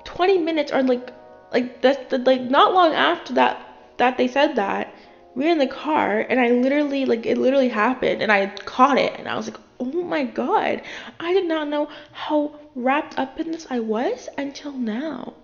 20 0.05 0.39
minutes 0.39 0.71
or 0.71 0.83
like 0.83 1.13
like 1.51 1.81
that's 1.81 2.13
like 2.27 2.43
not 2.43 2.75
long 2.75 2.93
after 2.93 3.33
that 3.35 3.59
that 3.97 4.19
they 4.19 4.29
said 4.29 4.57
that 4.57 4.95
we 5.39 5.45
were 5.45 5.53
in 5.53 5.59
the 5.59 5.69
car 5.69 6.27
and 6.29 6.41
I 6.41 6.51
literally 6.51 7.05
like 7.05 7.25
it 7.25 7.39
literally 7.39 7.69
happened 7.69 8.23
and 8.23 8.33
I 8.33 8.49
caught 8.49 8.99
it 8.99 9.15
and 9.17 9.29
I 9.29 9.37
was 9.37 9.47
like 9.47 9.61
oh 9.79 10.03
my 10.03 10.25
god. 10.25 10.83
I 11.21 11.33
did 11.33 11.47
not 11.47 11.69
know 11.69 11.89
how 12.11 12.57
wrapped 12.75 13.17
up 13.21 13.39
in 13.39 13.53
this 13.53 13.65
I 13.71 13.79
was 13.79 14.29
until 14.37 14.73
now. 14.73 15.35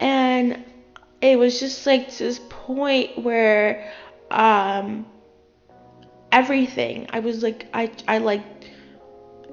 And 0.00 0.64
it 1.20 1.38
was 1.38 1.60
just 1.60 1.86
like 1.86 2.08
to 2.12 2.24
this 2.24 2.40
point 2.48 3.18
where 3.18 3.92
um 4.30 5.04
everything 6.32 7.06
I 7.10 7.20
was 7.20 7.42
like 7.42 7.66
I 7.74 7.90
I 8.08 8.18
like 8.18 8.42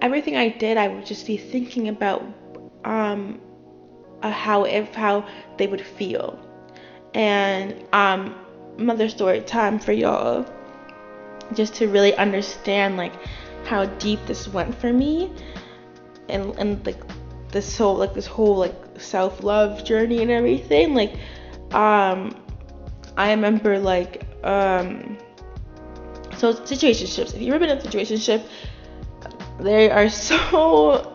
everything 0.02 0.38
I 0.38 0.48
did 0.48 0.78
I 0.78 0.88
would 0.88 1.06
just 1.06 1.28
be 1.28 1.36
thinking 1.36 1.90
about 1.90 2.24
um 2.86 3.42
uh, 4.24 4.32
how 4.32 4.64
if 4.64 4.96
how 4.96 5.28
they 5.58 5.68
would 5.68 5.86
feel. 5.86 6.40
And 7.14 7.84
um 7.92 8.36
mother 8.78 9.10
story 9.10 9.42
time 9.42 9.80
for 9.80 9.92
y'all 9.92 10.46
just 11.54 11.76
to 11.76 11.88
really 11.88 12.16
understand 12.16 12.98
like 12.98 13.14
how 13.66 13.86
deep 13.86 14.20
this 14.26 14.48
went 14.48 14.74
for 14.76 14.92
me 14.92 15.32
and 16.30 16.58
and 16.58 16.86
like 16.86 17.00
this 17.52 17.78
whole 17.78 17.96
like 17.96 18.14
this 18.14 18.26
whole 18.26 18.58
like 18.58 18.76
self-love 18.98 19.84
journey 19.84 20.22
and 20.22 20.32
everything. 20.32 20.94
Like 20.94 21.16
um 21.72 22.36
i 23.18 23.32
remember 23.32 23.80
like 23.80 24.24
um 24.44 25.18
so 26.38 26.54
situationships. 26.54 27.34
If 27.34 27.42
you've 27.42 27.54
ever 27.56 27.66
been 27.66 27.78
in 27.78 27.78
a 27.78 27.82
situationship 27.82 28.46
they 29.60 29.90
are 29.90 30.10
so 30.30 31.12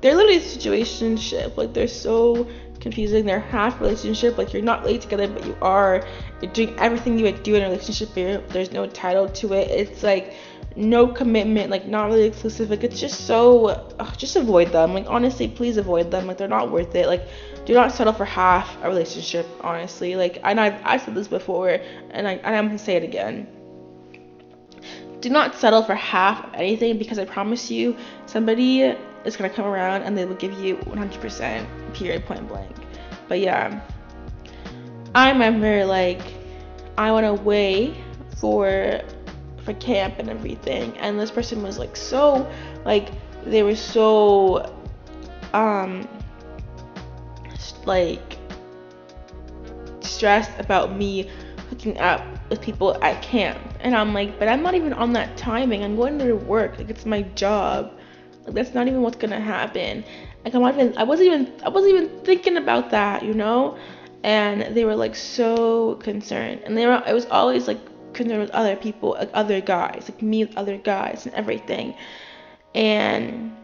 they're 0.00 0.14
literally 0.14 0.36
a 0.36 0.40
situationship. 0.40 1.56
Like 1.56 1.72
they're 1.74 1.88
so 1.88 2.48
confusing. 2.80 3.24
They're 3.24 3.40
half 3.40 3.80
relationship. 3.80 4.38
Like 4.38 4.52
you're 4.52 4.62
not 4.62 4.84
really 4.84 4.98
together 4.98 5.26
but 5.26 5.44
you 5.46 5.56
are 5.62 6.06
you're 6.40 6.52
doing 6.52 6.78
everything 6.78 7.18
you 7.18 7.24
would 7.24 7.42
do 7.42 7.54
in 7.54 7.62
a 7.62 7.68
relationship 7.68 8.14
there's 8.48 8.72
no 8.72 8.86
title 8.86 9.28
to 9.28 9.52
it 9.52 9.70
it's 9.70 10.02
like 10.02 10.34
no 10.78 11.08
commitment, 11.08 11.70
like 11.70 11.86
not 11.86 12.06
really 12.06 12.24
exclusive. 12.24 12.70
Like 12.70 12.84
it's 12.84 13.00
just 13.00 13.26
so, 13.26 13.66
ugh, 13.98 14.16
just 14.16 14.36
avoid 14.36 14.72
them. 14.72 14.94
Like 14.94 15.06
honestly, 15.08 15.48
please 15.48 15.76
avoid 15.76 16.10
them. 16.10 16.26
Like 16.26 16.38
they're 16.38 16.48
not 16.48 16.70
worth 16.70 16.94
it. 16.94 17.06
Like 17.06 17.26
do 17.64 17.74
not 17.74 17.92
settle 17.92 18.12
for 18.12 18.24
half 18.24 18.82
a 18.82 18.88
relationship. 18.88 19.46
Honestly, 19.60 20.16
like 20.16 20.38
and 20.44 20.60
I've 20.60 20.80
I 20.84 20.96
said 20.98 21.14
this 21.14 21.28
before, 21.28 21.80
and 22.10 22.28
I 22.28 22.32
and 22.34 22.56
I'm 22.56 22.66
gonna 22.66 22.78
say 22.78 22.96
it 22.96 23.02
again. 23.02 23.48
Do 25.20 25.30
not 25.30 25.56
settle 25.56 25.82
for 25.82 25.96
half 25.96 26.44
of 26.46 26.54
anything 26.54 26.96
because 26.96 27.18
I 27.18 27.24
promise 27.24 27.70
you, 27.70 27.96
somebody 28.26 28.82
is 29.24 29.36
gonna 29.36 29.50
come 29.50 29.66
around 29.66 30.02
and 30.02 30.16
they 30.16 30.24
will 30.24 30.36
give 30.36 30.52
you 30.60 30.76
100% 30.76 31.66
period 31.92 32.24
point 32.24 32.46
blank. 32.46 32.70
But 33.26 33.40
yeah, 33.40 33.80
I 35.18 35.32
remember 35.32 35.84
like 35.84 36.20
I 36.96 37.10
went 37.10 37.26
away 37.26 37.92
for 38.36 39.00
for 39.64 39.74
camp 39.74 40.14
and 40.20 40.30
everything 40.30 40.96
and 40.98 41.18
this 41.18 41.32
person 41.32 41.60
was 41.60 41.76
like 41.76 41.96
so 41.96 42.48
like 42.84 43.08
they 43.44 43.64
were 43.64 43.74
so 43.74 44.72
um 45.54 46.08
like 47.84 48.38
stressed 49.98 50.52
about 50.60 50.96
me 50.96 51.28
hooking 51.68 51.98
up 51.98 52.22
with 52.48 52.60
people 52.60 52.96
at 53.02 53.20
camp. 53.20 53.58
And 53.80 53.96
i'm 53.96 54.14
like 54.14 54.38
but 54.38 54.46
i'm 54.46 54.62
not 54.62 54.76
even 54.76 54.92
on 54.92 55.12
that 55.14 55.36
timing. 55.36 55.82
I'm 55.82 55.96
going 55.96 56.20
to 56.20 56.34
work. 56.34 56.78
Like 56.78 56.90
it's 56.90 57.06
my 57.06 57.22
job. 57.34 57.90
Like 58.44 58.54
that's 58.54 58.72
not 58.72 58.86
even 58.86 59.02
what's 59.02 59.16
gonna 59.16 59.40
happen. 59.40 60.04
Like 60.44 60.54
i'm 60.54 60.62
not 60.62 60.74
even 60.74 60.96
i 60.96 61.02
wasn't 61.02 61.26
even 61.26 61.52
i 61.64 61.68
wasn't 61.68 61.94
even 61.94 62.20
thinking 62.20 62.56
about 62.56 62.90
that 62.90 63.24
you 63.24 63.34
know 63.34 63.76
and 64.24 64.76
they 64.76 64.84
were 64.84 64.96
like 64.96 65.14
so 65.14 65.94
concerned 65.96 66.62
and 66.64 66.76
they 66.76 66.86
were 66.86 67.02
it 67.06 67.12
was 67.12 67.26
always 67.26 67.68
like 67.68 67.78
concerned 68.12 68.40
with 68.40 68.50
other 68.50 68.76
people, 68.76 69.10
like 69.10 69.30
other 69.34 69.60
guys, 69.60 70.08
like 70.08 70.22
me 70.22 70.44
with 70.44 70.56
other 70.56 70.76
guys 70.76 71.26
and 71.26 71.34
everything. 71.34 71.94
And 72.74 73.56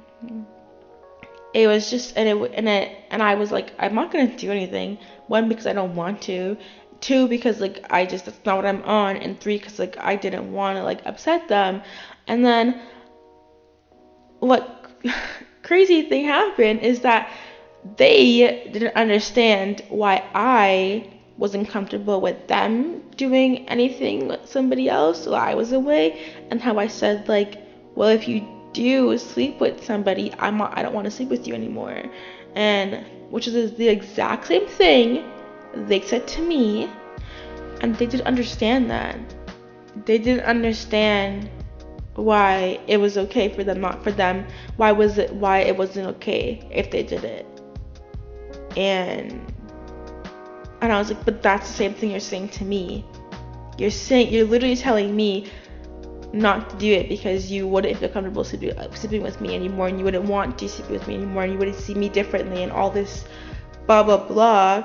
it 1.53 1.67
was 1.67 1.91
just 1.91 2.17
and 2.17 2.29
it 2.29 2.53
and 2.55 2.69
it 2.69 2.97
and 3.11 3.23
I 3.23 3.35
was 3.35 3.53
like 3.53 3.73
I'm 3.79 3.95
not 3.95 4.11
gonna 4.11 4.37
do 4.37 4.51
anything. 4.51 4.99
One 5.27 5.49
because 5.49 5.67
I 5.67 5.73
don't 5.73 5.95
want 5.95 6.23
to. 6.23 6.57
Two 7.01 7.29
because 7.29 7.61
like 7.61 7.85
I 7.91 8.07
just 8.07 8.25
that's 8.25 8.45
not 8.45 8.57
what 8.57 8.67
I'm 8.67 8.83
on. 8.83 9.17
And 9.17 9.39
three 9.39 9.59
because 9.59 9.79
like 9.79 9.97
I 9.99 10.17
didn't 10.17 10.53
want 10.53 10.79
to 10.79 10.83
like 10.83 11.05
upset 11.05 11.49
them. 11.49 11.83
And 12.27 12.45
then 12.45 12.81
what 14.39 14.91
crazy 15.63 16.03
thing 16.03 16.25
happened 16.27 16.81
is 16.81 17.01
that 17.01 17.31
they 17.97 18.71
didn't 18.73 18.97
understand 18.97 19.83
why 19.89 20.25
I 20.35 21.11
wasn't 21.37 21.69
comfortable 21.69 22.21
with 22.21 22.47
them 22.49 23.03
doing 23.17 23.69
anything 23.69 24.29
with 24.29 24.49
somebody 24.49 24.89
else 24.89 25.27
while 25.27 25.35
I 25.35 25.55
was 25.55 25.73
away, 25.73 26.35
and 26.51 26.61
how 26.61 26.79
I 26.79 26.87
said 26.87 27.29
like, 27.29 27.59
well, 27.95 28.09
if 28.09 28.27
you 28.27 28.47
do 28.73 29.17
sleep 29.19 29.61
with 29.61 29.85
somebody, 29.85 30.33
I'm 30.39 30.59
not, 30.59 30.77
I 30.77 30.83
don't 30.83 30.95
want 30.95 31.05
to 31.05 31.11
sleep 31.11 31.29
with 31.29 31.47
you 31.47 31.55
anymore, 31.55 32.03
and 32.55 33.05
which 33.31 33.47
is 33.47 33.75
the 33.75 33.89
exact 33.89 34.47
same 34.47 34.67
thing 34.67 35.25
they 35.75 36.01
said 36.01 36.27
to 36.29 36.43
me, 36.43 36.89
and 37.81 37.95
they 37.97 38.07
didn't 38.07 38.27
understand 38.27 38.91
that. 38.91 39.19
They 40.07 40.19
didn't 40.19 40.45
understand 40.45 41.51
why 42.15 42.81
it 42.87 42.97
was 42.97 43.19
okay 43.19 43.53
for 43.53 43.65
them 43.65 43.81
not 43.81 44.03
for 44.03 44.13
them. 44.13 44.47
Why 44.77 44.93
was 44.93 45.19
it 45.19 45.33
why 45.35 45.61
it 45.61 45.77
wasn't 45.77 46.07
okay 46.17 46.67
if 46.71 46.91
they 46.91 47.03
did 47.03 47.25
it 47.25 47.54
and 48.77 49.53
and 50.81 50.93
I 50.93 50.99
was 50.99 51.11
like, 51.11 51.25
but 51.25 51.43
that's 51.43 51.69
the 51.69 51.75
same 51.75 51.95
thing 51.95 52.11
you're 52.11 52.21
saying 52.21 52.51
to 52.51 52.65
me. 52.65 53.07
You're 53.79 53.91
saying 53.91 54.33
you're 54.33 54.47
literally 54.47 54.77
telling 54.77 55.17
me 55.17 55.51
not 56.35 56.69
to 56.71 56.77
do 56.77 56.93
it 56.93 57.09
because 57.09 57.51
you 57.51 57.67
wouldn't 57.67 57.97
feel 57.99 58.09
comfortable 58.09 58.45
sleeping, 58.45 58.77
uh, 58.77 58.93
sleeping 58.95 59.23
with 59.23 59.41
me 59.41 59.55
anymore 59.55 59.87
and 59.87 59.99
you 59.99 60.05
wouldn't 60.05 60.25
want 60.25 60.59
to 60.59 60.69
sleep 60.69 60.91
with 60.91 61.07
me 61.07 61.15
anymore 61.15 61.45
and 61.45 61.53
you 61.53 61.59
wouldn't 61.59 61.77
see 61.77 61.95
me 61.95 62.09
differently 62.09 62.63
and 62.63 62.73
all 62.73 62.91
this 62.91 63.25
blah 63.87 64.03
blah 64.03 64.27
blah. 64.29 64.81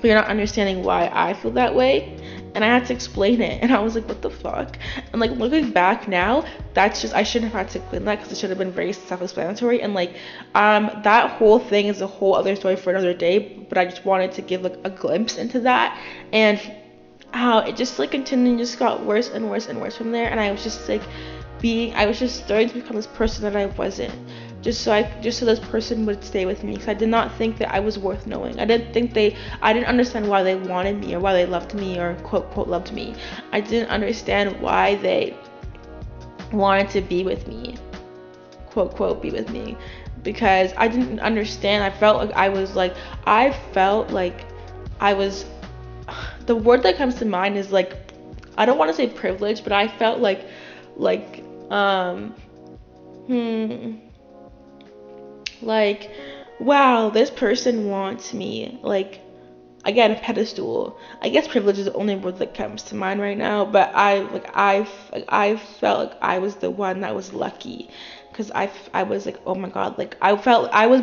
But 0.00 0.04
you're 0.04 0.16
not 0.16 0.28
understanding 0.28 0.82
why 0.82 1.10
I 1.12 1.34
feel 1.34 1.52
that 1.52 1.74
way. 1.74 2.17
And 2.58 2.64
I 2.64 2.76
had 2.76 2.86
to 2.86 2.92
explain 2.92 3.40
it. 3.40 3.62
And 3.62 3.72
I 3.72 3.78
was 3.78 3.94
like, 3.94 4.08
what 4.08 4.20
the 4.20 4.30
fuck? 4.30 4.76
And 5.12 5.20
like 5.20 5.30
looking 5.30 5.70
back 5.70 6.08
now, 6.08 6.44
that's 6.74 7.00
just, 7.00 7.14
I 7.14 7.22
shouldn't 7.22 7.52
have 7.52 7.66
had 7.66 7.70
to 7.74 7.78
explain 7.78 8.04
that 8.06 8.16
because 8.16 8.32
it 8.32 8.38
should 8.38 8.50
have 8.50 8.58
been 8.58 8.72
very 8.72 8.92
self 8.92 9.22
explanatory. 9.22 9.80
And 9.80 9.94
like, 9.94 10.16
um, 10.56 10.90
that 11.04 11.30
whole 11.30 11.60
thing 11.60 11.86
is 11.86 12.00
a 12.00 12.08
whole 12.08 12.34
other 12.34 12.56
story 12.56 12.74
for 12.74 12.90
another 12.90 13.14
day. 13.14 13.38
But 13.38 13.78
I 13.78 13.84
just 13.84 14.04
wanted 14.04 14.32
to 14.32 14.42
give 14.42 14.62
like 14.62 14.76
a 14.82 14.90
glimpse 14.90 15.38
into 15.38 15.60
that. 15.60 15.96
And 16.32 16.60
how 17.32 17.60
it 17.60 17.76
just 17.76 17.96
like 18.00 18.10
continued, 18.10 18.58
just 18.58 18.76
got 18.76 19.06
worse 19.06 19.28
and 19.28 19.48
worse 19.48 19.68
and 19.68 19.80
worse 19.80 19.96
from 19.96 20.10
there. 20.10 20.28
And 20.28 20.40
I 20.40 20.50
was 20.50 20.64
just 20.64 20.88
like, 20.88 21.02
being, 21.60 21.94
I 21.94 22.06
was 22.06 22.18
just 22.18 22.44
starting 22.44 22.68
to 22.70 22.74
become 22.74 22.96
this 22.96 23.06
person 23.06 23.44
that 23.44 23.54
I 23.54 23.66
wasn't 23.66 24.14
just 24.60 24.82
so 24.82 24.92
I 24.92 25.02
just 25.20 25.38
so 25.38 25.46
this 25.46 25.60
person 25.60 26.04
would 26.06 26.24
stay 26.24 26.44
with 26.44 26.64
me 26.64 26.72
because 26.72 26.88
I 26.88 26.94
did 26.94 27.08
not 27.08 27.34
think 27.36 27.58
that 27.58 27.72
I 27.72 27.80
was 27.80 27.98
worth 27.98 28.26
knowing. 28.26 28.58
I 28.58 28.64
didn't 28.64 28.92
think 28.92 29.14
they 29.14 29.36
I 29.62 29.72
didn't 29.72 29.86
understand 29.86 30.28
why 30.28 30.42
they 30.42 30.56
wanted 30.56 30.98
me 30.98 31.14
or 31.14 31.20
why 31.20 31.32
they 31.32 31.46
loved 31.46 31.74
me 31.74 31.98
or 31.98 32.14
quote 32.24 32.50
quote 32.50 32.68
loved 32.68 32.92
me. 32.92 33.14
I 33.52 33.60
didn't 33.60 33.88
understand 33.88 34.60
why 34.60 34.96
they 34.96 35.36
wanted 36.52 36.90
to 36.90 37.00
be 37.00 37.22
with 37.22 37.46
me. 37.46 37.76
Quote 38.70 38.94
quote 38.94 39.22
be 39.22 39.30
with 39.30 39.50
me 39.50 39.76
because 40.24 40.72
I 40.76 40.88
didn't 40.88 41.20
understand. 41.20 41.84
I 41.84 41.90
felt 41.90 42.18
like 42.18 42.32
I 42.36 42.48
was 42.48 42.74
like 42.74 42.94
I 43.26 43.52
felt 43.72 44.10
like 44.10 44.44
I 45.00 45.14
was 45.14 45.44
the 46.46 46.56
word 46.56 46.82
that 46.82 46.96
comes 46.96 47.14
to 47.16 47.24
mind 47.24 47.56
is 47.56 47.70
like 47.70 47.96
I 48.56 48.66
don't 48.66 48.76
want 48.76 48.90
to 48.90 48.94
say 48.94 49.06
privilege, 49.06 49.62
but 49.62 49.72
I 49.72 49.86
felt 49.86 50.18
like 50.18 50.44
like 50.96 51.44
um 51.70 52.34
hmm 53.28 54.07
like, 55.62 56.10
wow, 56.58 57.10
this 57.10 57.30
person 57.30 57.88
wants 57.88 58.32
me. 58.34 58.78
Like, 58.82 59.20
again, 59.84 60.10
a 60.12 60.16
pedestal. 60.16 60.98
I 61.22 61.28
guess 61.28 61.48
privilege 61.48 61.78
is 61.78 61.86
the 61.86 61.92
only 61.94 62.16
word 62.16 62.38
that 62.38 62.54
comes 62.54 62.82
to 62.84 62.94
mind 62.94 63.20
right 63.20 63.38
now. 63.38 63.64
But 63.64 63.90
I 63.94 64.20
like 64.20 64.50
I 64.54 64.86
like, 65.12 65.24
I 65.28 65.56
felt 65.56 66.10
like 66.10 66.18
I 66.20 66.38
was 66.38 66.56
the 66.56 66.70
one 66.70 67.00
that 67.00 67.14
was 67.14 67.32
lucky, 67.32 67.88
because 68.30 68.50
I 68.54 68.70
I 68.94 69.02
was 69.04 69.26
like, 69.26 69.38
oh 69.46 69.54
my 69.54 69.68
god, 69.68 69.98
like 69.98 70.16
I 70.20 70.36
felt 70.36 70.70
I 70.72 70.86
was 70.86 71.02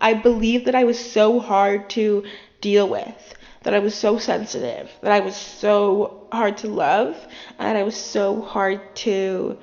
I 0.00 0.14
believed 0.14 0.66
that 0.66 0.74
I 0.74 0.84
was 0.84 0.98
so 0.98 1.40
hard 1.40 1.90
to 1.90 2.24
deal 2.60 2.88
with. 2.88 3.34
That 3.62 3.74
I 3.74 3.78
was 3.78 3.94
so 3.94 4.18
sensitive, 4.18 4.90
that 5.00 5.10
I 5.12 5.20
was 5.20 5.34
so 5.34 6.26
hard 6.32 6.58
to 6.58 6.68
love, 6.68 7.16
and 7.58 7.78
I 7.78 7.82
was 7.82 7.96
so 7.96 8.42
hard 8.42 8.94
to 8.96 9.56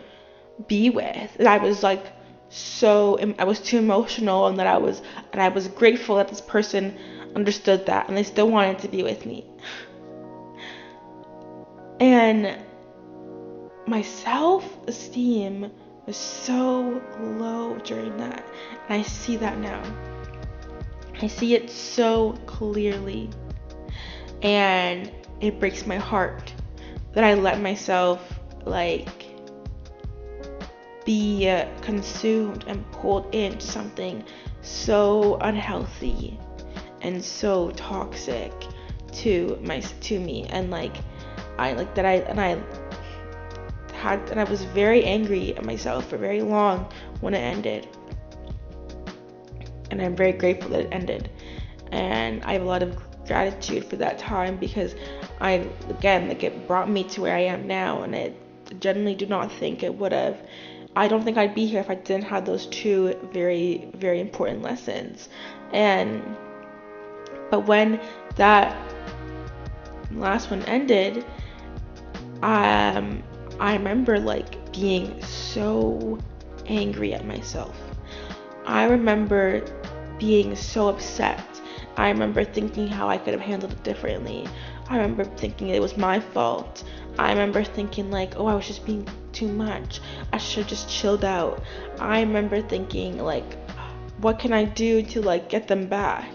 be 0.67 0.89
with. 0.89 1.35
And 1.37 1.47
I 1.47 1.57
was 1.57 1.83
like 1.83 2.05
so 2.51 3.17
I 3.39 3.45
was 3.45 3.61
too 3.61 3.77
emotional 3.77 4.47
and 4.47 4.59
that 4.59 4.67
I 4.67 4.77
was 4.77 5.01
and 5.31 5.41
I 5.41 5.47
was 5.47 5.69
grateful 5.69 6.17
that 6.17 6.27
this 6.27 6.41
person 6.41 6.97
understood 7.33 7.85
that 7.85 8.09
and 8.09 8.17
they 8.17 8.23
still 8.23 8.49
wanted 8.49 8.79
to 8.79 8.89
be 8.89 9.03
with 9.03 9.25
me. 9.25 9.45
And 12.01 12.59
my 13.87 14.01
self-esteem 14.01 15.71
was 16.05 16.17
so 16.17 17.01
low 17.19 17.77
during 17.85 18.17
that. 18.17 18.45
And 18.89 18.99
I 18.99 19.03
see 19.03 19.37
that 19.37 19.57
now. 19.59 19.81
I 21.21 21.27
see 21.27 21.55
it 21.55 21.69
so 21.69 22.33
clearly. 22.47 23.29
And 24.41 25.11
it 25.39 25.59
breaks 25.59 25.85
my 25.85 25.97
heart 25.97 26.53
that 27.13 27.23
I 27.23 27.35
let 27.35 27.61
myself 27.61 28.39
like 28.65 29.30
be 31.05 31.49
uh, 31.49 31.67
consumed 31.81 32.65
and 32.67 32.89
pulled 32.91 33.33
into 33.33 33.65
something 33.65 34.23
so 34.61 35.37
unhealthy 35.41 36.39
and 37.01 37.23
so 37.23 37.71
toxic 37.71 38.51
to 39.11 39.59
my 39.63 39.79
to 39.79 40.19
me 40.19 40.45
and 40.49 40.69
like 40.71 40.95
I 41.57 41.73
like 41.73 41.95
that 41.95 42.05
I 42.05 42.13
and 42.13 42.39
I 42.39 42.61
had 44.01 44.29
and 44.31 44.39
I 44.39 44.43
was 44.45 44.63
very 44.65 45.03
angry 45.03 45.55
at 45.55 45.63
myself 45.63 46.09
for 46.09 46.17
very 46.17 46.41
long 46.41 46.91
when 47.19 47.33
it 47.33 47.39
ended. 47.39 47.87
And 49.91 50.01
I'm 50.01 50.15
very 50.15 50.31
grateful 50.31 50.71
that 50.71 50.81
it 50.81 50.89
ended. 50.91 51.29
And 51.91 52.43
I 52.43 52.53
have 52.53 52.61
a 52.61 52.65
lot 52.65 52.81
of 52.81 52.97
gratitude 53.27 53.85
for 53.85 53.97
that 53.97 54.17
time 54.17 54.57
because 54.57 54.95
I 55.39 55.67
again 55.89 56.27
like 56.27 56.43
it 56.43 56.67
brought 56.67 56.89
me 56.89 57.03
to 57.05 57.21
where 57.21 57.35
I 57.35 57.41
am 57.41 57.67
now 57.67 58.01
and 58.01 58.15
it 58.15 58.35
genuinely 58.79 59.15
do 59.15 59.25
not 59.25 59.51
think 59.51 59.83
it 59.83 59.93
would 59.93 60.11
have. 60.11 60.37
I 60.95 61.07
don't 61.07 61.23
think 61.23 61.37
I'd 61.37 61.55
be 61.55 61.65
here 61.65 61.79
if 61.79 61.89
I 61.89 61.95
didn't 61.95 62.25
have 62.25 62.45
those 62.45 62.65
two 62.67 63.15
very, 63.31 63.89
very 63.95 64.19
important 64.19 64.61
lessons. 64.61 65.29
And, 65.71 66.21
but 67.49 67.61
when 67.61 67.99
that 68.35 68.75
last 70.11 70.49
one 70.51 70.63
ended, 70.63 71.25
um, 72.43 73.23
I 73.59 73.73
remember 73.73 74.19
like 74.19 74.73
being 74.73 75.23
so 75.23 76.19
angry 76.67 77.13
at 77.13 77.25
myself. 77.25 77.75
I 78.65 78.83
remember 78.85 79.63
being 80.19 80.55
so 80.55 80.89
upset. 80.89 81.43
I 81.97 82.09
remember 82.09 82.43
thinking 82.43 82.87
how 82.87 83.07
I 83.07 83.17
could 83.17 83.33
have 83.33 83.41
handled 83.41 83.73
it 83.73 83.83
differently. 83.83 84.47
I 84.91 84.97
remember 84.97 85.23
thinking 85.23 85.69
it 85.69 85.81
was 85.81 85.95
my 85.95 86.19
fault. 86.19 86.83
I 87.17 87.29
remember 87.29 87.63
thinking 87.63 88.11
like, 88.11 88.33
oh, 88.35 88.47
I 88.47 88.55
was 88.55 88.67
just 88.67 88.85
being 88.85 89.07
too 89.31 89.47
much. 89.47 90.01
I 90.33 90.37
should 90.37 90.63
have 90.63 90.67
just 90.67 90.89
chilled 90.89 91.23
out. 91.23 91.63
I 91.97 92.19
remember 92.19 92.61
thinking 92.61 93.17
like, 93.17 93.53
what 94.19 94.37
can 94.37 94.51
I 94.51 94.65
do 94.65 95.01
to 95.01 95.21
like 95.21 95.47
get 95.47 95.69
them 95.69 95.87
back? 95.87 96.29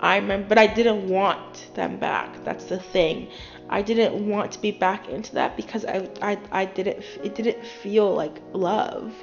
I 0.00 0.16
remember, 0.16 0.48
but 0.48 0.58
I 0.58 0.66
didn't 0.66 1.08
want 1.08 1.70
them 1.74 1.96
back. 1.96 2.44
That's 2.44 2.64
the 2.64 2.80
thing. 2.80 3.28
I 3.70 3.82
didn't 3.82 4.28
want 4.28 4.50
to 4.52 4.60
be 4.60 4.72
back 4.72 5.08
into 5.08 5.32
that 5.34 5.56
because 5.56 5.84
I, 5.84 6.08
I, 6.20 6.38
I 6.50 6.64
didn't, 6.64 7.04
it 7.22 7.36
didn't 7.36 7.64
feel 7.64 8.12
like 8.12 8.42
love. 8.52 9.14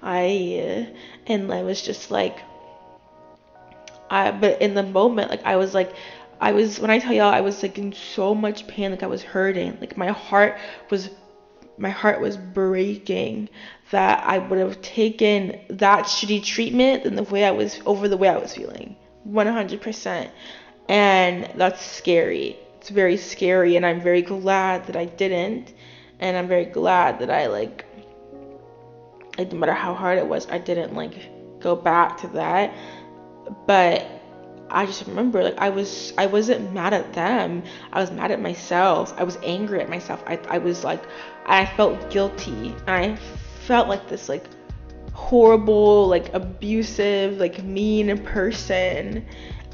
I, 0.00 0.86
uh, 0.86 0.96
and 1.26 1.52
I 1.52 1.64
was 1.64 1.82
just 1.82 2.12
like, 2.12 2.38
I, 4.10 4.30
but 4.30 4.62
in 4.62 4.74
the 4.74 4.84
moment, 4.84 5.30
like 5.30 5.44
I 5.44 5.56
was 5.56 5.74
like, 5.74 5.92
I 6.42 6.50
was 6.50 6.80
when 6.80 6.90
I 6.90 6.98
tell 6.98 7.12
y'all 7.12 7.32
I 7.32 7.40
was 7.40 7.62
like 7.62 7.78
in 7.78 7.92
so 7.92 8.34
much 8.34 8.66
pain, 8.66 8.90
like 8.90 9.04
I 9.04 9.06
was 9.06 9.22
hurting, 9.22 9.78
like 9.80 9.96
my 9.96 10.08
heart 10.08 10.58
was 10.90 11.08
my 11.78 11.90
heart 11.90 12.20
was 12.20 12.36
breaking 12.36 13.48
that 13.92 14.24
I 14.26 14.38
would 14.38 14.58
have 14.58 14.82
taken 14.82 15.60
that 15.70 16.04
shitty 16.04 16.44
treatment 16.44 17.04
than 17.04 17.14
the 17.14 17.22
way 17.22 17.44
I 17.44 17.52
was 17.52 17.80
over 17.86 18.08
the 18.08 18.16
way 18.16 18.28
I 18.28 18.36
was 18.36 18.54
feeling. 18.54 18.96
100%. 19.28 20.30
And 20.88 21.48
that's 21.54 21.80
scary. 21.80 22.56
It's 22.78 22.88
very 22.90 23.16
scary 23.16 23.76
and 23.76 23.86
I'm 23.86 24.00
very 24.00 24.22
glad 24.22 24.86
that 24.88 24.96
I 24.96 25.04
didn't. 25.04 25.72
And 26.18 26.36
I'm 26.36 26.48
very 26.48 26.64
glad 26.64 27.20
that 27.20 27.30
I 27.30 27.46
like 27.46 27.84
like 29.38 29.52
no 29.52 29.58
matter 29.58 29.74
how 29.74 29.94
hard 29.94 30.18
it 30.18 30.26
was, 30.26 30.48
I 30.48 30.58
didn't 30.58 30.94
like 30.94 31.14
go 31.60 31.76
back 31.76 32.18
to 32.22 32.26
that. 32.28 32.74
But 33.66 34.06
I 34.72 34.86
just 34.86 35.06
remember 35.06 35.42
like 35.42 35.58
I 35.58 35.68
was 35.68 36.12
I 36.18 36.26
wasn't 36.26 36.72
mad 36.72 36.92
at 36.94 37.12
them. 37.12 37.62
I 37.92 38.00
was 38.00 38.10
mad 38.10 38.30
at 38.30 38.40
myself. 38.40 39.14
I 39.16 39.24
was 39.24 39.38
angry 39.42 39.80
at 39.80 39.88
myself. 39.88 40.22
I 40.26 40.38
I 40.48 40.58
was 40.58 40.84
like 40.84 41.02
I 41.46 41.66
felt 41.66 42.10
guilty. 42.10 42.74
I 42.86 43.16
felt 43.66 43.88
like 43.88 44.08
this 44.08 44.28
like 44.28 44.44
horrible, 45.12 46.08
like 46.08 46.32
abusive, 46.34 47.38
like 47.38 47.62
mean 47.62 48.18
person 48.24 49.26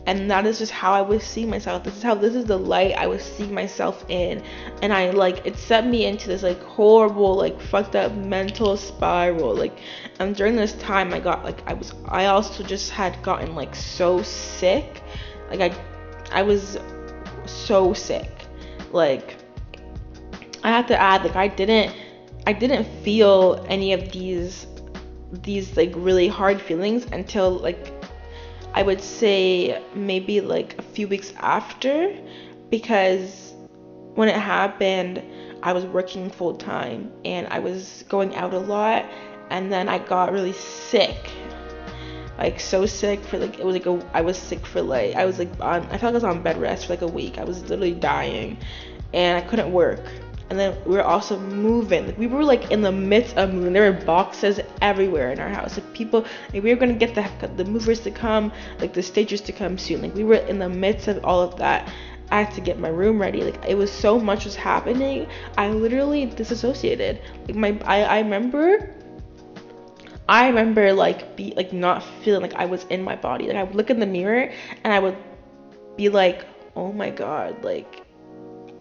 and 0.09 0.31
that 0.31 0.47
is 0.47 0.59
just 0.59 0.73
how 0.73 0.95
I 0.95 1.03
was 1.03 1.23
seeing 1.23 1.51
myself. 1.51 1.85
This 1.85 1.99
is 1.99 2.03
how 2.03 2.15
this 2.15 2.35
is 2.35 2.47
the 2.47 2.57
light 2.57 2.95
I 2.97 3.07
was 3.07 3.23
seeing 3.23 3.53
myself 3.53 4.07
in, 4.09 4.43
and 4.81 4.91
I 4.91 5.11
like 5.11 5.45
it 5.45 5.59
set 5.59 5.87
me 5.87 6.07
into 6.07 6.29
this 6.29 6.43
like 6.43 6.63
horrible, 6.63 7.35
like 7.35 7.61
fucked 7.61 7.95
up 7.95 8.15
mental 8.15 8.79
spiral. 8.79 9.55
Like, 9.55 9.79
and 10.19 10.35
during 10.35 10.57
this 10.57 10.73
time, 10.75 11.13
I 11.13 11.21
got 11.21 11.45
like 11.45 11.59
I 11.69 11.75
was 11.75 11.93
I 12.07 12.25
also 12.25 12.65
just 12.65 12.91
had 12.91 13.23
gotten 13.23 13.55
like 13.55 13.75
so 13.75 14.23
sick, 14.23 15.03
like 15.51 15.61
I 15.61 15.79
I 16.33 16.43
was 16.43 16.79
so 17.45 17.93
sick, 17.93 18.47
like 18.93 19.37
I 20.65 20.71
have 20.71 20.87
to 20.87 20.99
add 20.99 21.23
like 21.23 21.37
I 21.37 21.49
didn't 21.49 21.95
I 22.47 22.55
didn't 22.55 22.87
feel 23.05 23.63
any 23.69 23.93
of 23.93 24.11
these 24.11 24.69
these 25.33 25.77
like 25.77 25.93
really 25.97 26.29
hard 26.29 26.63
feelings 26.63 27.05
until 27.13 27.51
like 27.51 27.98
I 28.75 28.83
would 28.83 29.01
say 29.01 29.83
maybe 29.95 30.41
like 30.41 30.79
a 30.79 30.83
few 30.83 31.09
weeks 31.09 31.33
after 31.39 32.15
because 32.71 33.55
when 34.15 34.29
it 34.29 34.37
happened, 34.37 35.23
I 35.63 35.73
was 35.73 35.85
working 35.85 36.31
full 36.31 36.57
time 36.57 37.11
and 37.25 37.47
I 37.49 37.59
was 37.59 38.05
going 38.09 38.35
out 38.37 38.55
a 38.55 38.59
lot 38.59 39.05
and 39.51 39.73
then 39.73 39.89
I 39.89 39.99
got 39.99 40.33
really 40.33 40.53
sick. 40.53 41.31
Like 42.37 42.61
so 42.61 42.87
sick 42.87 43.21
for 43.25 43.39
like 43.39 43.59
it 43.59 43.65
was 43.65 43.75
like 43.75 43.87
a 43.87 44.01
I 44.15 44.21
was 44.21 44.39
sick 44.39 44.65
for 44.65 44.81
like 44.81 45.17
I 45.17 45.25
was 45.25 45.41
like 45.41 45.51
on 45.61 45.83
I 45.87 45.99
felt 45.99 46.03
like 46.03 46.05
I 46.05 46.11
was 46.11 46.25
on 46.25 46.43
bed 46.43 46.61
rest 46.61 46.87
for 46.87 46.93
like 46.93 47.03
a 47.03 47.09
week. 47.09 47.39
I 47.39 47.45
was 47.45 47.63
literally 47.63 47.95
dying 47.95 48.59
and 49.13 49.37
I 49.37 49.41
couldn't 49.49 49.73
work 49.73 50.05
and 50.51 50.59
then 50.59 50.77
we 50.87 50.95
were 50.95 51.03
also 51.03 51.39
moving. 51.39 52.15
We 52.17 52.27
were 52.27 52.43
like 52.43 52.71
in 52.71 52.81
the 52.81 52.93
midst 52.93 53.37
of 53.37 53.53
moving. 53.53 53.75
There 53.75 53.93
were 53.93 54.01
boxes 54.05 54.61
everywhere 54.81 55.31
in 55.31 55.41
our 55.41 55.49
house. 55.49 55.77
Like 55.77 55.93
people, 55.93 56.25
like 56.55 56.63
we 56.63 56.71
were 56.71 56.81
gonna 56.81 56.95
get 56.95 57.15
the 57.15 57.29
the 57.57 57.65
movers 57.65 58.01
to 58.01 58.11
come, 58.11 58.51
like 58.79 58.95
the 58.95 59.03
stagers 59.03 59.43
to 59.43 59.53
come 59.53 59.77
soon. 59.77 60.03
Like 60.03 60.15
we 60.15 60.25
were 60.25 60.37
in 60.37 60.59
the 60.59 60.69
midst 60.69 61.09
of 61.09 61.23
all 61.25 61.43
of 61.43 61.57
that. 61.59 61.93
I 62.31 62.43
had 62.43 62.55
to 62.55 62.61
get 62.61 62.79
my 62.79 62.89
room 62.89 63.21
ready. 63.21 63.43
Like 63.43 63.63
it 63.67 63.77
was 63.77 63.93
so 63.93 64.19
much 64.19 64.45
was 64.45 64.57
happening. 64.57 65.27
I 65.57 65.69
literally 65.71 66.27
disassociated. 66.27 67.21
Like 67.47 67.57
my, 67.57 67.81
I, 67.85 68.03
I 68.03 68.19
remember. 68.21 68.95
I 70.31 70.49
remember 70.49 70.93
like 70.93 71.37
be 71.37 71.55
like 71.57 71.73
not 71.73 72.03
feeling 72.23 72.43
like 72.43 72.55
I 72.55 72.67
was 72.67 72.85
in 72.91 73.03
my 73.03 73.17
body. 73.17 73.47
Like 73.47 73.57
I 73.57 73.63
would 73.63 73.75
look 73.75 73.89
in 73.89 73.99
the 73.99 74.07
mirror 74.07 74.53
and 74.85 74.93
I 74.93 74.99
would 74.99 75.17
be 75.97 76.11
like, 76.11 76.47
oh 76.77 76.93
my 76.93 77.09
god, 77.09 77.65
like 77.65 78.08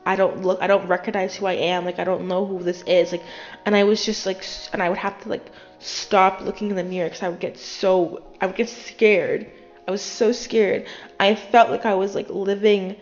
I 0.08 0.16
don't 0.16 0.42
look 0.42 0.60
I 0.62 0.68
don't 0.68 0.88
recognize 0.88 1.36
who 1.36 1.46
I 1.48 1.54
am 1.54 1.84
like 1.84 2.00
I 2.00 2.06
don't 2.06 2.30
know 2.30 2.46
who 2.46 2.64
this 2.64 2.82
is 2.84 3.12
like 3.12 3.24
and 3.66 3.76
I 3.76 3.84
was 3.84 4.06
just 4.06 4.26
like 4.26 4.46
and 4.72 4.82
I 4.82 4.88
would 4.88 4.98
have 4.98 5.22
to 5.24 5.30
like 5.30 5.46
stop 5.80 6.40
looking 6.42 6.70
in 6.70 6.78
the 6.78 6.84
mirror 6.84 7.10
cuz 7.10 7.22
I 7.22 7.28
would 7.28 7.42
get 7.42 7.58
so 7.58 8.24
I 8.40 8.46
would 8.46 8.56
get 8.56 8.70
scared. 8.70 9.52
I 9.86 9.92
was 9.92 10.02
so 10.02 10.32
scared. 10.32 10.86
I 11.20 11.36
felt 11.36 11.70
like 11.70 11.86
I 11.86 11.96
was 11.96 12.16
like 12.16 12.30
living 12.30 12.96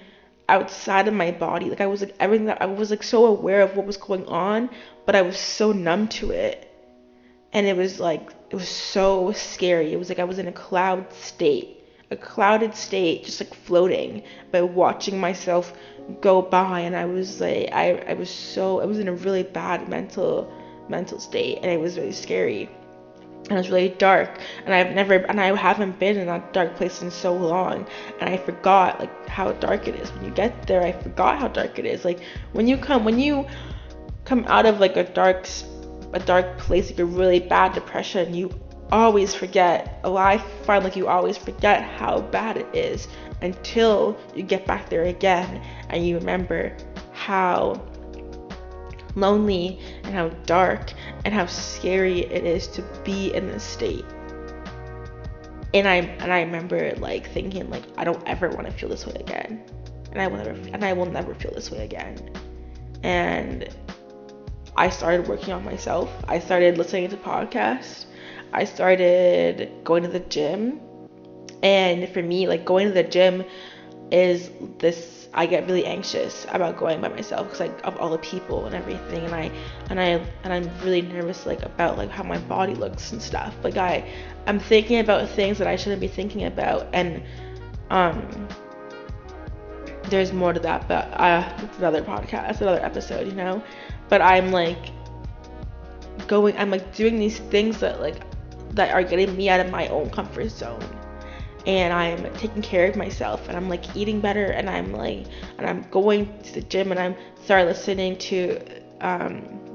outside 0.50 1.08
of 1.08 1.14
my 1.14 1.30
body. 1.30 1.70
Like 1.70 1.82
I 1.82 1.86
was 1.86 2.02
like 2.02 2.16
everything 2.20 2.48
that 2.48 2.62
I 2.62 2.66
was 2.66 2.90
like 2.90 3.04
so 3.04 3.26
aware 3.28 3.62
of 3.62 3.78
what 3.78 3.86
was 3.86 3.98
going 3.98 4.26
on 4.26 4.70
but 5.06 5.16
I 5.16 5.22
was 5.22 5.38
so 5.38 5.72
numb 5.72 6.08
to 6.20 6.32
it. 6.32 6.68
And 7.54 7.68
it 7.68 7.78
was 7.78 8.00
like 8.00 8.34
it 8.50 8.56
was 8.56 8.68
so 8.68 9.32
scary. 9.32 9.94
It 9.94 10.00
was 10.00 10.10
like 10.10 10.20
I 10.20 10.24
was 10.24 10.40
in 10.40 10.48
a 10.48 10.58
cloud 10.66 11.14
state 11.14 11.75
a 12.12 12.16
clouded 12.16 12.76
state, 12.76 13.24
just 13.24 13.42
like 13.42 13.54
floating, 13.54 14.24
but 14.52 14.68
watching 14.68 15.20
myself 15.20 15.74
go 16.22 16.42
by, 16.42 16.82
and 16.82 16.96
I 16.96 17.06
was 17.06 17.42
like, 17.42 17.70
I, 17.72 18.04
I 18.08 18.14
was 18.14 18.30
so, 18.30 18.80
I 18.80 18.86
was 18.86 19.00
in 19.00 19.08
a 19.08 19.14
really 19.14 19.44
bad 19.44 19.90
mental, 19.90 20.52
mental 20.88 21.20
state, 21.20 21.58
and 21.58 21.66
it 21.66 21.80
was 21.80 21.98
really 21.98 22.12
scary, 22.12 22.70
and 23.50 23.54
it 23.54 23.56
was 23.56 23.70
really 23.70 23.90
dark, 23.90 24.40
and 24.66 24.74
I've 24.74 24.94
never, 24.94 25.16
and 25.16 25.42
I 25.42 25.56
haven't 25.56 25.98
been 25.98 26.18
in 26.18 26.28
that 26.28 26.54
dark 26.54 26.76
place 26.76 27.02
in 27.02 27.10
so 27.10 27.36
long, 27.36 27.88
and 28.20 28.30
I 28.30 28.38
forgot 28.38 29.00
like 29.00 29.28
how 29.28 29.52
dark 29.54 29.88
it 29.88 29.96
is 29.96 30.12
when 30.12 30.26
you 30.26 30.32
get 30.32 30.68
there. 30.68 30.84
I 30.84 30.92
forgot 30.92 31.40
how 31.40 31.48
dark 31.48 31.80
it 31.80 31.86
is. 31.86 32.06
Like 32.06 32.20
when 32.54 32.68
you 32.68 32.78
come, 32.78 33.04
when 33.04 33.20
you 33.20 33.48
come 34.26 34.46
out 34.48 34.66
of 34.66 34.80
like 34.80 34.96
a 34.96 35.04
dark, 35.04 35.48
a 36.14 36.20
dark 36.20 36.58
place, 36.60 36.92
like 36.92 37.00
a 37.00 37.06
really 37.06 37.40
bad 37.40 37.74
depression, 37.74 38.34
you 38.34 38.50
always 38.92 39.34
forget. 39.34 40.00
I 40.04 40.38
find 40.64 40.84
like 40.84 40.96
you 40.96 41.08
always 41.08 41.38
forget 41.38 41.84
how 41.84 42.22
bad 42.22 42.58
it 42.58 42.68
is 42.74 43.08
until 43.42 44.18
you 44.36 44.44
get 44.44 44.66
back 44.66 44.90
there 44.90 45.04
again 45.04 45.62
and 45.90 46.06
you 46.06 46.18
remember 46.18 46.76
how 47.14 47.82
lonely 49.16 49.80
and 50.04 50.14
how 50.14 50.30
dark 50.46 50.94
and 51.24 51.34
how 51.34 51.46
scary 51.46 52.22
it 52.22 52.46
is 52.46 52.68
to 52.68 52.82
be 53.04 53.34
in 53.34 53.48
this 53.48 53.64
state. 53.64 54.06
And 55.74 55.88
I 55.88 55.96
and 55.96 56.32
I 56.32 56.42
remember 56.42 56.94
like 56.98 57.30
thinking 57.32 57.70
like 57.70 57.84
I 57.98 58.04
don't 58.04 58.26
ever 58.28 58.50
want 58.50 58.68
to 58.68 58.72
feel 58.72 58.90
this 58.90 59.06
way 59.06 59.16
again. 59.20 59.64
And 60.12 60.22
I 60.22 60.28
will 60.28 60.38
never 60.38 60.52
and 60.72 60.86
I 60.86 60.94
will 60.94 61.06
never 61.06 61.34
feel 61.36 61.52
this 61.54 61.72
way 61.72 61.84
again. 61.84 62.32
And 63.04 63.68
I 64.78 64.90
started 64.90 65.28
working 65.28 65.54
on 65.54 65.64
myself. 65.64 66.10
I 66.28 66.40
started 66.40 66.78
listening 66.78 67.10
to 67.10 67.18
podcasts. 67.18 68.06
I 68.54 68.66
started 68.66 69.72
going 69.84 70.04
to 70.04 70.10
the 70.10 70.20
gym. 70.20 70.80
And 71.64 72.08
for 72.10 72.22
me, 72.22 72.48
like 72.48 72.66
going 72.66 72.88
to 72.88 72.94
the 72.94 73.04
gym 73.04 73.44
is 74.12 74.52
this 74.78 75.16
I 75.38 75.46
get 75.46 75.68
really 75.68 75.86
anxious 75.86 76.46
about 76.52 76.78
going 76.78 77.02
by 77.02 77.10
myself 77.10 77.48
because 77.48 77.60
like 77.60 77.86
of 77.86 77.98
all 77.98 78.10
the 78.10 78.18
people 78.20 78.66
and 78.66 78.74
everything 78.74 79.26
and 79.26 79.36
I 79.36 79.52
and 79.90 80.00
I 80.00 80.26
and 80.44 80.54
I'm 80.54 80.70
really 80.82 81.02
nervous 81.02 81.46
like 81.46 81.62
about 81.64 81.98
like 81.98 82.10
how 82.10 82.24
my 82.24 82.38
body 82.38 82.74
looks 82.74 83.12
and 83.12 83.22
stuff. 83.22 83.54
Like 83.62 83.76
I 83.76 84.10
I'm 84.48 84.60
thinking 84.60 85.00
about 85.00 85.28
things 85.30 85.58
that 85.58 85.68
I 85.68 85.76
shouldn't 85.76 86.00
be 86.00 86.08
thinking 86.08 86.46
about 86.46 86.88
and 86.94 87.22
um 87.90 88.48
there's 90.06 90.32
more 90.32 90.54
to 90.54 90.60
that 90.62 90.88
but 90.88 91.06
uh 91.20 91.52
it's 91.64 91.78
another 91.80 92.02
podcast, 92.02 92.62
another 92.62 92.84
episode, 92.84 93.28
you 93.28 93.34
know. 93.34 93.62
But 94.08 94.22
I'm 94.22 94.52
like 94.52 94.92
going 96.28 96.56
I'm 96.58 96.72
like 96.72 96.96
doing 96.96 97.20
these 97.20 97.40
things 97.40 97.82
that 97.82 98.00
like 98.00 98.22
that 98.76 98.92
are 98.92 99.04
getting 99.04 99.36
me 99.36 99.50
out 99.50 99.60
of 99.60 99.72
my 99.72 99.88
own 99.88 100.10
comfort 100.10 100.50
zone. 100.50 100.84
And 101.66 101.92
I'm 101.92 102.32
taking 102.36 102.62
care 102.62 102.88
of 102.88 102.96
myself 102.96 103.48
and 103.48 103.58
I'm 103.58 103.70
like 103.70 103.96
eating 103.96 104.22
better 104.22 104.46
and 104.46 104.70
I'm 104.70 104.94
like 104.94 105.26
and 105.58 105.66
I'm 105.66 105.82
going 105.90 106.32
to 106.44 106.54
the 106.54 106.62
gym 106.62 106.92
and 106.92 107.00
I'm 107.00 107.16
started 107.44 107.66
listening 107.66 108.18
to 108.18 108.60
um 109.02 109.66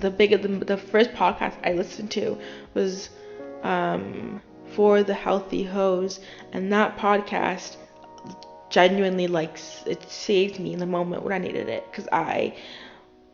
the 0.00 0.10
big 0.10 0.42
the, 0.42 0.48
the 0.48 0.76
first 0.76 1.12
podcast 1.12 1.54
I 1.64 1.72
listened 1.72 2.10
to 2.12 2.38
was 2.74 3.10
um, 3.62 4.40
for 4.72 5.02
the 5.02 5.14
healthy 5.14 5.64
hose, 5.64 6.20
and 6.52 6.72
that 6.72 6.96
podcast 6.96 7.76
genuinely 8.70 9.26
like 9.26 9.58
it 9.86 10.02
saved 10.10 10.60
me 10.60 10.72
in 10.72 10.78
the 10.78 10.86
moment 10.86 11.22
when 11.22 11.32
I 11.32 11.38
needed 11.38 11.68
it 11.68 11.90
because 11.90 12.08
I 12.12 12.56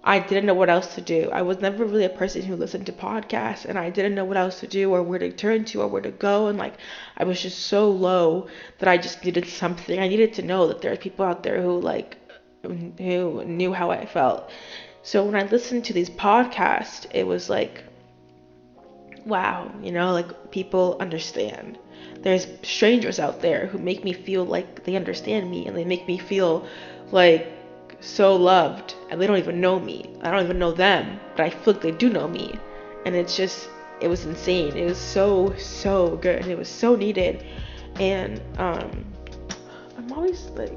I 0.07 0.21
didn't 0.21 0.47
know 0.47 0.55
what 0.55 0.71
else 0.71 0.95
to 0.95 1.01
do. 1.01 1.31
I 1.33 1.43
was 1.43 1.59
never 1.61 1.85
really 1.85 2.05
a 2.05 2.09
person 2.09 2.43
who 2.43 2.55
listened 2.55 2.87
to 2.87 2.93
podcasts 2.93 3.65
and 3.65 3.77
I 3.77 3.91
didn't 3.91 4.15
know 4.15 4.25
what 4.25 4.37
else 4.37 4.61
to 4.61 4.69
do 4.69 4.95
or 4.95 5.03
where 5.03 5.19
to 5.19 5.33
turn 5.33 5.65
to 5.67 5.83
or 5.83 5.89
where 5.89 6.01
to 6.01 6.13
go 6.13 6.47
and 6.47 6.57
like 6.57 6.75
I 7.17 7.25
was 7.25 7.43
just 7.43 7.59
so 7.67 7.91
low 7.91 8.47
that 8.79 8.89
I 8.89 8.99
just 8.99 9.25
needed 9.25 9.49
something. 9.49 9.99
I 9.99 10.07
needed 10.07 10.33
to 10.35 10.43
know 10.43 10.69
that 10.69 10.81
there 10.81 10.93
are 10.93 10.97
people 10.97 11.25
out 11.25 11.43
there 11.43 11.61
who 11.61 11.81
like 11.81 12.19
who 12.63 13.45
knew 13.45 13.73
how 13.73 13.91
I 13.91 14.07
felt. 14.07 14.49
So 15.03 15.25
when 15.25 15.35
I 15.35 15.43
listened 15.43 15.85
to 15.87 15.93
these 15.93 16.11
podcasts, 16.11 17.07
it 17.13 17.27
was 17.27 17.51
like 17.51 17.83
wow, 19.25 19.73
you 19.83 19.91
know, 19.91 20.13
like 20.13 20.53
people 20.53 20.97
understand. 21.01 21.79
There's 22.21 22.47
strangers 22.63 23.19
out 23.19 23.43
there 23.43 23.67
who 23.67 23.79
make 23.79 24.05
me 24.05 24.13
feel 24.13 24.45
like 24.45 24.85
they 24.85 24.95
understand 24.95 25.51
me 25.51 25.67
and 25.67 25.77
they 25.77 25.85
make 25.85 26.07
me 26.07 26.17
feel 26.17 26.65
like 27.11 27.56
so 28.07 28.37
loved 28.37 28.95
and 29.11 29.21
they 29.21 29.27
don't 29.27 29.39
even 29.39 29.61
know 29.61 29.79
me. 29.79 30.11
I 30.23 30.31
don't 30.31 30.45
even 30.45 30.59
know 30.59 30.73
them, 30.73 31.21
but 31.37 31.45
I 31.45 31.51
feel 31.51 31.75
like 31.75 31.83
they 31.83 31.91
do 31.91 32.09
know 32.09 32.29
me. 32.29 32.59
And 33.05 33.15
it's 33.15 33.37
just 33.37 33.69
it 34.01 34.09
was 34.09 34.25
insane. 34.27 34.77
It 34.77 34.85
was 34.85 34.99
so 34.99 35.55
so 35.57 36.17
good. 36.17 36.47
It 36.47 36.59
was 36.59 36.69
so 36.69 36.97
needed. 36.97 37.45
And 37.97 38.41
um 38.59 39.05
I'm 39.97 40.13
always 40.13 40.47
like 40.51 40.73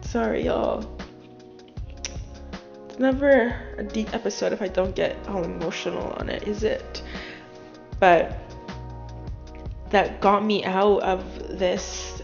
sorry 0.00 0.44
y'all. 0.46 0.88
It's 2.88 2.98
never 2.98 3.54
a 3.76 3.82
deep 3.82 4.14
episode 4.14 4.52
if 4.52 4.62
I 4.62 4.68
don't 4.68 4.94
get 4.94 5.16
all 5.28 5.44
emotional 5.44 6.12
on 6.18 6.28
it, 6.28 6.48
is 6.48 6.62
it? 6.62 7.02
But 8.00 8.36
that 9.90 10.20
got 10.20 10.44
me 10.44 10.64
out 10.64 11.02
of 11.02 11.58
this 11.58 12.22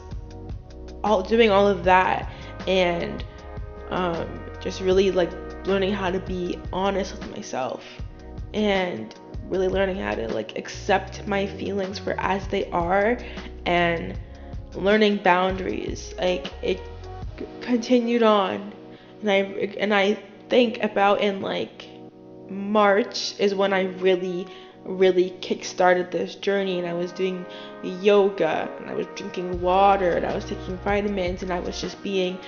all 1.02 1.22
doing 1.22 1.50
all 1.50 1.66
of 1.66 1.84
that 1.84 2.30
and 2.66 3.24
um, 3.94 4.28
just 4.60 4.80
really 4.80 5.10
like 5.10 5.30
learning 5.66 5.92
how 5.92 6.10
to 6.10 6.18
be 6.18 6.58
honest 6.72 7.16
with 7.16 7.30
myself 7.30 7.84
and 8.52 9.14
really 9.48 9.68
learning 9.68 9.96
how 9.96 10.14
to 10.14 10.28
like 10.28 10.58
accept 10.58 11.26
my 11.26 11.46
feelings 11.46 11.98
for 11.98 12.18
as 12.18 12.46
they 12.48 12.68
are 12.70 13.18
and 13.66 14.18
learning 14.74 15.18
boundaries. 15.18 16.14
Like 16.18 16.52
it 16.62 16.80
continued 17.60 18.22
on. 18.22 18.72
And 19.20 19.30
i 19.30 19.36
and 19.78 19.94
i 19.94 20.14
think 20.50 20.82
about 20.82 21.22
in 21.22 21.40
like 21.40 21.88
march 22.50 23.34
is 23.40 23.54
when 23.54 23.72
i 23.72 23.84
really 23.84 24.46
really 24.84 25.30
kick-started 25.40 26.10
this 26.10 26.34
journey 26.34 26.78
and 26.78 26.86
I 26.86 26.92
was 26.92 27.10
doing 27.10 27.46
yoga 27.82 28.70
and 28.78 28.90
I 28.90 28.94
was 28.94 29.06
drinking 29.14 29.60
water 29.60 30.10
and 30.12 30.26
I 30.26 30.34
was 30.34 30.44
taking 30.44 30.76
vitamins 30.78 31.42
and 31.42 31.50
I 31.50 31.60
was 31.60 31.80
just 31.80 32.02
being 32.02 32.38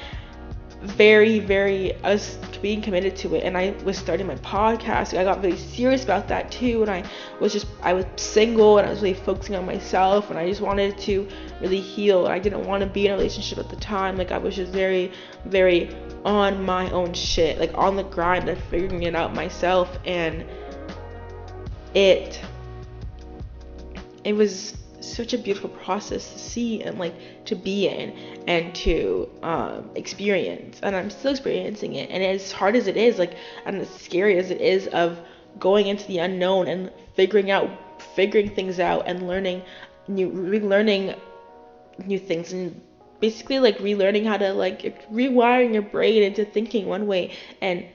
very 0.87 1.39
very 1.39 1.93
was 2.03 2.39
being 2.63 2.81
committed 2.81 3.17
to 3.17 3.35
it. 3.35 3.45
And 3.45 3.57
I 3.57 3.71
was 3.85 3.99
starting 3.99 4.27
my 4.27 4.37
podcast. 4.37 5.17
I 5.17 5.25
got 5.25 5.43
really 5.43 5.57
serious 5.57 6.05
about 6.05 6.29
that 6.29 6.51
too. 6.51 6.83
And 6.83 6.91
I 6.91 7.05
was 7.41 7.53
just 7.53 7.67
I 7.83 7.93
was 7.93 8.05
single 8.17 8.79
and 8.79 8.87
I 8.87 8.91
was 8.91 9.03
really 9.03 9.15
focusing 9.15 9.55
on 9.57 9.67
myself. 9.67 10.31
And 10.31 10.39
I 10.39 10.49
just 10.49 10.61
wanted 10.61 10.99
to 10.99 11.29
really 11.61 11.81
heal. 11.81 12.25
And 12.25 12.33
I 12.33 12.39
didn't 12.39 12.67
want 12.67 12.83
to 12.83 12.89
be 12.89 13.07
in 13.07 13.13
a 13.13 13.17
relationship 13.17 13.59
at 13.59 13.69
the 13.69 13.77
time. 13.77 14.17
Like 14.17 14.33
I 14.33 14.39
was 14.39 14.57
just 14.57 14.73
very 14.73 15.13
very 15.45 15.95
on 16.25 16.65
my 16.65 16.91
own 16.91 17.13
shit 17.13 17.59
like 17.59 17.73
on 17.75 17.95
the 17.95 18.03
grind 18.03 18.49
of 18.49 18.59
figuring 18.65 19.03
it 19.05 19.15
out 19.15 19.35
myself. 19.35 19.99
And 20.05 20.45
it 21.95 22.41
it 24.25 24.35
was 24.35 24.77
such 25.15 25.33
a 25.33 25.39
beautiful 25.39 25.71
process 25.71 26.33
to 26.33 26.39
see 26.39 26.83
and 26.83 26.99
like 26.99 27.15
to 27.47 27.55
be 27.55 27.89
in 27.89 28.11
and 28.47 28.75
to 28.75 29.29
um, 29.43 29.91
experience. 29.95 30.81
And 30.83 30.95
i'm 30.97 31.11
still 31.11 31.33
experiencing 31.33 31.95
it. 31.95 32.11
And 32.11 32.23
as 32.23 32.53
hard 32.53 32.77
as 32.77 32.87
it 32.87 32.97
is 32.97 33.19
like 33.19 33.37
and 33.65 33.77
as 33.77 33.91
scary 33.91 34.39
as 34.39 34.51
it 34.51 34.61
is 34.61 34.87
of 34.89 35.19
going 35.59 35.87
into 35.87 36.07
the 36.07 36.19
unknown 36.19 36.69
and 36.69 36.91
figuring 37.15 37.51
out 37.51 37.71
figuring 38.15 38.51
things 38.51 38.79
out 38.79 39.05
and 39.07 39.27
learning 39.27 39.63
new 40.07 40.31
relearning 40.31 41.19
new 42.05 42.19
things 42.19 42.53
and 42.53 42.79
basically 43.21 43.59
like 43.59 43.79
relearning 43.79 44.27
how 44.27 44.37
to 44.37 44.53
like 44.53 45.11
rewiring 45.11 45.73
your 45.73 45.83
brain 45.83 46.23
into 46.23 46.45
thinking 46.45 46.87
one 46.87 47.07
way 47.07 47.33
and 47.63 47.87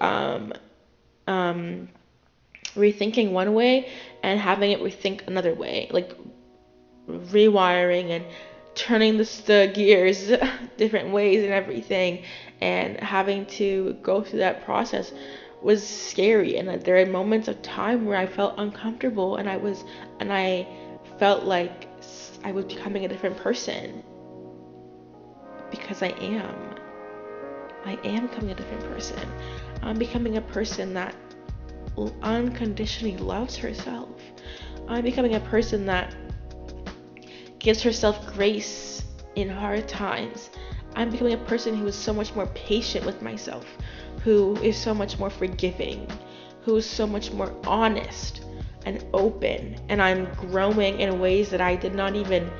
um 0.00 0.52
um 1.26 1.88
rethinking 2.74 3.32
one 3.32 3.54
way 3.54 3.88
and 4.22 4.40
having 4.40 4.70
it 4.70 4.80
rethink 4.80 5.26
another 5.26 5.54
way, 5.54 5.88
like 5.90 6.12
rewiring 7.08 8.10
and 8.10 8.24
turning 8.74 9.18
the, 9.18 9.24
the 9.46 9.70
gears 9.74 10.32
different 10.76 11.10
ways 11.10 11.42
and 11.42 11.52
everything, 11.52 12.24
and 12.60 12.98
having 13.00 13.46
to 13.46 13.96
go 14.02 14.22
through 14.22 14.38
that 14.38 14.64
process 14.64 15.12
was 15.62 15.86
scary. 15.86 16.56
And 16.56 16.68
uh, 16.68 16.76
there 16.76 16.96
are 16.96 17.06
moments 17.06 17.48
of 17.48 17.60
time 17.62 18.04
where 18.04 18.16
I 18.16 18.26
felt 18.26 18.54
uncomfortable, 18.58 19.36
and 19.36 19.48
I 19.48 19.56
was, 19.56 19.84
and 20.20 20.32
I 20.32 20.66
felt 21.18 21.44
like 21.44 21.88
I 22.44 22.52
was 22.52 22.64
becoming 22.64 23.04
a 23.04 23.08
different 23.08 23.36
person 23.36 24.02
because 25.70 26.02
I 26.02 26.08
am. 26.08 26.74
I 27.84 27.98
am 28.04 28.28
becoming 28.28 28.50
a 28.52 28.54
different 28.54 28.84
person. 28.84 29.28
I'm 29.82 29.98
becoming 29.98 30.36
a 30.36 30.40
person 30.40 30.94
that 30.94 31.14
unconditionally 32.22 33.16
loves 33.16 33.56
herself. 33.56 34.08
I'm 34.88 35.02
becoming 35.02 35.34
a 35.34 35.40
person 35.40 35.86
that 35.86 36.14
gives 37.62 37.80
herself 37.80 38.26
grace 38.34 39.04
in 39.36 39.48
hard 39.48 39.88
times. 39.88 40.50
I'm 40.94 41.10
becoming 41.10 41.34
a 41.34 41.44
person 41.44 41.74
who 41.74 41.86
is 41.86 41.94
so 41.94 42.12
much 42.12 42.34
more 42.34 42.46
patient 42.48 43.06
with 43.06 43.22
myself, 43.22 43.64
who 44.24 44.56
is 44.56 44.76
so 44.76 44.92
much 44.92 45.18
more 45.18 45.30
forgiving, 45.30 46.06
who 46.62 46.76
is 46.76 46.84
so 46.84 47.06
much 47.06 47.32
more 47.32 47.54
honest 47.66 48.44
and 48.84 49.04
open, 49.14 49.76
and 49.88 50.02
I'm 50.02 50.26
growing 50.34 51.00
in 51.00 51.20
ways 51.20 51.50
that 51.50 51.60
I 51.60 51.76
did 51.76 51.94
not 51.94 52.16
even 52.16 52.50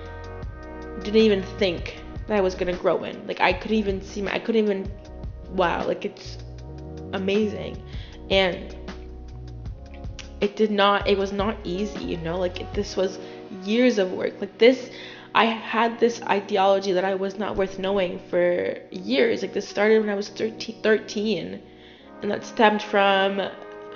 didn't 1.02 1.20
even 1.20 1.42
think 1.58 2.00
that 2.28 2.36
I 2.38 2.40
was 2.40 2.54
gonna 2.54 2.76
grow 2.76 3.02
in. 3.02 3.26
Like 3.26 3.40
I 3.40 3.52
couldn't 3.52 3.76
even 3.76 4.00
see 4.00 4.22
my 4.22 4.32
I 4.32 4.38
couldn't 4.38 4.64
even 4.64 4.90
wow, 5.50 5.84
like 5.84 6.04
it's 6.04 6.38
amazing. 7.12 7.82
And 8.30 8.76
it 10.40 10.56
did 10.56 10.70
not 10.70 11.08
it 11.08 11.16
was 11.16 11.32
not 11.32 11.56
easy 11.62 12.04
you 12.04 12.16
know 12.18 12.36
like 12.36 12.74
this 12.74 12.96
was 12.96 13.18
years 13.64 13.98
of 13.98 14.12
work. 14.12 14.40
Like 14.40 14.58
this 14.58 14.90
i 15.34 15.46
had 15.46 15.98
this 15.98 16.20
ideology 16.24 16.92
that 16.92 17.06
i 17.06 17.14
was 17.14 17.38
not 17.38 17.56
worth 17.56 17.78
knowing 17.78 18.20
for 18.28 18.76
years. 18.90 19.42
Like 19.42 19.52
this 19.52 19.68
started 19.68 20.00
when 20.00 20.10
i 20.10 20.14
was 20.14 20.28
13, 20.28 20.82
13 20.82 21.62
and 22.22 22.30
that 22.30 22.44
stemmed 22.44 22.82
from 22.82 23.40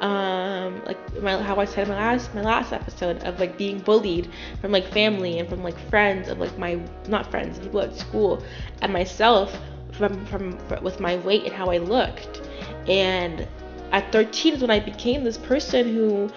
um 0.00 0.84
like 0.84 1.22
my, 1.22 1.40
how 1.42 1.56
i 1.56 1.64
said 1.64 1.84
in 1.84 1.88
my 1.88 1.96
last 1.96 2.34
my 2.34 2.42
last 2.42 2.70
episode 2.72 3.16
of 3.24 3.40
like 3.40 3.56
being 3.56 3.78
bullied 3.78 4.28
from 4.60 4.70
like 4.70 4.86
family 4.92 5.38
and 5.38 5.48
from 5.48 5.62
like 5.62 5.78
friends 5.88 6.28
of 6.28 6.38
like 6.38 6.58
my 6.58 6.78
not 7.08 7.30
friends 7.30 7.58
people 7.58 7.80
at 7.80 7.96
school 7.96 8.42
and 8.82 8.92
myself 8.92 9.58
from 9.96 10.24
from 10.26 10.58
with 10.82 11.00
my 11.00 11.16
weight 11.18 11.44
and 11.44 11.52
how 11.52 11.70
i 11.70 11.78
looked. 11.78 12.42
And 12.88 13.46
at 13.92 14.12
13 14.12 14.54
is 14.54 14.60
when 14.60 14.70
I 14.70 14.80
became 14.80 15.24
this 15.24 15.38
person 15.38 15.92
who 15.92 16.30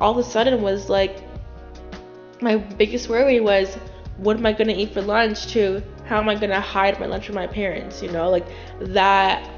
all 0.00 0.12
of 0.12 0.18
a 0.18 0.28
sudden 0.28 0.62
was 0.62 0.88
like, 0.88 1.22
my 2.42 2.56
biggest 2.56 3.08
worry 3.08 3.40
was, 3.40 3.76
what 4.18 4.36
am 4.36 4.46
I 4.46 4.52
gonna 4.52 4.72
eat 4.72 4.92
for 4.92 5.02
lunch? 5.02 5.46
To 5.52 5.82
how 6.04 6.18
am 6.18 6.28
I 6.28 6.34
gonna 6.34 6.60
hide 6.60 6.98
my 7.00 7.06
lunch 7.06 7.26
from 7.26 7.36
my 7.36 7.46
parents? 7.46 8.02
You 8.02 8.10
know, 8.10 8.28
like 8.30 8.46
that. 8.80 9.48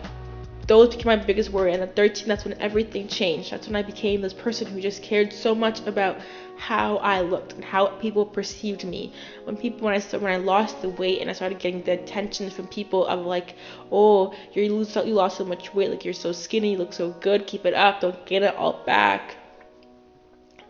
Those 0.67 0.97
became 0.97 1.19
my 1.19 1.23
biggest 1.23 1.51
worry. 1.51 1.75
And 1.75 1.83
at 1.83 1.95
13, 1.95 2.27
that's 2.27 2.45
when 2.45 2.59
everything 2.59 3.07
changed. 3.07 3.51
That's 3.51 3.67
when 3.67 3.77
I 3.77 3.83
became 3.83 4.23
this 4.23 4.33
person 4.33 4.67
who 4.67 4.81
just 4.81 5.03
cared 5.03 5.31
so 5.31 5.55
much 5.55 5.87
about 5.87 6.17
how 6.57 6.97
I 6.99 7.21
looked 7.21 7.53
and 7.53 7.63
how 7.63 7.89
people 7.89 8.25
perceived 8.25 8.85
me. 8.85 9.13
When 9.45 9.59
people 9.59 9.81
when 9.81 9.95
I 9.95 10.01
when 10.17 10.33
I 10.33 10.37
lost 10.37 10.81
the 10.81 10.89
weight 10.89 11.21
and 11.21 11.29
I 11.29 11.35
started 11.35 11.59
getting 11.59 11.83
the 11.83 11.93
attention 11.93 12.49
from 12.49 12.69
people 12.69 13.07
of 13.07 13.27
like, 13.27 13.57
oh, 13.93 14.35
you 14.55 14.73
lose 14.73 14.97
you 14.97 15.13
lost 15.15 15.37
so 15.37 15.45
much 15.45 15.75
weight, 15.75 15.91
like 15.91 16.05
you're 16.05 16.15
so 16.15 16.33
skinny, 16.33 16.73
you 16.73 16.79
look 16.79 16.95
so 16.95 17.11
good, 17.21 17.47
keep 17.47 17.67
it 17.67 17.75
up, 17.75 18.01
don't 18.01 18.25
get 18.25 18.43
it 18.43 18.55
all 18.55 18.83
back. 18.87 19.37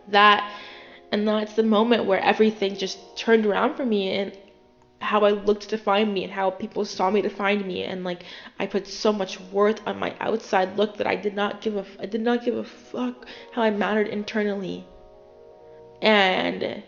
That 0.09 0.51
and 1.15 1.27
that's 1.27 1.53
the 1.53 1.63
moment 1.63 2.05
where 2.05 2.19
everything 2.19 2.75
just 2.75 2.97
turned 3.17 3.45
around 3.45 3.75
for 3.75 3.85
me 3.85 4.11
and 4.11 4.37
how 4.99 5.21
I 5.21 5.31
looked 5.31 5.69
to 5.69 5.77
find 5.77 6.13
me 6.13 6.23
and 6.23 6.33
how 6.33 6.49
people 6.49 6.83
saw 6.83 7.09
me 7.09 7.21
to 7.21 7.29
find 7.29 7.65
me 7.65 7.83
and 7.83 8.03
like 8.03 8.23
I 8.59 8.65
put 8.65 8.85
so 8.87 9.13
much 9.13 9.39
worth 9.39 9.81
on 9.87 9.97
my 9.97 10.15
outside 10.19 10.77
look 10.77 10.97
that 10.97 11.07
I 11.07 11.15
did 11.15 11.35
not 11.35 11.61
give 11.61 11.75
a 11.77 11.85
I 11.99 12.05
did 12.05 12.21
not 12.21 12.43
give 12.43 12.55
a 12.55 12.63
fuck 12.63 13.25
how 13.53 13.61
I 13.61 13.69
mattered 13.69 14.07
internally 14.07 14.85
and 16.01 16.83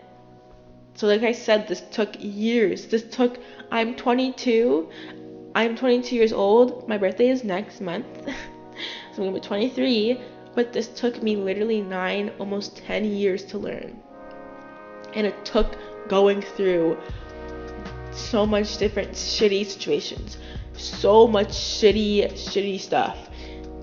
so, 0.98 1.06
like 1.06 1.22
I 1.22 1.32
said, 1.32 1.68
this 1.68 1.82
took 1.92 2.16
years. 2.20 2.88
This 2.88 3.04
took, 3.04 3.38
I'm 3.72 3.96
22. 3.96 4.90
I'm 5.54 5.76
22 5.76 6.16
years 6.16 6.34
old. 6.34 6.88
My 6.90 6.98
birthday 6.98 7.30
is 7.30 7.44
next 7.44 7.82
month. 7.82 8.08
so 8.26 8.32
I'm 9.24 9.32
going 9.32 9.34
to 9.36 9.40
be 9.40 9.46
23. 9.46 10.20
but 10.56 10.74
this 10.74 10.88
took 10.88 11.22
me 11.22 11.36
literally 11.36 11.82
nine, 11.82 12.32
almost 12.40 12.78
10 12.78 13.06
years 13.06 13.46
to 13.46 13.60
learn. 13.60 14.02
And 15.14 15.28
it 15.28 15.46
took 15.46 15.76
going 16.08 16.42
through 16.42 16.98
so 18.12 18.46
much 18.46 18.78
different 18.78 19.12
shitty 19.12 19.66
situations, 19.66 20.38
so 20.74 21.28
much 21.28 21.50
shitty, 21.50 22.32
shitty 22.34 22.80
stuff, 22.80 23.18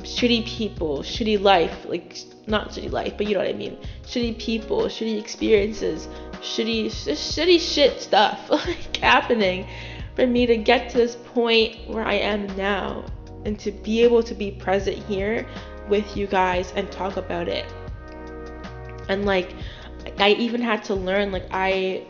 shitty 0.00 0.46
people, 0.46 0.98
shitty 0.98 1.40
life, 1.40 1.86
like 1.86 2.18
not 2.46 2.70
shitty 2.70 2.90
life, 2.90 3.14
but 3.16 3.26
you 3.26 3.34
know 3.34 3.40
what 3.40 3.48
I 3.48 3.54
mean, 3.54 3.78
shitty 4.02 4.38
people, 4.38 4.82
shitty 4.82 5.18
experiences, 5.18 6.08
shitty, 6.40 6.86
shitty 6.86 7.60
shit 7.60 8.00
stuff 8.00 8.40
like 8.50 8.96
happening 8.96 9.66
for 10.14 10.26
me 10.26 10.46
to 10.46 10.56
get 10.56 10.90
to 10.90 10.98
this 10.98 11.16
point 11.16 11.88
where 11.88 12.04
I 12.04 12.14
am 12.14 12.46
now 12.56 13.04
and 13.44 13.58
to 13.60 13.72
be 13.72 14.02
able 14.02 14.22
to 14.22 14.34
be 14.34 14.50
present 14.50 14.96
here 14.96 15.46
with 15.88 16.16
you 16.16 16.26
guys 16.26 16.72
and 16.76 16.90
talk 16.90 17.16
about 17.16 17.48
it. 17.48 17.66
And 19.08 19.26
like, 19.26 19.54
I 20.18 20.30
even 20.30 20.60
had 20.60 20.84
to 20.84 20.94
learn, 20.94 21.32
like, 21.32 21.46
I 21.50 22.06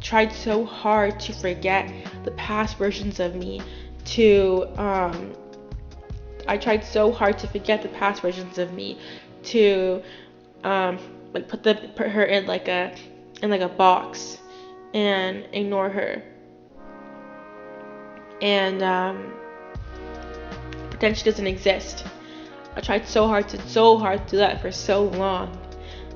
tried 0.00 0.32
so 0.32 0.64
hard 0.64 1.20
to 1.20 1.32
forget 1.32 1.92
the 2.24 2.30
past 2.32 2.78
versions 2.78 3.20
of 3.20 3.34
me, 3.34 3.60
to, 4.06 4.66
um, 4.76 5.32
I 6.48 6.56
tried 6.56 6.84
so 6.84 7.12
hard 7.12 7.38
to 7.38 7.46
forget 7.46 7.82
the 7.82 7.88
past 7.90 8.22
versions 8.22 8.58
of 8.58 8.72
me, 8.72 8.98
to, 9.44 10.02
um, 10.64 10.98
like 11.32 11.48
put 11.48 11.62
the 11.62 11.74
put 11.94 12.08
her 12.08 12.24
in 12.24 12.46
like 12.46 12.68
a 12.68 12.94
in 13.42 13.50
like 13.50 13.60
a 13.60 13.68
box 13.68 14.38
and 14.94 15.46
ignore 15.52 15.88
her 15.88 16.22
and 18.42 18.82
um, 18.82 19.32
pretend 20.90 21.16
she 21.16 21.24
doesn't 21.24 21.46
exist. 21.46 22.04
I 22.74 22.80
tried 22.80 23.06
so 23.06 23.26
hard 23.26 23.48
to 23.50 23.68
so 23.68 23.98
hard 23.98 24.26
to 24.26 24.30
do 24.30 24.36
that 24.38 24.60
for 24.60 24.72
so 24.72 25.04
long, 25.04 25.56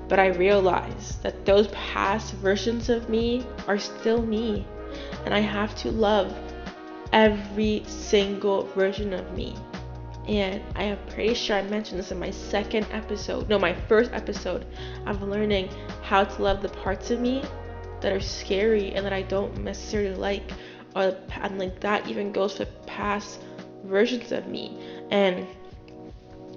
but 0.09 0.19
I 0.19 0.29
realize 0.29 1.19
that 1.23 1.45
those 1.45 1.69
past 1.69 2.35
versions 2.35 2.89
of 2.89 3.09
me 3.09 3.47
are 3.67 3.79
still 3.79 4.23
me, 4.23 4.67
and 5.25 5.35
I 5.35 5.41
have 5.41 5.75
to 5.77 5.91
love 5.91 6.35
every 7.13 7.83
single 7.87 8.65
version 8.69 9.13
of 9.13 9.33
me. 9.33 9.55
And 10.27 10.63
I 10.75 10.85
am 10.85 10.99
pretty 11.09 11.35
sure 11.35 11.57
I 11.57 11.63
mentioned 11.63 11.99
this 11.99 12.11
in 12.11 12.19
my 12.19 12.31
second 12.31 12.87
episode, 12.91 13.49
no, 13.49 13.59
my 13.59 13.75
first 13.75 14.11
episode 14.13 14.67
of 15.07 15.23
learning 15.23 15.69
how 16.03 16.25
to 16.25 16.43
love 16.43 16.63
the 16.63 16.71
parts 16.71 17.11
of 17.11 17.21
me 17.21 17.43
that 18.01 18.13
are 18.13 18.21
scary 18.21 18.93
and 18.95 19.05
that 19.05 19.13
I 19.13 19.23
don't 19.23 19.57
necessarily 19.59 20.15
like 20.15 20.51
or 20.97 21.17
and 21.41 21.59
like 21.59 21.81
that 21.81 22.07
even 22.09 22.33
goes 22.33 22.57
for 22.57 22.67
past 22.87 23.41
versions 23.85 24.33
of 24.33 24.47
me 24.47 24.79
and 25.11 25.47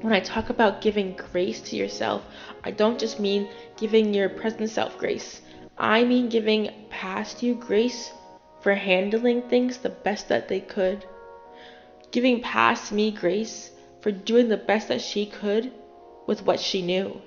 when 0.02 0.14
I 0.14 0.20
talk 0.20 0.50
about 0.50 0.82
giving 0.82 1.14
grace 1.14 1.60
to 1.62 1.76
yourself, 1.76 2.24
I 2.68 2.72
don't 2.72 3.00
just 3.00 3.18
mean 3.18 3.48
giving 3.78 4.14
your 4.14 4.28
present 4.28 4.70
self 4.70 4.98
grace. 4.98 5.40
I 5.78 6.04
mean 6.04 6.28
giving 6.28 6.70
past 6.90 7.42
you 7.42 7.56
grace 7.56 8.12
for 8.60 8.76
handling 8.76 9.44
things 9.44 9.78
the 9.78 9.90
best 9.90 10.28
that 10.28 10.50
they 10.50 10.60
could. 10.60 11.06
Giving 12.12 12.42
past 12.42 12.92
me 12.92 13.10
grace 13.10 13.72
for 14.02 14.12
doing 14.12 14.50
the 14.50 14.58
best 14.58 14.90
that 14.90 15.00
she 15.00 15.26
could 15.26 15.72
with 16.28 16.46
what 16.46 16.60
she 16.60 16.82
knew. 16.82 17.22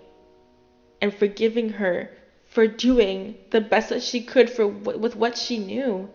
And 1.00 1.14
forgiving 1.14 1.70
her 1.70 2.10
for 2.44 2.66
doing 2.66 3.36
the 3.48 3.62
best 3.62 3.88
that 3.88 4.02
she 4.02 4.20
could 4.20 4.50
for 4.50 4.66
with 4.66 5.16
what 5.16 5.38
she 5.38 5.58
knew 5.58 6.10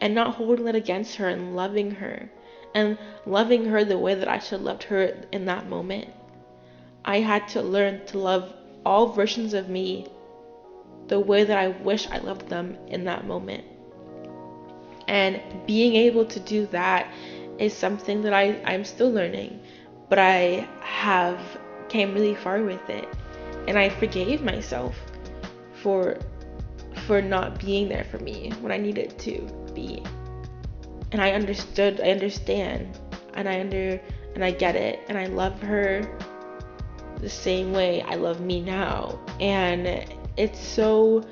and 0.00 0.14
not 0.14 0.36
holding 0.36 0.68
it 0.68 0.76
against 0.76 1.16
her 1.16 1.26
and 1.26 1.56
loving 1.56 1.90
her 1.90 2.30
and 2.76 2.96
loving 3.26 3.64
her 3.64 3.82
the 3.84 3.98
way 3.98 4.14
that 4.14 4.28
I 4.28 4.38
should 4.38 4.60
have 4.60 4.62
loved 4.62 4.84
her 4.84 5.16
in 5.32 5.46
that 5.46 5.68
moment. 5.68 6.10
I 7.04 7.18
had 7.18 7.48
to 7.48 7.62
learn 7.62 8.06
to 8.06 8.18
love 8.20 8.54
all 8.84 9.12
versions 9.12 9.54
of 9.54 9.68
me 9.68 10.06
the 11.08 11.18
way 11.18 11.44
that 11.44 11.58
I 11.58 11.68
wish 11.68 12.06
I 12.08 12.18
loved 12.18 12.48
them 12.48 12.76
in 12.88 13.04
that 13.04 13.26
moment. 13.26 13.64
And 15.08 15.40
being 15.66 15.94
able 15.96 16.26
to 16.26 16.40
do 16.40 16.66
that 16.66 17.10
is 17.58 17.72
something 17.72 18.22
that 18.22 18.34
I, 18.34 18.60
I'm 18.64 18.84
still 18.84 19.10
learning, 19.10 19.60
but 20.08 20.18
I 20.18 20.68
have 20.80 21.40
came 21.88 22.12
really 22.12 22.34
far 22.34 22.62
with 22.62 22.88
it. 22.90 23.08
And 23.66 23.78
I 23.78 23.88
forgave 23.88 24.42
myself 24.42 24.96
for 25.82 26.18
for 27.06 27.22
not 27.22 27.58
being 27.58 27.88
there 27.88 28.04
for 28.04 28.18
me 28.18 28.50
when 28.60 28.72
I 28.72 28.76
needed 28.76 29.18
to 29.20 29.40
be. 29.74 30.02
And 31.12 31.22
I 31.22 31.32
understood, 31.32 32.00
I 32.00 32.10
understand, 32.10 32.98
and 33.34 33.48
I 33.48 33.60
under 33.60 34.00
and 34.34 34.44
I 34.44 34.50
get 34.50 34.76
it, 34.76 35.00
and 35.08 35.16
I 35.16 35.26
love 35.26 35.60
her 35.62 36.02
the 37.20 37.28
same 37.28 37.72
way 37.72 38.02
I 38.02 38.14
love 38.14 38.40
me 38.40 38.60
now. 38.60 39.18
And 39.40 40.04
it's 40.36 40.60
so 40.60 41.24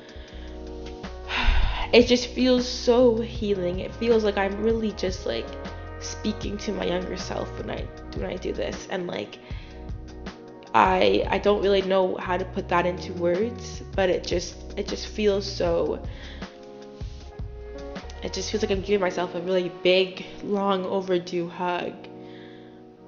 it 1.92 2.06
just 2.06 2.28
feels 2.28 2.66
so 2.68 3.16
healing. 3.20 3.80
It 3.80 3.94
feels 3.94 4.24
like 4.24 4.36
I'm 4.36 4.60
really 4.62 4.92
just 4.92 5.26
like 5.26 5.46
speaking 6.00 6.56
to 6.58 6.72
my 6.72 6.84
younger 6.84 7.16
self 7.16 7.50
when 7.58 7.70
I 7.70 7.82
when 8.16 8.26
I 8.26 8.36
do 8.36 8.52
this 8.52 8.86
and 8.90 9.06
like 9.06 9.38
I 10.74 11.26
I 11.28 11.38
don't 11.38 11.62
really 11.62 11.82
know 11.82 12.16
how 12.16 12.36
to 12.36 12.44
put 12.44 12.68
that 12.68 12.86
into 12.86 13.12
words, 13.14 13.82
but 13.94 14.10
it 14.10 14.24
just 14.24 14.56
it 14.76 14.86
just 14.86 15.06
feels 15.06 15.50
so 15.50 16.02
it 18.22 18.32
just 18.32 18.50
feels 18.50 18.62
like 18.62 18.72
I'm 18.72 18.80
giving 18.80 19.00
myself 19.00 19.34
a 19.34 19.40
really 19.40 19.70
big, 19.82 20.26
long 20.42 20.84
overdue 20.84 21.48
hug 21.48 21.94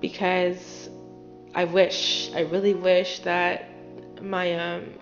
because 0.00 0.87
I 1.58 1.64
wish, 1.64 2.30
I 2.36 2.42
really 2.42 2.74
wish 2.74 3.18
that 3.30 3.68
my 4.22 4.54
um 4.54 4.94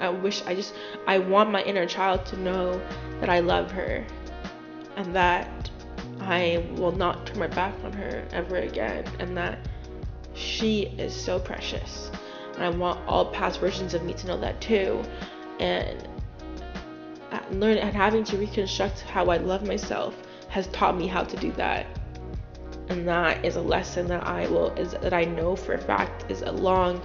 I 0.00 0.08
wish 0.08 0.42
I 0.46 0.54
just 0.54 0.72
I 1.06 1.18
want 1.18 1.50
my 1.50 1.62
inner 1.64 1.84
child 1.84 2.24
to 2.26 2.40
know 2.40 2.80
that 3.20 3.28
I 3.28 3.40
love 3.40 3.70
her 3.72 4.02
and 4.96 5.14
that 5.14 5.70
I 6.20 6.66
will 6.76 6.92
not 6.92 7.26
turn 7.26 7.40
my 7.40 7.46
back 7.48 7.74
on 7.84 7.92
her 7.92 8.26
ever 8.32 8.56
again 8.56 9.04
and 9.18 9.36
that 9.36 9.58
she 10.32 10.94
is 10.96 11.14
so 11.14 11.38
precious. 11.38 12.10
And 12.54 12.64
I 12.64 12.70
want 12.70 13.06
all 13.06 13.26
past 13.26 13.60
versions 13.60 13.92
of 13.92 14.02
me 14.02 14.14
to 14.14 14.26
know 14.28 14.40
that 14.40 14.58
too. 14.62 15.02
And 15.60 16.08
learning 17.50 17.82
and 17.82 17.94
having 17.94 18.24
to 18.24 18.38
reconstruct 18.38 19.02
how 19.02 19.26
I 19.26 19.36
love 19.36 19.66
myself 19.66 20.16
has 20.48 20.68
taught 20.68 20.96
me 20.96 21.06
how 21.06 21.24
to 21.24 21.36
do 21.36 21.52
that. 21.52 21.84
And 22.88 23.06
that 23.08 23.44
is 23.44 23.56
a 23.56 23.60
lesson 23.60 24.06
that 24.08 24.26
I 24.26 24.46
will 24.48 24.70
is 24.74 24.92
that 24.92 25.12
I 25.12 25.24
know 25.24 25.56
for 25.56 25.74
a 25.74 25.78
fact 25.78 26.30
is 26.30 26.42
a 26.42 26.52
long 26.52 27.00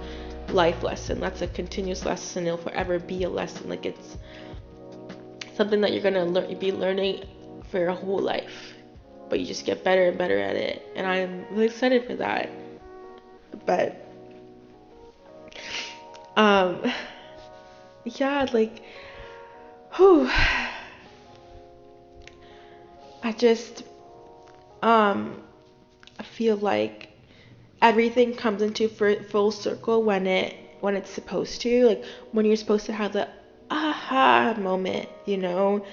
life 0.48 0.82
lesson. 0.82 1.20
That's 1.20 1.42
a 1.42 1.48
continuous 1.48 2.04
lesson. 2.04 2.46
It'll 2.46 2.56
forever 2.56 2.98
be 2.98 3.24
a 3.24 3.28
lesson. 3.28 3.68
Like 3.68 3.86
it's 3.86 4.16
something 5.54 5.80
that 5.80 5.92
you're 5.92 6.02
gonna 6.02 6.24
learn, 6.24 6.58
be 6.58 6.72
learning 6.72 7.24
for 7.70 7.78
your 7.78 7.92
whole 7.92 8.20
life. 8.20 8.74
But 9.28 9.40
you 9.40 9.46
just 9.46 9.64
get 9.64 9.82
better 9.82 10.08
and 10.08 10.18
better 10.18 10.38
at 10.38 10.56
it. 10.56 10.86
And 10.94 11.06
I'm 11.06 11.46
really 11.50 11.66
excited 11.66 12.06
for 12.06 12.16
that 12.16 12.48
but 13.66 13.96
um 16.36 16.82
yeah 18.04 18.46
like 18.52 18.82
whew 19.94 20.28
i 23.22 23.32
just 23.36 23.84
um 24.82 25.42
feel 26.42 26.56
like 26.56 27.08
everything 27.80 28.34
comes 28.34 28.62
into 28.62 28.88
full 28.88 29.52
circle 29.52 30.02
when 30.02 30.26
it 30.26 30.56
when 30.80 30.96
it's 30.96 31.08
supposed 31.08 31.60
to 31.60 31.86
like 31.86 32.04
when 32.32 32.44
you're 32.44 32.56
supposed 32.56 32.86
to 32.86 32.92
have 32.92 33.12
the 33.12 33.28
aha 33.70 34.52
moment 34.58 35.08
you 35.24 35.36
know? 35.36 35.84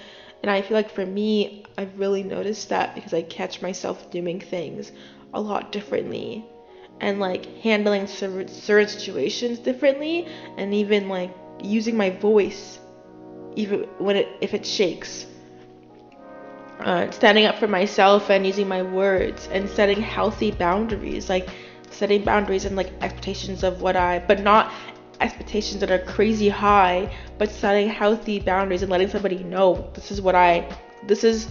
And 0.42 0.50
i 0.50 0.64
feel 0.64 0.76
like 0.76 0.90
for 0.90 1.06
me 1.06 1.66
i've 1.78 2.00
really 2.00 2.24
noticed 2.24 2.70
that 2.70 2.96
because 2.96 3.14
i 3.14 3.22
catch 3.22 3.62
myself 3.62 4.10
doing 4.10 4.40
things 4.40 4.92
a 5.36 5.40
lot 5.40 5.72
differently 5.72 6.44
and 7.00 7.20
like 7.20 7.46
handling 7.58 8.08
certain 8.08 8.48
situations 8.88 9.60
differently 9.60 10.26
and 10.58 10.74
even 10.74 11.10
like 11.10 11.32
using 11.62 11.96
my 11.96 12.10
voice 12.10 12.80
even 13.56 13.82
when 14.00 14.16
it 14.16 14.28
if 14.42 14.56
it 14.56 14.66
shakes 14.66 15.28
uh, 16.80 17.10
standing 17.12 17.46
up 17.46 17.58
for 17.58 17.68
myself 17.68 18.30
and 18.30 18.46
using 18.46 18.68
my 18.68 18.82
words 18.82 19.48
and 19.52 19.70
setting 19.70 20.02
healthy 20.02 20.52
boundaries 20.52 21.30
like 21.30 21.50
setting 21.90 22.24
boundaries 22.24 22.66
and 22.66 22.76
like 22.76 22.92
expectations 23.02 23.64
of 23.64 23.82
what 23.82 23.96
i 23.96 24.20
but 24.20 24.42
not 24.42 24.72
expectations 25.20 25.82
that 25.82 25.92
are 25.92 26.00
crazy 26.00 26.48
high 26.48 27.14
but 27.38 27.50
setting 27.52 27.90
healthy 27.90 28.40
boundaries 28.40 28.82
and 28.82 28.92
letting 28.92 29.10
somebody 29.10 29.44
know 29.44 29.90
this 29.94 30.12
is 30.12 30.22
what 30.22 30.36
i 30.36 30.68
this 31.06 31.24
is 31.24 31.50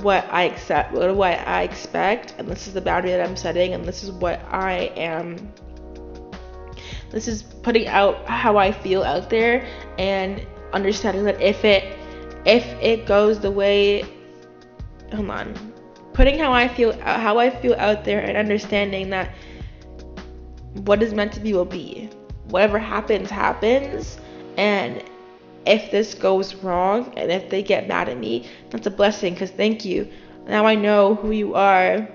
what 0.00 0.24
I 0.30 0.44
accept, 0.44 0.92
what 0.92 1.10
I 1.10 1.62
expect, 1.62 2.34
and 2.38 2.48
this 2.48 2.66
is 2.66 2.74
the 2.74 2.80
boundary 2.80 3.10
that 3.10 3.26
I'm 3.26 3.36
setting, 3.36 3.74
and 3.74 3.84
this 3.84 4.02
is 4.02 4.10
what 4.10 4.40
I 4.50 4.92
am. 4.96 5.52
This 7.10 7.28
is 7.28 7.42
putting 7.42 7.88
out 7.88 8.26
how 8.26 8.56
I 8.56 8.72
feel 8.72 9.02
out 9.02 9.28
there, 9.28 9.66
and 9.98 10.44
understanding 10.72 11.24
that 11.24 11.40
if 11.40 11.64
it 11.64 11.98
if 12.46 12.64
it 12.80 13.06
goes 13.06 13.38
the 13.38 13.50
way, 13.50 14.04
hold 15.12 15.30
on, 15.30 15.72
putting 16.12 16.38
how 16.38 16.52
I 16.52 16.68
feel 16.68 16.98
how 17.00 17.38
I 17.38 17.50
feel 17.50 17.74
out 17.74 18.04
there, 18.04 18.20
and 18.20 18.36
understanding 18.36 19.10
that 19.10 19.30
what 20.84 21.02
is 21.02 21.14
meant 21.14 21.32
to 21.34 21.40
be 21.40 21.52
will 21.52 21.64
be. 21.64 22.08
Whatever 22.48 22.78
happens, 22.78 23.30
happens. 23.30 24.18
And 24.56 25.02
if 25.66 25.90
this 25.90 26.14
goes 26.14 26.54
wrong 26.56 27.12
and 27.16 27.30
if 27.30 27.48
they 27.50 27.62
get 27.62 27.88
mad 27.88 28.08
at 28.08 28.18
me, 28.18 28.48
that's 28.70 28.86
a 28.86 28.90
blessing 28.90 29.34
because 29.34 29.50
thank 29.50 29.84
you. 29.84 30.10
Now 30.46 30.66
I 30.66 30.74
know 30.74 31.14
who 31.14 31.30
you 31.30 31.54
are. 31.54 32.08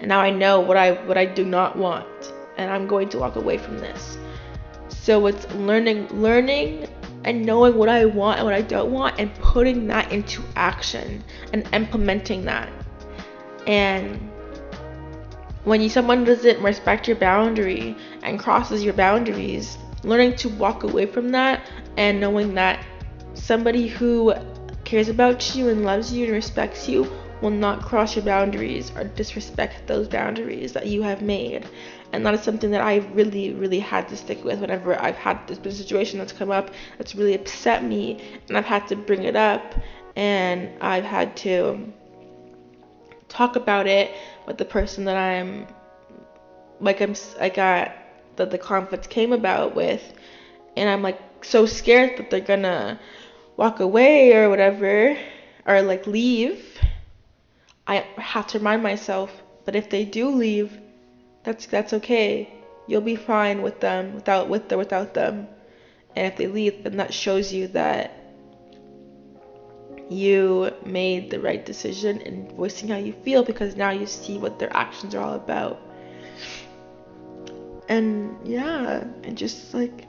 And 0.00 0.08
now 0.08 0.20
I 0.20 0.30
know 0.30 0.60
what 0.60 0.76
I 0.76 0.92
what 1.06 1.18
I 1.18 1.26
do 1.26 1.44
not 1.44 1.76
want. 1.76 2.32
And 2.56 2.70
I'm 2.70 2.86
going 2.86 3.08
to 3.10 3.18
walk 3.18 3.36
away 3.36 3.58
from 3.58 3.78
this. 3.78 4.16
So 4.88 5.26
it's 5.26 5.50
learning 5.54 6.08
learning 6.08 6.88
and 7.24 7.44
knowing 7.44 7.76
what 7.76 7.88
I 7.88 8.04
want 8.04 8.38
and 8.38 8.46
what 8.46 8.54
I 8.54 8.62
don't 8.62 8.92
want 8.92 9.18
and 9.18 9.34
putting 9.36 9.86
that 9.88 10.12
into 10.12 10.42
action 10.56 11.22
and 11.52 11.68
implementing 11.72 12.44
that. 12.44 12.70
And 13.66 14.30
when 15.64 15.80
you, 15.80 15.88
someone 15.88 16.24
doesn't 16.24 16.62
respect 16.62 17.06
your 17.06 17.16
boundary 17.16 17.96
and 18.22 18.38
crosses 18.38 18.82
your 18.84 18.94
boundaries, 18.94 19.76
learning 20.02 20.36
to 20.36 20.48
walk 20.48 20.84
away 20.84 21.06
from 21.06 21.30
that 21.30 21.68
and 21.96 22.20
knowing 22.20 22.54
that 22.54 22.84
somebody 23.34 23.88
who 23.88 24.32
cares 24.84 25.08
about 25.08 25.54
you 25.54 25.68
and 25.68 25.84
loves 25.84 26.12
you 26.12 26.24
and 26.24 26.32
respects 26.32 26.88
you 26.88 27.10
will 27.40 27.50
not 27.50 27.82
cross 27.82 28.16
your 28.16 28.24
boundaries 28.24 28.90
or 28.96 29.04
disrespect 29.04 29.86
those 29.86 30.08
boundaries 30.08 30.72
that 30.72 30.86
you 30.86 31.02
have 31.02 31.22
made. 31.22 31.68
And 32.12 32.24
that 32.26 32.34
is 32.34 32.42
something 32.42 32.70
that 32.70 32.80
I 32.80 32.96
really, 33.12 33.52
really 33.52 33.78
had 33.78 34.08
to 34.08 34.16
stick 34.16 34.42
with 34.44 34.60
whenever 34.60 35.00
I've 35.00 35.16
had 35.16 35.46
this 35.46 35.76
situation 35.76 36.18
that's 36.18 36.32
come 36.32 36.50
up 36.50 36.70
that's 36.96 37.14
really 37.14 37.34
upset 37.34 37.84
me 37.84 38.40
and 38.48 38.56
I've 38.56 38.64
had 38.64 38.88
to 38.88 38.96
bring 38.96 39.24
it 39.24 39.36
up 39.36 39.74
and 40.16 40.70
I've 40.80 41.04
had 41.04 41.36
to 41.38 41.92
talk 43.28 43.56
about 43.56 43.86
it 43.86 44.10
with 44.46 44.58
the 44.58 44.64
person 44.64 45.04
that 45.04 45.16
I'm 45.16 45.66
like 46.80 47.00
I'm 47.00 47.14
I 47.38 47.50
got 47.50 47.88
uh, 47.88 47.92
that 48.36 48.50
the 48.50 48.58
conflict 48.58 49.10
came 49.10 49.32
about 49.32 49.74
with 49.74 50.12
and 50.76 50.88
I'm 50.88 51.02
like 51.02 51.20
so 51.44 51.66
scared 51.66 52.18
that 52.18 52.30
they're 52.30 52.40
gonna 52.40 52.98
walk 53.56 53.80
away 53.80 54.32
or 54.32 54.48
whatever 54.48 55.16
or 55.66 55.82
like 55.82 56.06
leave 56.06 56.64
I 57.88 58.06
have 58.18 58.46
to 58.48 58.58
remind 58.58 58.82
myself 58.82 59.32
that 59.64 59.74
if 59.74 59.90
they 59.90 60.04
do 60.04 60.28
leave 60.30 60.78
that's 61.42 61.66
that's 61.66 61.92
okay 61.94 62.52
you'll 62.86 63.00
be 63.00 63.16
fine 63.16 63.62
with 63.62 63.80
them 63.80 64.14
without 64.14 64.48
with 64.48 64.70
or 64.72 64.78
without 64.78 65.14
them 65.14 65.48
and 66.14 66.26
if 66.26 66.36
they 66.36 66.46
leave 66.46 66.84
then 66.84 66.96
that 66.98 67.12
shows 67.12 67.52
you 67.52 67.68
that 67.68 68.18
you 70.08 70.72
made 70.86 71.30
the 71.30 71.38
right 71.40 71.64
decision 71.64 72.20
in 72.22 72.48
voicing 72.56 72.88
how 72.88 72.96
you 72.96 73.12
feel 73.24 73.42
because 73.42 73.76
now 73.76 73.90
you 73.90 74.06
see 74.06 74.38
what 74.38 74.58
their 74.58 74.74
actions 74.74 75.14
are 75.14 75.22
all 75.22 75.34
about. 75.34 75.80
And 77.88 78.36
yeah, 78.46 79.04
and 79.22 79.36
just 79.36 79.74
like 79.74 80.06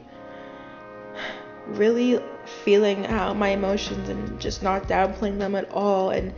really 1.68 2.20
feeling 2.64 3.06
out 3.08 3.36
my 3.36 3.50
emotions 3.50 4.10
and 4.10 4.40
just 4.40 4.64
not 4.64 4.88
downplaying 4.88 5.38
them 5.38 5.56
at 5.56 5.70
all 5.72 6.10
and 6.10 6.34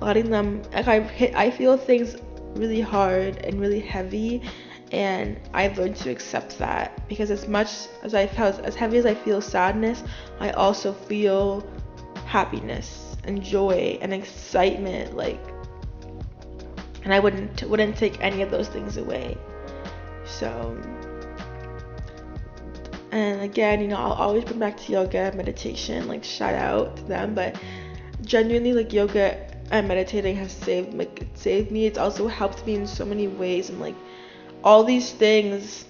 letting 0.00 0.30
them 0.30 0.62
like 0.72 0.88
I 0.88 1.00
hit 1.00 1.34
I 1.34 1.50
feel 1.50 1.76
things 1.76 2.16
really 2.54 2.80
hard 2.80 3.36
and 3.44 3.60
really 3.60 3.80
heavy 3.80 4.42
and 4.92 5.38
I've 5.54 5.78
learned 5.78 5.96
to 5.96 6.10
accept 6.10 6.58
that 6.58 7.06
because 7.08 7.30
as 7.30 7.46
much 7.46 7.70
as 8.02 8.14
I 8.14 8.26
felt 8.26 8.58
as 8.60 8.74
heavy 8.74 8.98
as 8.98 9.06
I 9.06 9.14
feel 9.14 9.40
sadness, 9.40 10.02
I 10.40 10.50
also 10.50 10.92
feel 10.92 11.64
happiness 12.26 13.16
and 13.24 13.42
joy 13.42 13.98
and 14.00 14.12
excitement 14.12 15.16
like 15.16 15.40
and 17.04 17.14
I 17.14 17.20
wouldn't 17.20 17.62
wouldn't 17.64 17.96
take 17.96 18.20
any 18.20 18.42
of 18.42 18.50
those 18.50 18.68
things 18.68 18.96
away. 18.96 19.36
So 20.24 20.76
and 23.12 23.42
again, 23.42 23.80
you 23.80 23.88
know, 23.88 23.96
I'll 23.96 24.12
always 24.12 24.44
bring 24.44 24.60
back 24.60 24.76
to 24.76 24.92
yoga, 24.92 25.32
meditation, 25.34 26.06
like 26.06 26.22
shout 26.22 26.54
out 26.54 26.96
to 26.98 27.02
them, 27.04 27.34
but 27.34 27.56
genuinely 28.22 28.72
like 28.72 28.92
yoga 28.92 29.49
and 29.70 29.86
meditating 29.86 30.36
has 30.36 30.52
saved 30.52 30.94
like 30.94 31.26
saved 31.34 31.70
me. 31.70 31.86
It's 31.86 31.98
also 31.98 32.26
helped 32.26 32.66
me 32.66 32.74
in 32.74 32.86
so 32.86 33.04
many 33.04 33.28
ways 33.28 33.70
and 33.70 33.80
like 33.80 33.94
all 34.64 34.84
these 34.84 35.12
things 35.12 35.86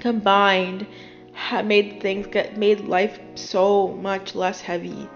combined 0.00 0.86
have 1.34 1.64
made 1.64 2.00
things 2.00 2.26
get 2.26 2.56
made 2.56 2.80
life 2.80 3.18
so 3.34 3.88
much 3.88 4.34
less 4.34 4.60
heavy. 4.60 5.08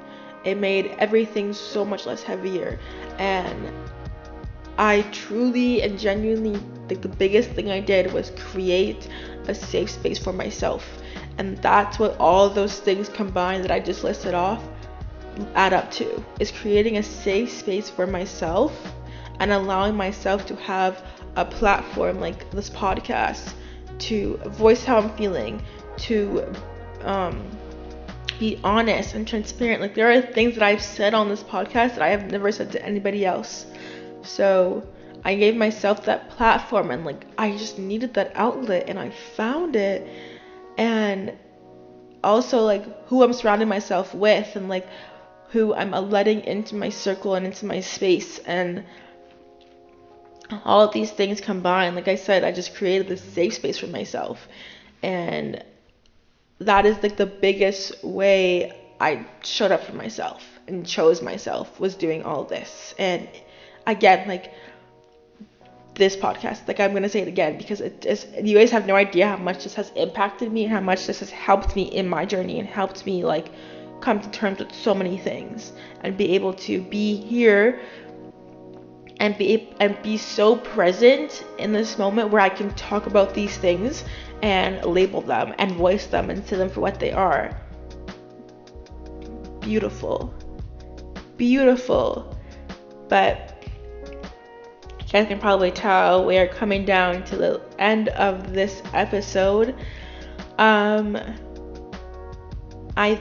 It 0.45 0.57
made 0.57 0.95
everything 0.99 1.53
so 1.53 1.85
much 1.85 2.07
less 2.07 2.23
heavier. 2.23 2.79
And 3.19 3.73
I 4.79 5.03
truly 5.11 5.83
and 5.83 5.99
genuinely 5.99 6.61
think 6.87 7.03
the 7.03 7.09
biggest 7.09 7.51
thing 7.51 7.71
I 7.71 7.81
did 7.81 8.13
was 8.13 8.31
create 8.37 9.09
a 9.49 9.55
safe 9.55 9.91
space 9.91 10.19
for 10.19 10.33
myself. 10.33 10.87
And 11.39 11.59
that's 11.59 11.99
what 11.99 12.17
all 12.19 12.49
those 12.49 12.79
things 12.79 13.09
combined 13.09 13.65
that 13.65 13.71
I 13.71 13.81
just 13.81 14.05
listed 14.05 14.35
off 14.35 14.63
add 15.55 15.73
up 15.73 15.91
to 15.93 16.25
is 16.41 16.51
creating 16.51 16.97
a 16.99 17.03
safe 17.03 17.51
space 17.51 17.89
for 17.91 18.07
myself 18.07 18.73
and 19.41 19.53
allowing 19.53 19.95
myself 19.95 20.47
to 20.47 20.57
have 20.57 21.03
a 21.37 21.45
platform 21.45 22.21
like 22.21 22.51
this 22.51 22.71
podcast 22.71 23.53
to 23.99 24.37
voice 24.49 24.85
how 24.85 24.99
I'm 24.99 25.15
feeling, 25.17 25.63
to 25.99 26.53
um, 27.03 27.49
be 28.39 28.61
honest 28.65 29.15
and 29.15 29.27
transparent. 29.27 29.81
Like 29.81 29.95
there 29.95 30.11
are 30.11 30.21
things 30.21 30.55
that 30.55 30.63
I've 30.63 30.83
said 30.83 31.15
on 31.15 31.29
this 31.29 31.43
podcast 31.43 31.95
that 31.95 32.03
I 32.03 32.09
have 32.09 32.31
never 32.31 32.53
said 32.53 32.73
to 32.73 32.85
anybody 32.85 33.25
else. 33.25 33.67
So 34.23 34.87
I 35.25 35.35
gave 35.35 35.57
myself 35.57 36.05
that 36.05 36.31
platform 36.31 36.91
and 36.91 37.05
like 37.05 37.27
I 37.39 37.53
just 37.57 37.79
needed 37.79 38.15
that 38.15 38.33
outlet 38.35 38.89
and 38.89 38.99
I 38.99 39.11
found 39.11 39.77
it. 39.77 40.07
And 40.79 41.33
also 42.23 42.61
like 42.65 43.07
who 43.07 43.23
I'm 43.23 43.33
surrounding 43.33 43.69
myself 43.69 44.15
with 44.15 44.57
and 44.57 44.69
like 44.69 44.87
who 45.51 45.75
I'm 45.75 45.93
letting 46.11 46.43
into 46.45 46.75
my 46.75 46.89
circle 46.89 47.35
and 47.35 47.47
into 47.47 47.67
my 47.67 47.81
space 47.81 48.39
and 48.41 48.85
all 50.65 50.81
of 50.81 50.93
these 50.93 51.11
things 51.11 51.41
combined 51.41 51.97
like 51.97 52.07
i 52.07 52.15
said 52.15 52.45
i 52.45 52.53
just 52.53 52.73
created 52.77 53.09
this 53.09 53.21
safe 53.21 53.55
space 53.55 53.79
for 53.79 53.89
myself 53.89 54.47
and 55.03 55.61
that 56.59 56.87
is 56.87 57.03
like 57.03 57.17
the 57.17 57.27
biggest 57.27 58.03
way 58.03 58.73
I 59.01 59.27
showed 59.43 59.73
up 59.73 59.85
for 59.85 59.95
myself 59.95 60.43
and 60.67 60.87
chose 60.87 61.23
myself 61.23 61.79
was 61.79 61.95
doing 61.95 62.23
all 62.23 62.45
this. 62.45 62.95
And 62.99 63.29
again, 63.87 64.27
like 64.27 64.53
this 65.95 66.17
podcast, 66.17 66.67
like 66.67 66.81
I'm 66.81 66.93
gonna 66.93 67.09
say 67.09 67.21
it 67.21 67.29
again 67.29 67.59
because 67.59 67.81
it 67.81 68.05
is 68.07 68.27
you 68.43 68.57
guys 68.57 68.71
have 68.71 68.87
no 68.87 68.95
idea 68.95 69.29
how 69.29 69.37
much 69.37 69.65
this 69.65 69.75
has 69.75 69.91
impacted 69.97 70.53
me 70.53 70.65
and 70.65 70.73
how 70.73 70.81
much 70.81 71.07
this 71.07 71.21
has 71.21 71.31
helped 71.31 71.77
me 71.77 71.83
in 71.83 72.09
my 72.09 72.25
journey 72.25 72.59
and 72.59 72.69
helped 72.69 73.05
me 73.07 73.25
like 73.25 73.49
come 74.01 74.21
to 74.21 74.31
terms 74.31 74.59
with 74.59 74.73
so 74.73 74.95
many 74.95 75.19
things 75.19 75.73
and 76.03 76.17
be 76.17 76.35
able 76.35 76.53
to 76.55 76.81
be 76.81 77.17
here 77.17 77.81
and 79.19 79.37
be 79.39 79.73
and 79.81 80.01
be 80.03 80.17
so 80.17 80.57
present 80.57 81.45
in 81.59 81.73
this 81.73 81.99
moment 81.99 82.31
where 82.31 82.41
I 82.41 82.49
can 82.49 82.71
talk 82.75 83.07
about 83.07 83.35
these 83.35 83.57
things 83.57 84.05
and 84.43 84.85
label 84.85 85.23
them 85.23 85.55
and 85.59 85.73
voice 85.73 86.07
them 86.07 86.31
and 86.31 86.47
see 86.47 86.57
them 86.57 86.69
for 86.69 86.81
what 86.81 87.01
they 87.01 87.13
are. 87.13 87.59
Beautiful. 89.61 90.33
Beautiful. 91.37 92.39
But 93.09 93.65
you 95.01 95.13
guys 95.13 95.29
can 95.29 95.39
probably 95.39 95.71
tell 95.71 96.25
we 96.25 96.37
are 96.37 96.49
coming 96.49 96.85
down 96.85 97.25
to 97.25 97.37
the 97.37 97.63
end 97.79 98.09
of 98.11 98.53
this 98.53 98.83
episode. 98.93 99.75
Um 100.59 101.19
I 102.97 103.19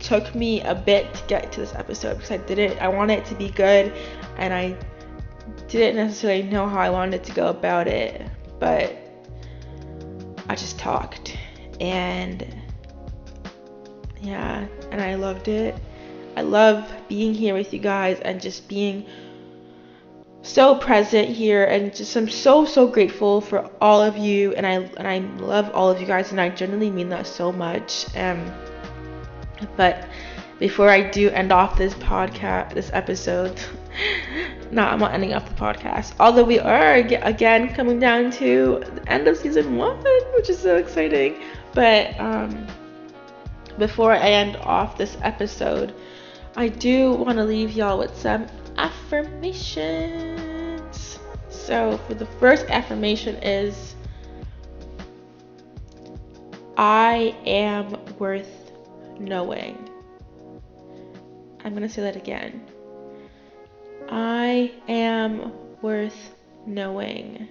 took 0.00 0.34
me 0.34 0.62
a 0.62 0.74
bit 0.74 1.12
to 1.14 1.22
get 1.26 1.52
to 1.52 1.60
this 1.60 1.74
episode 1.74 2.14
because 2.14 2.30
I 2.30 2.38
didn't 2.38 2.80
I 2.80 2.88
wanted 2.88 3.20
it 3.20 3.24
to 3.26 3.34
be 3.34 3.50
good 3.50 3.92
and 4.36 4.52
I 4.52 4.76
didn't 5.68 5.96
necessarily 5.96 6.42
know 6.42 6.68
how 6.68 6.80
I 6.80 6.90
wanted 6.90 7.22
to 7.24 7.32
go 7.32 7.48
about 7.48 7.86
it, 7.86 8.26
but 8.58 8.96
I 10.48 10.54
just 10.54 10.78
talked 10.78 11.36
and 11.80 12.46
yeah, 14.20 14.66
and 14.90 15.00
I 15.00 15.14
loved 15.14 15.48
it. 15.48 15.74
I 16.36 16.42
love 16.42 16.90
being 17.08 17.34
here 17.34 17.54
with 17.54 17.72
you 17.72 17.80
guys 17.80 18.20
and 18.20 18.40
just 18.40 18.68
being 18.68 19.06
so 20.42 20.74
present 20.76 21.28
here 21.28 21.64
and 21.64 21.94
just 21.94 22.16
I'm 22.16 22.28
so 22.28 22.64
so 22.64 22.86
grateful 22.86 23.40
for 23.40 23.70
all 23.80 24.02
of 24.02 24.16
you 24.16 24.54
and 24.54 24.66
I 24.66 24.72
and 24.72 25.06
I 25.06 25.18
love 25.44 25.70
all 25.74 25.90
of 25.90 26.00
you 26.00 26.06
guys 26.06 26.30
and 26.30 26.40
I 26.40 26.48
genuinely 26.48 26.90
mean 26.90 27.08
that 27.10 27.26
so 27.26 27.52
much. 27.52 28.06
Um 28.16 28.50
but 29.76 30.08
before 30.58 30.90
I 30.90 31.08
do 31.08 31.30
end 31.30 31.52
off 31.52 31.76
this 31.76 31.94
podcast 31.94 32.74
this 32.74 32.90
episode 32.92 33.60
no, 34.70 34.82
I'm 34.82 35.00
not 35.00 35.12
ending 35.12 35.34
off 35.34 35.48
the 35.48 35.54
podcast. 35.54 36.14
Although 36.20 36.44
we 36.44 36.58
are 36.58 36.94
again 36.94 37.74
coming 37.74 37.98
down 37.98 38.30
to 38.32 38.82
the 38.94 39.10
end 39.10 39.28
of 39.28 39.36
season 39.36 39.76
one, 39.76 39.96
which 40.34 40.48
is 40.48 40.58
so 40.58 40.76
exciting. 40.76 41.42
But 41.74 42.18
um, 42.20 42.66
before 43.78 44.12
I 44.12 44.30
end 44.30 44.56
off 44.56 44.96
this 44.96 45.18
episode, 45.22 45.94
I 46.56 46.68
do 46.68 47.12
want 47.12 47.38
to 47.38 47.44
leave 47.44 47.72
y'all 47.72 47.98
with 47.98 48.16
some 48.16 48.46
affirmations. 48.76 51.18
So, 51.48 51.98
for 52.06 52.14
the 52.14 52.26
first 52.26 52.66
affirmation 52.68 53.36
is 53.36 53.94
I 56.76 57.36
am 57.44 57.96
worth 58.18 58.59
knowing. 59.20 59.88
I'm 61.62 61.72
going 61.72 61.86
to 61.86 61.88
say 61.88 62.02
that 62.02 62.16
again. 62.16 62.66
I 64.08 64.72
am 64.88 65.52
worth 65.82 66.34
knowing. 66.66 67.48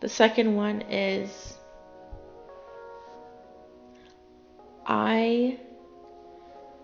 The 0.00 0.08
second 0.08 0.56
one 0.56 0.82
is 0.82 1.56
I 4.86 5.58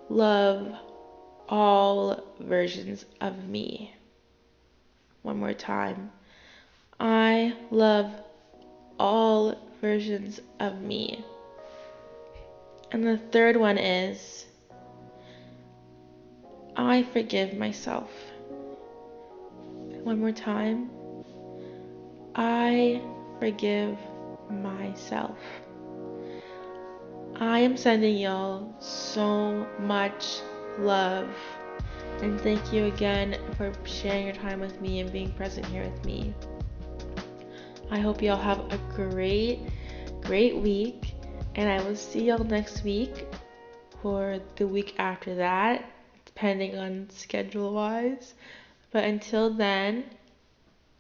love 0.09 0.75
all 1.49 2.23
versions 2.41 3.05
of 3.21 3.49
me. 3.49 3.95
One 5.23 5.39
more 5.39 5.55
time. 5.55 6.11
I 6.99 7.55
love 7.71 8.11
all 8.99 9.57
versions 9.81 10.41
of 10.61 10.81
me. 10.81 11.25
And 12.93 13.07
the 13.07 13.17
third 13.17 13.57
one 13.57 13.79
is 13.79 14.47
I 16.77 17.03
forgive 17.03 17.55
myself. 17.55 18.11
One 20.05 20.21
more 20.21 20.33
time. 20.33 20.91
I 22.35 23.01
forgive 23.41 23.97
myself. 24.51 25.39
I 27.37 27.61
am 27.61 27.79
sending 27.79 28.19
y'all 28.19 28.75
so 28.79 29.67
much 29.79 30.41
love. 30.79 31.31
And 32.21 32.39
thank 32.41 32.73
you 32.75 32.87
again 32.87 33.39
for 33.57 33.73
sharing 33.85 34.27
your 34.27 34.35
time 34.35 34.61
with 34.61 34.81
me 34.83 35.01
and 35.01 35.11
being 35.11 35.33
present 35.33 35.65
here 35.67 35.83
with 35.83 36.05
me. 36.05 36.35
I 37.91 37.99
hope 37.99 38.23
y'all 38.23 38.37
have 38.37 38.61
a 38.71 38.79
great, 38.95 39.61
great 40.21 40.57
week. 40.57 41.12
And 41.55 41.69
I 41.69 41.83
will 41.83 41.97
see 41.97 42.25
y'all 42.25 42.45
next 42.45 42.83
week 42.83 43.27
or 44.03 44.41
the 44.57 44.67
week 44.67 44.95
after 44.99 45.35
that, 45.37 45.85
depending 46.25 46.79
on 46.79 47.11
schedule 47.11 47.75
wise. 47.75 48.35
But 48.91 49.05
until 49.05 49.51
then, 49.51 50.05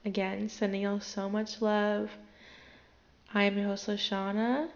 again, 0.04 0.48
sending 0.48 0.82
y'all 0.82 1.00
so 1.00 1.28
much 1.28 1.62
love. 1.62 2.10
I 3.32 3.44
am 3.44 3.56
your 3.56 3.68
host, 3.68 3.88
Lashona. 3.88 4.68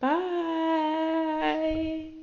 Bye. 0.00 2.19